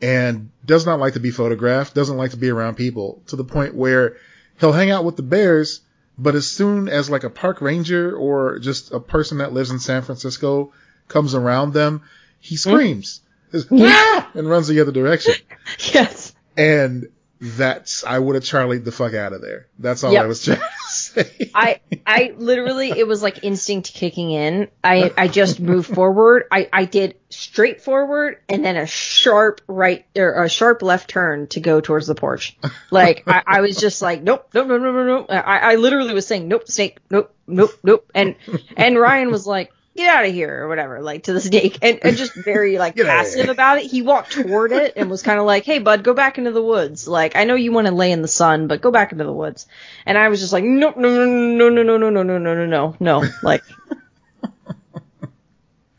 [0.01, 3.43] and does not like to be photographed, doesn't like to be around people, to the
[3.43, 4.17] point where
[4.59, 5.81] he'll hang out with the bears,
[6.17, 9.79] but as soon as like a park ranger or just a person that lives in
[9.79, 10.71] San Francisco
[11.07, 12.03] comes around them,
[12.39, 13.21] he screams
[13.51, 15.33] Just, "Ah!" and runs the other direction.
[15.93, 16.33] Yes.
[16.55, 17.09] And
[17.41, 19.67] that's I would have Charlied the fuck out of there.
[19.79, 20.23] That's all Yep.
[20.23, 20.69] I was trying to
[21.55, 24.69] I I literally it was like instinct kicking in.
[24.83, 26.45] I I just moved forward.
[26.51, 31.47] I I did straight forward and then a sharp right or a sharp left turn
[31.47, 32.57] to go towards the porch.
[32.91, 35.25] Like I, I was just like nope nope nope nope nope.
[35.29, 38.35] I I literally was saying nope snake nope nope nope and
[38.77, 41.99] and Ryan was like get out of here or whatever like to the snake and,
[42.01, 43.85] and just very like passive about it.
[43.85, 46.63] He walked toward it and was kind of like hey bud go back into the
[46.63, 47.07] woods.
[47.07, 49.33] Like I know you want to lay in the sun but go back into the
[49.33, 49.67] woods.
[50.05, 52.65] And I was just like, no, no, no, no, no, no, no, no, no, no,
[52.65, 53.63] no, no, no, like,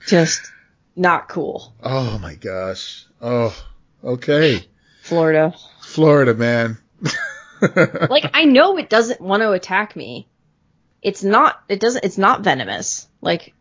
[0.07, 0.51] just
[0.97, 1.75] not cool.
[1.83, 3.07] Oh my gosh.
[3.21, 3.57] Oh,
[4.03, 4.66] okay.
[5.03, 5.55] Florida.
[5.81, 6.79] Florida, man.
[7.61, 10.29] Like, I know it doesn't want to attack me.
[11.01, 13.09] It's not, it doesn't, it's not venomous.
[13.21, 13.55] Like,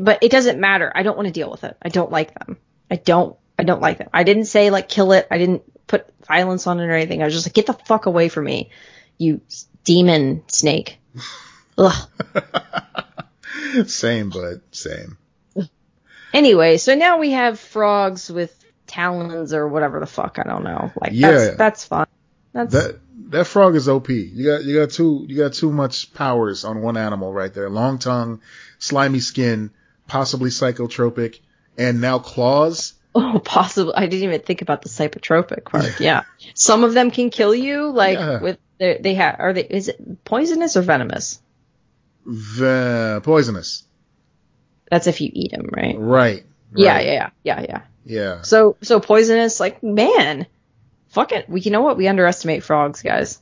[0.00, 0.90] but it doesn't matter.
[0.94, 1.76] I don't want to deal with it.
[1.82, 2.56] I don't like them.
[2.90, 4.08] I don't, I don't like them.
[4.12, 5.26] I didn't say like kill it.
[5.30, 7.22] I didn't put violence on it or anything.
[7.22, 8.70] I was just like, get the fuck away from me,
[9.18, 9.40] you
[9.84, 10.98] demon snake.
[11.78, 12.08] Ugh.
[13.86, 15.18] same, but Same.
[16.32, 18.52] Anyway, so now we have frogs with
[18.86, 20.38] talons or whatever the fuck.
[20.38, 20.90] I don't know.
[21.00, 21.30] Like Yeah.
[21.30, 22.06] that's that's fun.
[22.52, 23.00] That's That
[23.30, 24.08] that frog is OP.
[24.08, 27.70] You got you got too you got too much powers on one animal right there.
[27.70, 28.40] Long tongue,
[28.78, 29.70] slimy skin,
[30.08, 31.40] possibly psychotropic,
[31.78, 32.94] and now claws.
[33.14, 33.92] oh possible.
[33.96, 36.00] I didn't even think about the psychotropic part.
[36.00, 36.22] Yeah,
[36.54, 37.90] some of them can kill you.
[37.90, 38.40] Like Yeah.
[38.40, 41.40] with they they have are they is it poisonous or venomous?
[42.26, 43.84] The poisonous.
[44.90, 45.96] That's if you eat them, right?
[45.98, 46.44] Right.
[46.74, 47.06] Yeah, right.
[47.06, 47.12] yeah,
[47.44, 47.80] yeah, yeah, yeah.
[48.04, 48.42] Yeah.
[48.42, 49.60] So so poisonous.
[49.60, 50.46] Like man,
[51.14, 51.48] fuck it.
[51.48, 51.96] We you know what?
[51.96, 53.40] We underestimate frogs, guys.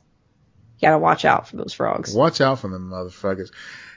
[0.79, 2.13] You gotta watch out for those frogs.
[2.13, 3.51] Watch out for them motherfuckers.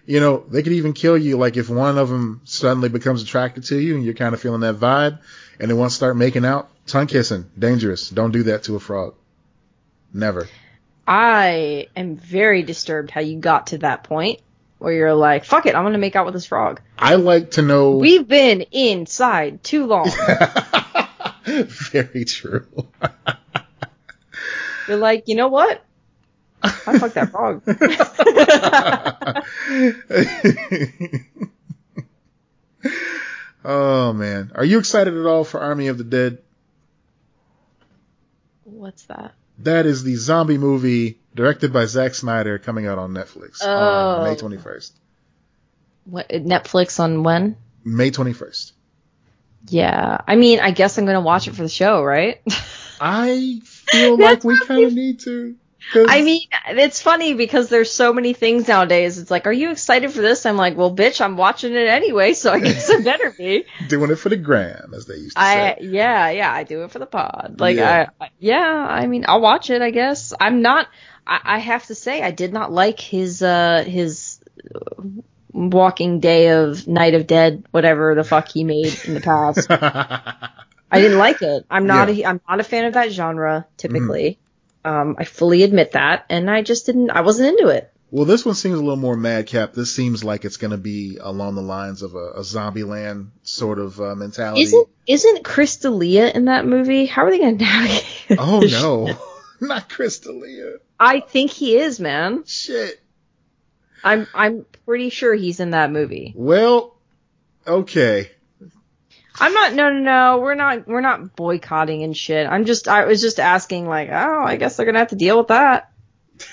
[0.07, 3.65] You know, they could even kill you, like if one of them suddenly becomes attracted
[3.65, 5.19] to you and you're kind of feeling that vibe
[5.59, 8.09] and they want to start making out, tongue kissing, dangerous.
[8.09, 9.15] Don't do that to a frog.
[10.15, 10.48] Never.
[11.07, 14.40] I am very disturbed how you got to that point
[14.78, 16.81] where you're like, fuck it, I'm gonna make out with this frog.
[16.98, 17.97] I like to know.
[17.97, 20.11] We've been inside too long.
[21.44, 22.66] Very true.
[24.88, 25.82] You're like, you know what?
[26.62, 27.62] I fucked that frog.
[33.64, 34.52] oh man.
[34.54, 36.38] Are you excited at all for Army of the Dead?
[38.64, 39.34] What's that?
[39.60, 43.68] That is the zombie movie directed by Zack Snyder coming out on Netflix Oh.
[43.68, 44.92] on May 21st.
[46.04, 47.56] What, Netflix on when?
[47.84, 48.72] May 21st.
[49.68, 50.20] Yeah.
[50.26, 52.40] I mean, I guess I'm gonna watch it for the show, right?
[53.00, 53.60] I
[53.90, 55.56] feel like we kind of need to.
[55.92, 56.40] 'cause- I mean,
[56.70, 59.18] it's funny because there's so many things nowadays.
[59.18, 60.44] It's like, are you excited for this?
[60.44, 63.64] I'm like, well, bitch, I'm watching it anyway, so I guess I better be.
[63.88, 65.76] doing it for the gram, as they used to I say.
[65.82, 67.56] yeah yeah I do it for the pod.
[67.60, 68.08] Like Yeah.
[68.20, 70.32] I I yeah I mean I'll watch it I guess.
[70.40, 70.88] I'm not
[71.26, 74.40] I, I have to say I did not like his uh his
[74.74, 75.02] uh,
[75.52, 79.68] Walking Day of Night of Dead whatever the fuck he made in the past.
[80.90, 81.66] I didn't like it.
[81.70, 82.26] I'm not Yeah.
[82.26, 84.38] a, I'm not a fan of that genre typically.
[84.84, 87.92] Um I fully admit that and I just didn't I wasn't into it.
[88.12, 89.72] well, this one seems a little more madcap.
[89.72, 93.80] This seems like it's going to be along the lines of a, a Zombieland sort
[93.80, 94.62] of uh, mentality.
[94.62, 97.06] Isn't isn't Chris D'Elia in that movie?
[97.06, 98.06] How are they going to navigate?
[98.38, 99.18] oh no,
[99.60, 100.74] not Chris D'Elia.
[101.00, 102.44] I think he is, man.
[102.46, 103.00] Shit.
[104.04, 106.32] I'm I'm pretty sure he's in that movie.
[106.36, 106.94] Well,
[107.66, 108.30] okay.
[109.38, 112.46] I'm not no no no, we're not we're not boycotting and shit.
[112.46, 115.38] I'm just I was just asking like, oh, I guess they're gonna have to deal
[115.38, 115.90] with that.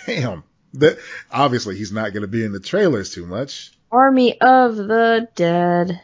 [0.05, 0.43] Damn.
[0.75, 0.97] That
[1.31, 3.71] obviously he's not going to be in the trailers too much.
[3.91, 6.01] Army of the Dead.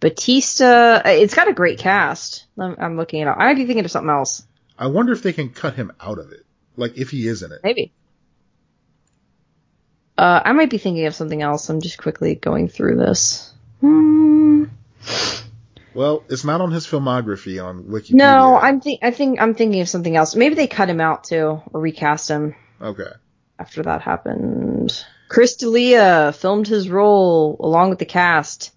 [0.00, 2.44] Bautista, uh, it's got a great cast.
[2.58, 3.38] I'm, I'm looking at it up.
[3.38, 4.46] I might be thinking of something else.
[4.78, 6.44] I wonder if they can cut him out of it.
[6.76, 7.60] Like if he is in it.
[7.64, 7.92] Maybe.
[10.18, 11.70] Uh, I might be thinking of something else.
[11.70, 13.54] I'm just quickly going through this.
[13.80, 14.64] Hmm.
[15.96, 18.14] Well, it's not on his filmography on Wikipedia.
[18.14, 20.36] No, I'm think I think I'm thinking of something else.
[20.36, 22.54] Maybe they cut him out too, or recast him.
[22.80, 23.10] Okay.
[23.58, 25.02] after that happened.
[25.30, 28.72] Chris D'Elia filmed his role along with the cast,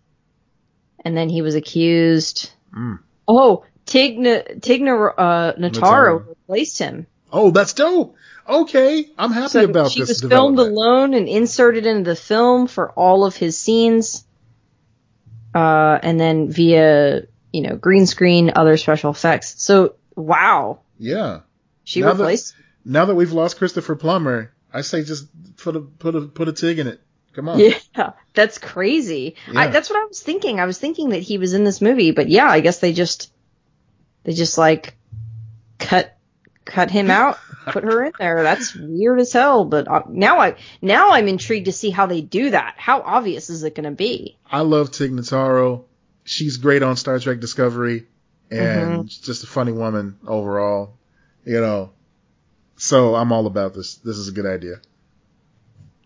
[1.03, 2.51] and then he was accused.
[2.75, 2.99] Mm.
[3.27, 6.27] Oh, Tigna Tigna uh, Notaro Notaro.
[6.29, 7.05] replaced him.
[7.33, 8.15] Oh, that's dope.
[8.47, 12.15] Okay, I'm happy So about she this She was filmed alone and inserted into the
[12.15, 14.25] film for all of his scenes,
[15.53, 19.55] uh, and then via you know green screen, other special effects.
[19.61, 21.41] So wow, Yeah.
[21.83, 22.55] she Now that- replaced.
[22.85, 25.27] Now that we've lost Christopher Plummer, I say just
[25.57, 27.01] put a put a put a tig in it.
[27.33, 27.59] Come on.
[27.59, 27.77] Yeah,
[28.33, 29.35] that's crazy.
[29.55, 30.59] I, that's what I was thinking.
[30.59, 33.31] I was thinking that he was in this movie, but yeah, I guess they just
[34.23, 34.95] they just like
[35.77, 36.17] cut
[36.69, 38.43] cut him out, put her in there.
[38.43, 39.65] That's weird as hell.
[39.65, 42.75] But uh, now I now I'm intrigued to see how they do that.
[42.77, 44.37] How obvious is it going to be?
[44.49, 45.83] I love Tig Notaro.
[46.23, 48.07] She's great on Star Trek Discovery,
[48.51, 49.07] and Mm-hmm.
[49.07, 50.93] just a funny woman overall.
[51.45, 51.91] You know,
[52.77, 53.95] so I'm all about this.
[53.95, 54.81] This is a good idea.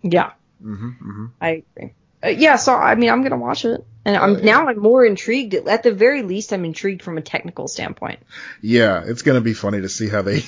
[0.04, 1.94] Yeah, hmm hmm I agree.
[2.24, 4.46] Uh, yeah, so I mean, I'm gonna watch it, and I'm Oh, yeah.
[4.46, 5.54] now I'm more intrigued.
[5.56, 8.20] At the very least, I'm intrigued from a technical standpoint.
[8.62, 10.48] Yeah, it's gonna be funny to see how they how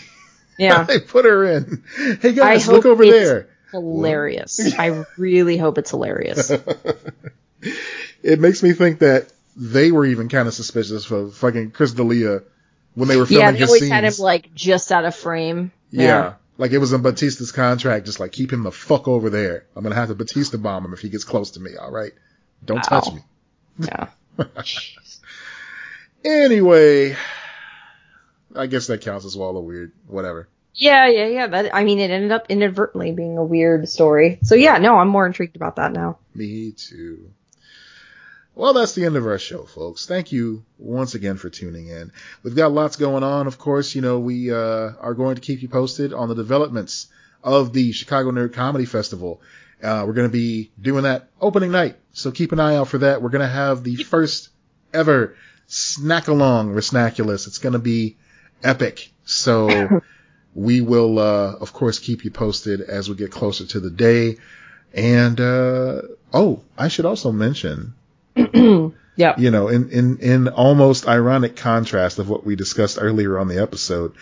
[0.57, 1.83] Yeah, they put her in.
[2.21, 3.49] Hey guys, hope look over it's- there.
[3.71, 4.73] hilarious.
[4.79, 6.49] I really hope it's hilarious.
[8.23, 12.43] it makes me think that they were even kind of suspicious of fucking Chris D'Elia
[12.93, 13.91] when they were filming Yeah, they always scenes.
[13.91, 15.71] had him like just out of frame.
[15.91, 16.33] yeah.
[16.57, 19.65] Like it was in Bautista's contract, just like keep him the fuck over there.
[19.75, 21.75] I'm gonna have to Batista bomb him if he gets close to me.
[21.75, 22.13] All right,
[22.63, 22.99] don't Wow.
[23.01, 23.21] touch me.
[23.79, 24.07] Yeah.
[26.23, 27.15] Anyway,
[28.55, 29.55] I guess that counts as well.
[29.57, 30.47] A weird, whatever.
[30.73, 31.47] Yeah, yeah, yeah.
[31.47, 34.39] That I mean, it ended up inadvertently being a weird story.
[34.43, 36.17] So yeah, no, I'm more intrigued about that now.
[36.33, 37.29] Me too.
[38.55, 40.05] Well, that's the end of our show, folks.
[40.05, 42.13] Thank you once again for tuning in.
[42.41, 43.47] We've got lots going on.
[43.47, 47.07] Of course, you know, we uh, are going to keep you posted on the developments
[47.43, 49.41] of the Chicago Nerd Comedy Festival.
[49.83, 51.97] Uh, we're going to be doing that opening night.
[52.13, 53.21] So keep an eye out for that.
[53.21, 54.49] We're going to have the first
[54.93, 55.35] ever
[55.67, 57.47] snack along Resnaculous.
[57.47, 58.15] It's going to be
[58.63, 59.11] epic.
[59.25, 60.01] So
[60.55, 64.37] we will, uh, of course, keep you posted as we get closer to the day.
[64.93, 66.03] And, uh,
[66.33, 67.95] oh, I should also mention,
[69.17, 69.35] Yeah.
[69.37, 73.61] you know, in, in, in almost ironic contrast of what we discussed earlier on the
[73.61, 74.13] episode,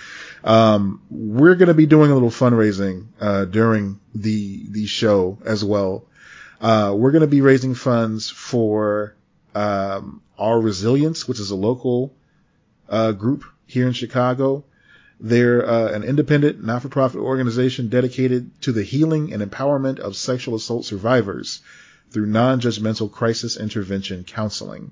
[0.43, 5.65] um, we're going to be doing a little fundraising, uh, during the, the show as
[5.65, 6.05] well.
[6.61, 9.15] Uh, we're going to be raising funds for,
[9.55, 12.13] um, our resilience, which is a local,
[12.87, 14.63] uh, group here in Chicago.
[15.19, 20.85] They're uh, an independent, not-for-profit organization dedicated to the healing and empowerment of sexual assault
[20.85, 21.61] survivors
[22.13, 24.91] through non-judgmental crisis intervention counseling.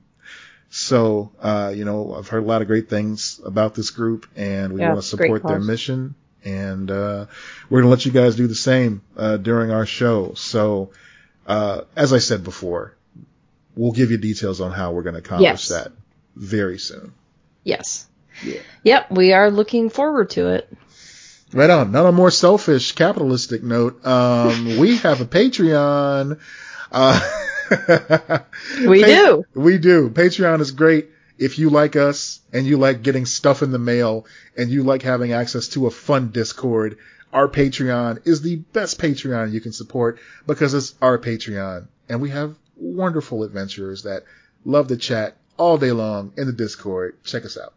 [0.69, 4.73] So, uh, you know, I've heard a lot of great things about this group, and
[4.73, 6.15] we Yeah, want to support their mission.
[6.43, 7.25] And uh,
[7.69, 10.33] we're going to let you guys do the same uh, during our show.
[10.33, 10.91] So,
[11.45, 12.95] uh, as I said before,
[13.75, 15.67] we'll give you details on how we're going to accomplish Yes.
[15.69, 15.91] that
[16.35, 17.13] very soon.
[17.63, 18.07] Yes.
[18.43, 18.61] Yeah.
[18.83, 19.11] Yep.
[19.11, 20.67] We are looking forward to it.
[21.53, 21.93] Right on.
[21.95, 26.39] On a more selfish, capitalistic note, um, we have a Patreon.
[26.91, 27.19] Uh,
[28.87, 29.45] we do.
[29.53, 30.09] We do.
[30.09, 34.25] Patreon is great if you like us and you like getting stuff in the mail
[34.57, 36.97] and you like having access to a fun Discord.
[37.33, 42.29] Our Patreon is the best Patreon you can support because it's our Patreon and we
[42.31, 44.23] have wonderful adventurers that
[44.65, 47.23] love to chat all day long in the Discord.
[47.23, 47.73] Check us out.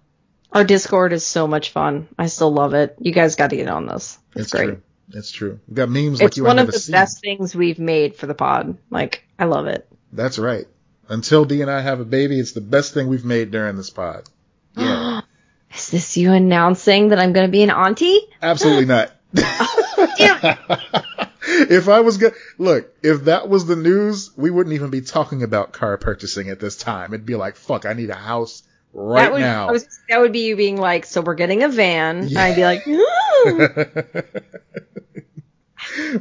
[0.53, 2.09] Our Discord is so much fun.
[2.19, 2.97] I still love it.
[3.01, 4.19] You guys got to get on this.
[4.35, 4.65] It's, It's great.
[4.67, 4.83] true.
[5.11, 5.61] It's true.
[5.69, 6.45] We've got memes like you.
[6.45, 6.93] It's one of the seen.
[6.93, 8.79] best things we've made for the pod.
[8.91, 9.89] Like, I love it.
[10.13, 10.67] That's right.
[11.09, 13.91] Until D and I have a baby, it's the best thing we've made during this
[13.91, 14.25] pod.
[14.77, 15.21] Yeah.
[15.77, 18.21] Is this you announcing that I'm going to be an auntie?
[18.41, 19.11] Absolutely not.
[19.37, 20.57] Oh, damn
[21.47, 25.43] if I was good, look, if that was the news, we wouldn't even be talking
[25.43, 27.13] about car purchasing at this time.
[27.13, 28.63] It'd be like, fuck, I need a house
[28.95, 29.69] right that would, now.
[29.69, 32.19] I was, that would be you being like, so we're getting a van.
[32.19, 32.87] And I'd be like,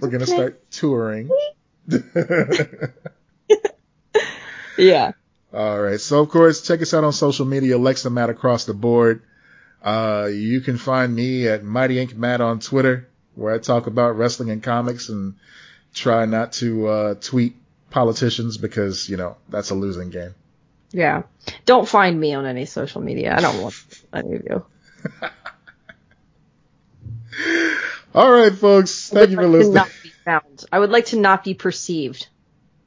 [0.01, 1.29] We're gonna start touring.
[4.77, 5.11] yeah.
[5.53, 5.99] All right.
[5.99, 9.23] So of course, check us out on social media, Lexa Matt across the board.
[9.81, 14.17] Uh, you can find me at Mighty Ink Matt on Twitter, where I talk about
[14.17, 15.35] wrestling and comics and
[15.93, 17.55] try not to uh, tweet
[17.89, 20.33] politicians because you know that's a losing game.
[20.93, 21.23] Yeah.
[21.65, 23.35] Don't find me on any social media.
[23.35, 23.75] I don't want
[24.13, 24.65] any of you.
[28.15, 29.09] All right, folks.
[29.09, 29.73] Thank you for like listening.
[29.73, 30.65] not be found.
[30.71, 32.27] I would like to not be perceived.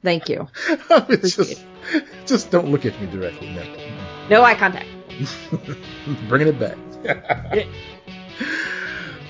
[0.01, 0.47] Thank you.
[1.21, 1.65] Just,
[2.25, 3.49] just don't look at me directly.
[3.53, 3.63] No.
[4.29, 4.87] No eye contact.
[6.29, 6.77] Bringing it back.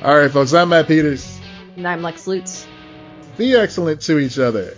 [0.03, 0.53] All right, folks.
[0.53, 1.39] I'm Matt Peters.
[1.75, 2.67] And I'm Lex Lutz.
[3.37, 4.75] Be excellent to each other.